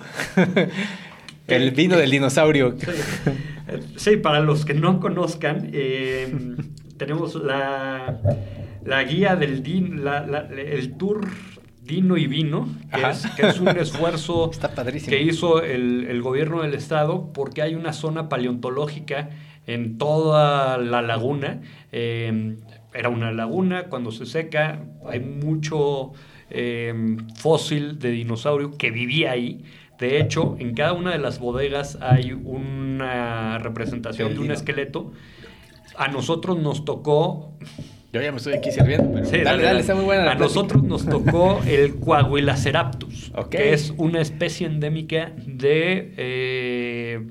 El 1.47 1.73
vino 1.73 1.97
del 1.97 2.11
dinosaurio. 2.11 2.75
Sí. 3.97 4.17
para 4.17 4.41
los 4.41 4.65
que 4.65 4.75
no 4.75 5.01
conozcan, 5.01 5.71
eh, 5.73 6.33
tenemos 6.97 7.35
la, 7.35 8.21
guía 9.05 9.37
del 9.37 9.63
din, 9.63 10.03
el 10.57 10.97
tour 10.97 11.29
Dino 11.85 12.17
y 12.17 12.27
Vino, 12.27 12.69
que 13.37 13.47
es, 13.47 13.61
un 13.61 13.69
esfuerzo 13.77 14.51
que 15.07 15.23
hizo 15.23 15.63
el, 15.63 16.23
gobierno 16.23 16.63
del 16.63 16.75
estado 16.75 17.33
porque 17.33 17.61
hay 17.61 17.75
una 17.75 17.93
zona 17.93 18.29
paleontológica 18.29 19.31
en 19.67 19.99
toda 19.99 20.79
la 20.79 21.03
laguna. 21.03 21.61
Em, 21.93 22.59
era 22.95 23.09
una 23.11 23.33
laguna, 23.33 23.85
cuando 23.85 24.13
se 24.13 24.25
seca 24.25 24.81
hay 25.07 25.21
mucho 25.21 26.13
em, 26.49 27.19
fósil 27.35 27.99
de 27.99 28.13
dinosaurio 28.13 28.79
que 28.79 28.91
vivía 28.91 29.33
ahí. 29.33 29.65
De 29.99 30.21
hecho, 30.21 30.57
en 30.59 30.75
cada 30.75 30.93
una 30.95 31.13
de 31.13 31.19
las 31.19 31.39
bodegas 31.39 31.99
hay 32.01 32.33
una 32.33 33.59
representación 33.59 34.35
de 34.35 34.41
un 34.41 34.51
esqueleto 34.51 35.13
a 35.97 36.09
nosotros 36.09 36.59
nos 36.59 36.85
tocó... 36.85 37.53
Yo 38.13 38.23
ya 38.23 38.31
me 38.31 38.37
estoy 38.37 38.55
aquí 38.55 38.71
sirviendo, 38.71 39.11
pero 39.13 39.45
dale, 39.45 39.65
dale, 39.65 39.81
está 39.81 39.97
muy 39.97 40.05
buena. 40.05 40.31
a 40.31 40.35
nosotros 40.37 40.85
nos 40.85 41.05
tocó 41.05 41.61
el 41.67 41.97
Coahuilaceraptus, 41.97 43.33
que 43.51 43.73
es 43.73 43.93
una 43.97 44.21
especie 44.21 44.69
endémica 44.69 45.33
de 45.45 46.15
eh, 46.17 47.27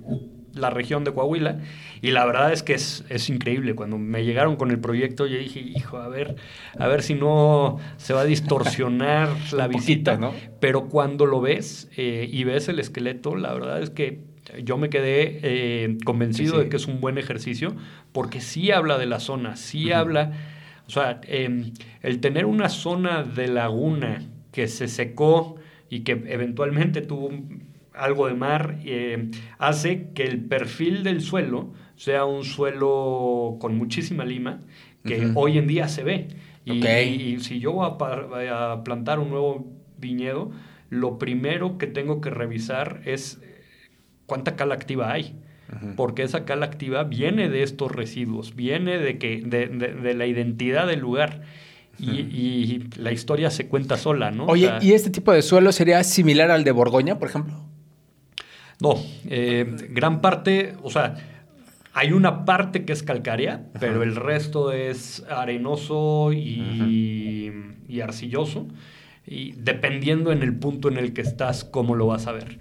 la 0.53 0.69
región 0.69 1.05
de 1.05 1.13
Coahuila. 1.13 1.59
Y 2.01 2.11
la 2.11 2.25
verdad 2.25 2.51
es 2.51 2.63
que 2.63 2.73
es, 2.73 3.29
increíble. 3.29 3.75
Cuando 3.75 3.97
me 3.97 4.25
llegaron 4.25 4.57
con 4.57 4.71
el 4.71 4.79
proyecto, 4.79 5.25
yo 5.25 5.37
dije, 5.37 5.61
hijo, 5.61 5.99
a 5.99 6.09
ver, 6.09 6.35
a 6.77 6.87
ver 6.87 7.01
si 7.01 7.13
no 7.13 7.77
se 7.95 8.13
va 8.13 8.21
a 8.21 8.25
distorsionar 8.25 9.29
la 9.53 9.69
visita. 9.69 10.17
¿no? 10.17 10.33
Pero 10.59 10.89
cuando 10.89 11.25
lo 11.25 11.39
ves 11.39 11.89
eh, 11.95 12.27
y 12.29 12.43
ves 12.43 12.67
el 12.67 12.79
esqueleto, 12.79 13.37
la 13.37 13.53
verdad 13.53 13.81
es 13.81 13.89
que 13.89 14.32
yo 14.63 14.77
me 14.77 14.89
quedé 14.89 15.39
eh, 15.43 15.97
convencido 16.03 16.59
de 16.59 16.69
que 16.69 16.77
es 16.77 16.87
un 16.87 16.99
buen 16.99 17.17
ejercicio 17.17 17.75
porque 18.11 18.41
sí 18.41 18.71
habla 18.71 18.97
de 18.97 19.05
la 19.05 19.19
zona, 19.19 19.55
sí 19.55 19.91
habla, 19.91 20.31
o 20.87 20.89
sea, 20.89 21.21
em, 21.27 21.71
el 22.01 22.19
tener 22.19 22.45
una 22.45 22.69
zona 22.69 23.23
de 23.23 23.47
laguna 23.47 24.23
que 24.51 24.67
se 24.67 24.87
secó 24.87 25.55
y 25.89 26.01
que 26.01 26.11
eventualmente 26.27 27.01
tuvo 27.01 27.31
algo 27.93 28.27
de 28.27 28.33
mar, 28.33 28.79
eh, 28.83 29.29
hace 29.59 30.09
que 30.13 30.23
el 30.23 30.43
perfil 30.43 31.03
del 31.03 31.21
suelo 31.21 31.71
sea 31.95 32.25
un 32.25 32.43
suelo 32.43 33.57
con 33.59 33.77
muchísima 33.77 34.25
lima, 34.25 34.59
que 35.05 35.31
hoy 35.35 35.57
en 35.57 35.67
día 35.67 35.87
se 35.87 36.03
ve. 36.03 36.27
Y, 36.65 37.37
si 37.39 37.59
yo 37.59 37.73
voy 37.73 37.87
a 38.49 38.83
plantar 38.83 39.19
un 39.19 39.29
nuevo 39.29 39.67
viñedo, 39.97 40.51
lo 40.89 41.19
primero 41.19 41.77
que 41.77 41.87
tengo 41.87 42.21
que 42.21 42.29
revisar 42.29 43.01
es 43.05 43.41
cuánta 44.33 44.55
cal 44.55 44.71
activa 44.71 45.11
hay. 45.11 45.35
Porque 45.95 46.23
esa 46.23 46.43
cal 46.43 46.63
activa 46.63 47.03
viene 47.03 47.49
de 47.49 47.61
estos 47.61 47.91
residuos, 47.91 48.55
viene 48.55 48.97
de, 48.97 49.19
que, 49.19 49.41
de, 49.41 50.13
la 50.15 50.25
identidad 50.25 50.87
del 50.87 51.01
lugar. 51.01 51.41
y, 51.99 52.85
la 52.97 53.11
historia 53.11 53.51
se 53.51 53.67
cuenta 53.67 53.95
sola, 53.97 54.31
¿no? 54.31 54.45
Oye, 54.45 54.71
¿y 54.81 54.93
este 54.93 55.11
tipo 55.11 55.31
de 55.31 55.43
suelo 55.43 55.71
sería 55.71 56.03
similar 56.03 56.49
al 56.49 56.63
de 56.63 56.71
Borgoña, 56.71 57.19
por 57.19 57.27
ejemplo? 57.27 57.63
No, 58.79 58.95
eh, 59.29 59.65
gran 59.91 60.19
parte, 60.21 60.73
o 60.81 60.89
sea, 60.89 61.15
hay 61.93 62.11
una 62.11 62.43
parte 62.43 62.85
que 62.85 62.93
es 62.93 63.03
calcárea, 63.03 63.65
pero 63.79 64.01
el 64.01 64.15
resto 64.15 64.71
es 64.71 65.23
arenoso 65.29 66.33
y, 66.33 67.51
y 67.87 68.01
arcilloso. 68.01 68.67
Y 69.25 69.53
dependiendo 69.53 70.31
en 70.31 70.43
el 70.43 70.55
punto 70.55 70.89
en 70.89 70.97
el 70.97 71.13
que 71.13 71.21
estás, 71.21 71.63
cómo 71.63 71.95
lo 71.95 72.07
vas 72.07 72.27
a 72.27 72.31
ver 72.31 72.59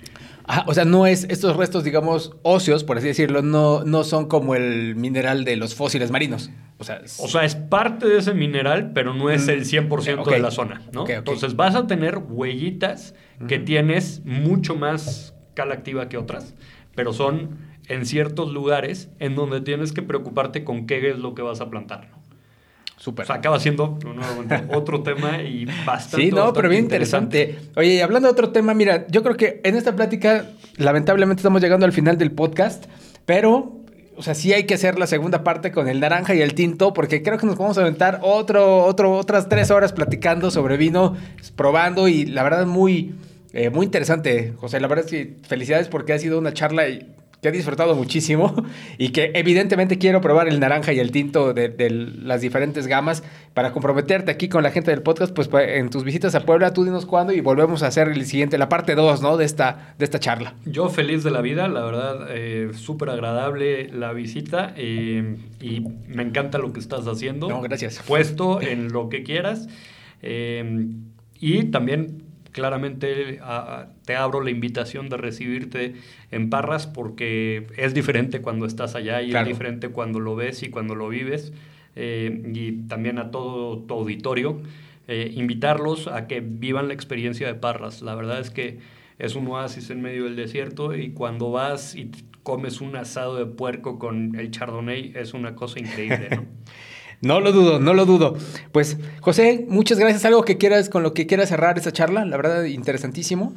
o 0.66 0.74
sea, 0.74 0.84
no 0.84 1.06
es, 1.06 1.24
estos 1.24 1.56
restos, 1.56 1.84
digamos, 1.84 2.32
óseos, 2.42 2.84
por 2.84 2.98
así 2.98 3.06
decirlo, 3.06 3.42
no, 3.42 3.84
no 3.84 4.04
son 4.04 4.26
como 4.26 4.54
el 4.54 4.96
mineral 4.96 5.44
de 5.44 5.56
los 5.56 5.74
fósiles 5.74 6.10
marinos. 6.10 6.50
O 6.78 6.84
sea, 6.84 6.96
es, 6.96 7.20
o 7.20 7.28
sea, 7.28 7.44
es 7.44 7.54
parte 7.54 8.08
de 8.08 8.18
ese 8.18 8.34
mineral, 8.34 8.92
pero 8.92 9.14
no 9.14 9.30
es 9.30 9.46
el 9.48 9.64
100% 9.64 10.24
de 10.24 10.38
la 10.40 10.50
zona, 10.50 10.82
¿no? 10.92 11.08
Entonces 11.08 11.54
vas 11.54 11.74
a 11.74 11.86
tener 11.86 12.18
huellitas 12.18 13.14
que 13.46 13.58
tienes 13.58 14.22
mucho 14.24 14.74
más 14.74 15.34
cal 15.54 15.70
activa 15.70 16.08
que 16.08 16.16
otras, 16.16 16.54
pero 16.94 17.12
son 17.12 17.72
en 17.88 18.06
ciertos 18.06 18.52
lugares 18.52 19.10
en 19.18 19.34
donde 19.34 19.60
tienes 19.60 19.92
que 19.92 20.02
preocuparte 20.02 20.64
con 20.64 20.86
qué 20.86 21.10
es 21.10 21.18
lo 21.18 21.34
que 21.34 21.42
vas 21.42 21.60
a 21.60 21.70
plantar, 21.70 22.08
¿no? 22.10 22.21
Súper. 23.02 23.24
O 23.24 23.26
sea, 23.26 23.34
acaba 23.34 23.58
siendo 23.58 23.98
otro 24.72 25.02
tema 25.02 25.42
y 25.42 25.64
bastante. 25.84 26.24
Sí, 26.24 26.30
no, 26.30 26.52
pero 26.52 26.68
bien 26.68 26.84
interesante. 26.84 27.58
Oye, 27.74 27.94
y 27.94 28.00
hablando 28.00 28.28
de 28.28 28.32
otro 28.32 28.50
tema, 28.50 28.74
mira, 28.74 29.08
yo 29.08 29.24
creo 29.24 29.36
que 29.36 29.60
en 29.64 29.74
esta 29.74 29.96
plática, 29.96 30.46
lamentablemente 30.76 31.40
estamos 31.40 31.60
llegando 31.60 31.84
al 31.84 31.90
final 31.90 32.16
del 32.16 32.30
podcast, 32.30 32.84
pero 33.26 33.82
o 34.16 34.22
sea, 34.22 34.36
sí 34.36 34.52
hay 34.52 34.66
que 34.66 34.74
hacer 34.74 35.00
la 35.00 35.08
segunda 35.08 35.42
parte 35.42 35.72
con 35.72 35.88
el 35.88 35.98
naranja 35.98 36.32
y 36.36 36.42
el 36.42 36.54
tinto, 36.54 36.92
porque 36.92 37.24
creo 37.24 37.38
que 37.38 37.46
nos 37.46 37.58
vamos 37.58 37.76
a 37.76 37.80
aventar 37.80 38.20
otro, 38.22 38.84
otro, 38.84 39.14
otras 39.14 39.48
tres 39.48 39.72
horas 39.72 39.92
platicando 39.92 40.52
sobre 40.52 40.76
vino, 40.76 41.16
probando, 41.56 42.06
y 42.06 42.26
la 42.26 42.44
verdad 42.44 42.66
muy, 42.66 43.16
eh, 43.52 43.70
muy 43.70 43.84
interesante, 43.84 44.54
José. 44.58 44.78
La 44.78 44.86
verdad 44.86 45.06
es 45.06 45.10
que 45.10 45.36
felicidades 45.48 45.88
porque 45.88 46.12
ha 46.12 46.20
sido 46.20 46.38
una 46.38 46.52
charla 46.52 46.84
que 47.42 47.48
he 47.48 47.52
disfrutado 47.52 47.96
muchísimo 47.96 48.54
y 48.98 49.08
que 49.08 49.32
evidentemente 49.34 49.98
quiero 49.98 50.20
probar 50.20 50.46
el 50.46 50.60
naranja 50.60 50.92
y 50.92 51.00
el 51.00 51.10
tinto 51.10 51.52
de, 51.52 51.68
de 51.68 51.90
las 51.90 52.40
diferentes 52.40 52.86
gamas 52.86 53.24
para 53.52 53.72
comprometerte 53.72 54.30
aquí 54.30 54.48
con 54.48 54.62
la 54.62 54.70
gente 54.70 54.92
del 54.92 55.02
podcast, 55.02 55.34
pues 55.34 55.50
en 55.52 55.90
tus 55.90 56.04
visitas 56.04 56.36
a 56.36 56.42
Puebla, 56.42 56.72
tú 56.72 56.84
dinos 56.84 57.04
cuándo 57.04 57.32
y 57.32 57.40
volvemos 57.40 57.82
a 57.82 57.88
hacer 57.88 58.08
el 58.08 58.24
siguiente, 58.26 58.58
la 58.58 58.68
parte 58.68 58.94
2, 58.94 59.22
¿no? 59.22 59.36
De 59.36 59.44
esta, 59.44 59.94
de 59.98 60.04
esta 60.04 60.20
charla. 60.20 60.54
Yo 60.66 60.88
feliz 60.88 61.24
de 61.24 61.32
la 61.32 61.40
vida, 61.40 61.66
la 61.66 61.84
verdad, 61.84 62.28
eh, 62.30 62.70
súper 62.74 63.10
agradable 63.10 63.88
la 63.88 64.12
visita 64.12 64.72
eh, 64.76 65.36
y 65.60 65.80
me 66.06 66.22
encanta 66.22 66.58
lo 66.58 66.72
que 66.72 66.78
estás 66.78 67.08
haciendo. 67.08 67.48
No, 67.48 67.60
gracias. 67.60 68.00
Puesto 68.06 68.62
en 68.62 68.92
lo 68.92 69.08
que 69.08 69.24
quieras. 69.24 69.68
Eh, 70.22 70.86
y 71.40 71.64
también 71.64 72.22
claramente 72.52 73.40
te 74.04 74.16
abro 74.16 74.42
la 74.42 74.50
invitación 74.50 75.08
de 75.08 75.16
recibirte 75.16 75.94
en 76.30 76.50
Parras 76.50 76.86
porque 76.86 77.66
es 77.76 77.94
diferente 77.94 78.40
cuando 78.40 78.66
estás 78.66 78.94
allá 78.94 79.22
y 79.22 79.34
es 79.34 79.46
diferente 79.46 79.88
cuando 79.88 80.20
lo 80.20 80.36
ves 80.36 80.62
y 80.62 80.70
cuando 80.70 80.94
lo 80.94 81.08
vives. 81.08 81.52
Eh, 81.96 82.42
y 82.54 82.72
también 82.88 83.18
a 83.18 83.30
todo 83.30 83.78
tu 83.80 83.94
auditorio, 83.94 84.62
eh, 85.08 85.30
invitarlos 85.34 86.06
a 86.06 86.26
que 86.26 86.40
vivan 86.40 86.88
la 86.88 86.94
experiencia 86.94 87.46
de 87.46 87.54
Parras. 87.54 88.02
La 88.02 88.14
verdad 88.14 88.40
es 88.40 88.50
que 88.50 88.78
es 89.18 89.34
un 89.34 89.46
oasis 89.48 89.90
en 89.90 90.00
medio 90.00 90.24
del 90.24 90.36
desierto 90.36 90.94
y 90.94 91.10
cuando 91.10 91.50
vas 91.50 91.94
y 91.94 92.10
comes 92.42 92.80
un 92.80 92.96
asado 92.96 93.36
de 93.36 93.46
puerco 93.46 93.98
con 93.98 94.34
el 94.36 94.50
chardonnay 94.50 95.12
es 95.14 95.34
una 95.34 95.54
cosa 95.54 95.78
increíble, 95.80 96.28
¿no? 96.30 96.44
No 97.22 97.40
lo 97.40 97.52
dudo, 97.52 97.78
no 97.78 97.94
lo 97.94 98.04
dudo. 98.04 98.36
Pues, 98.72 98.98
José, 99.20 99.64
muchas 99.68 99.98
gracias. 99.98 100.24
¿Algo 100.24 100.44
que 100.44 100.58
quieras, 100.58 100.88
con 100.88 101.04
lo 101.04 101.14
que 101.14 101.28
quieras 101.28 101.48
cerrar 101.48 101.78
esta 101.78 101.92
charla? 101.92 102.24
La 102.24 102.36
verdad, 102.36 102.64
interesantísimo. 102.64 103.54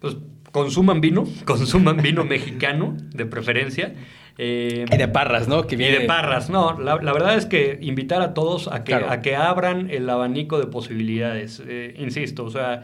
Pues 0.00 0.18
consuman 0.52 1.00
vino, 1.00 1.26
consuman 1.46 1.96
vino 1.96 2.24
mexicano, 2.24 2.96
de 3.14 3.24
preferencia. 3.24 3.94
Eh, 4.36 4.84
y 4.90 4.96
de 4.98 5.08
parras, 5.08 5.48
¿no? 5.48 5.66
Que 5.66 5.76
Y 5.76 5.78
de 5.78 6.02
parras, 6.02 6.50
no. 6.50 6.78
La, 6.78 6.96
verdad 6.96 7.36
es 7.36 7.46
que 7.46 7.78
invitar 7.80 8.20
a 8.20 8.34
todos 8.34 8.68
a 8.68 8.84
que, 8.84 8.94
a 8.94 9.22
que 9.22 9.34
abran 9.34 9.90
el 9.90 10.08
abanico 10.08 10.58
de 10.58 10.66
posibilidades. 10.66 11.62
Eh, 11.66 11.94
insisto, 11.98 12.44
o 12.44 12.50
sea, 12.50 12.82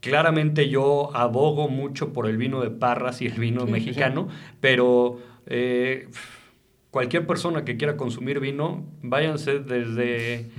claramente 0.00 0.70
yo 0.70 1.14
abogo 1.14 1.68
mucho 1.68 2.14
por 2.14 2.26
el 2.26 2.38
vino 2.38 2.62
de 2.62 2.70
parras 2.70 3.20
y 3.20 3.26
el 3.26 3.38
vino 3.38 3.66
mexicano, 3.66 4.28
pero... 4.60 5.18
Eh, 5.46 6.08
cualquier 6.90 7.26
persona 7.26 7.64
que 7.64 7.76
quiera 7.76 7.96
consumir 7.96 8.40
vino, 8.40 8.84
váyanse 9.02 9.60
desde, 9.60 10.50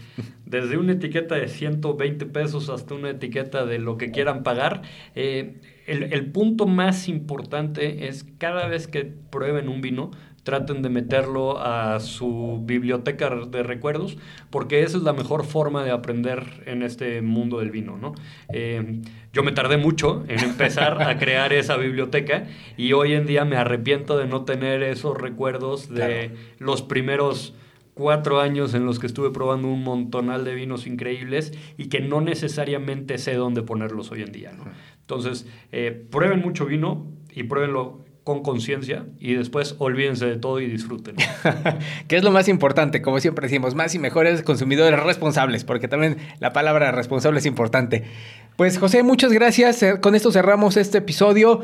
desde 0.46 0.78
una 0.78 0.94
etiqueta 0.94 1.36
de 1.36 1.48
120 1.48 2.26
pesos 2.28 2.70
hasta 2.70 2.96
una 2.96 3.10
etiqueta 3.10 3.66
de 3.66 3.80
lo 3.80 3.98
que 3.98 4.12
quieran 4.12 4.44
pagar. 4.44 4.82
Eh, 5.16 5.60
el, 5.88 6.14
el, 6.14 6.32
punto 6.32 6.68
más 6.68 7.10
importante 7.10 8.08
es 8.08 8.26
cada 8.38 8.68
vez 8.68 8.88
que 8.88 9.04
prueben 9.04 9.68
un 9.68 9.82
vino, 9.82 10.12
traten 10.44 10.82
de 10.82 10.90
meterlo 10.90 11.60
a 11.60 12.00
su 12.00 12.62
biblioteca 12.64 13.30
de 13.30 13.64
recuerdos, 13.64 14.18
porque 14.50 14.84
esa 14.84 14.98
es 14.98 15.04
la 15.04 15.14
mejor 15.14 15.46
forma 15.46 15.84
de 15.84 15.92
aprender 15.92 16.64
en 16.66 16.82
este 16.82 17.22
mundo 17.22 17.60
del 17.60 17.72
vino, 17.72 17.98
¿no? 17.98 18.16
Eh, 18.52 19.02
yo 19.34 19.44
me 19.44 19.52
tardé 19.52 19.78
mucho 19.78 20.24
en 20.28 20.40
empezar 20.44 21.02
a 21.02 21.18
crear 21.18 21.54
esa 21.54 21.78
biblioteca 21.78 22.48
y 22.78 22.94
hoy 22.94 23.14
en 23.14 23.28
día 23.28 23.46
me 23.46 23.58
arrepiento 23.58 24.18
de 24.18 24.28
no 24.28 24.44
tener 24.44 24.84
esos 24.84 25.18
recuerdos 25.18 25.90
de 25.90 26.32
los 26.58 26.82
primeros 26.82 27.54
cuatro 27.94 28.40
años 28.40 28.74
en 28.74 28.86
los 28.86 29.00
que 29.00 29.08
estuve 29.08 29.32
probando 29.32 29.68
un 29.68 29.84
montonal 29.84 30.44
de 30.44 30.56
vinos 30.56 30.88
increíbles 30.88 31.54
y 31.78 31.90
que 31.90 32.00
no 32.00 32.22
necesariamente 32.22 33.18
sé 33.18 33.36
dónde 33.36 33.62
ponerlos 33.62 34.12
hoy 34.12 34.24
en 34.24 34.32
día, 34.32 34.54
¿no? 34.54 34.64
Entonces, 35.02 35.46
eh, 35.72 35.92
prueben 36.10 36.40
mucho 36.40 36.66
vino 36.66 37.12
y 37.34 37.44
pruébenlo 37.44 38.06
con 38.24 38.44
conciencia 38.44 39.06
y 39.20 39.34
después 39.34 39.76
olvídense 39.80 40.26
de 40.26 40.38
todo 40.38 40.60
y 40.60 40.68
disfruten. 40.68 41.16
¿Qué 42.08 42.18
es 42.18 42.24
lo 42.24 42.32
más 42.32 42.48
importante? 42.48 43.02
Como 43.02 43.20
siempre 43.20 43.48
decimos, 43.48 43.74
más 43.74 43.96
y 43.96 44.00
mejores 44.00 44.44
consumidores 44.44 45.00
responsables, 45.00 45.64
porque 45.64 45.88
también 45.88 46.18
la 46.40 46.54
palabra 46.54 46.92
responsable 46.92 47.40
es 47.40 47.46
importante. 47.46 48.04
Pues 48.56 48.78
José, 48.78 49.04
muchas 49.04 49.32
gracias. 49.32 49.82
Eh, 49.82 50.00
con 50.00 50.16
esto 50.16 50.32
cerramos 50.32 50.78
este 50.78 51.00
episodio. 51.00 51.62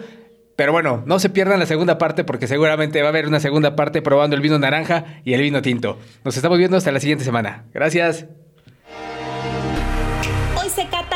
Pero 0.55 0.71
bueno, 0.71 1.03
no 1.05 1.19
se 1.19 1.29
pierdan 1.29 1.59
la 1.59 1.67
segunda 1.67 1.99
parte 1.99 2.23
porque 2.23 2.47
seguramente 2.47 3.01
va 3.01 3.09
a 3.09 3.11
haber 3.11 3.27
una 3.27 3.39
segunda 3.39 3.75
parte 3.75 4.01
probando 4.01 4.35
el 4.35 4.41
vino 4.41 4.57
naranja 4.57 5.21
y 5.23 5.33
el 5.33 5.41
vino 5.41 5.61
tinto. 5.61 5.99
Nos 6.25 6.35
estamos 6.35 6.57
viendo 6.57 6.77
hasta 6.77 6.91
la 6.91 6.99
siguiente 6.99 7.23
semana. 7.23 7.65
Gracias 7.75 8.25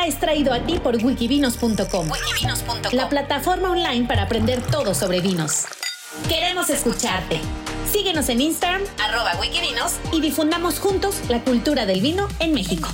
es 0.06 0.20
traído 0.20 0.54
a 0.54 0.60
ti 0.60 0.80
por 0.80 0.96
wikivinos.com, 0.96 2.08
la 2.92 3.10
plataforma 3.10 3.72
online 3.72 4.08
para 4.08 4.24
aprender 4.24 4.62
todo 4.62 4.94
sobre 4.94 5.22
vinos. 5.22 5.66
Queremos 6.28 6.70
escucharte. 6.70 7.40
Síguenos 7.92 8.30
en 8.30 8.42
Instagram, 8.42 8.82
arroba 9.04 9.36
wikivinos, 9.40 9.96
y 10.12 10.22
difundamos 10.22 10.80
juntos 10.80 11.16
la 11.30 11.42
cultura 11.42 11.86
del 11.86 12.02
vino 12.02 12.28
en 12.40 12.54
México. 12.54 12.90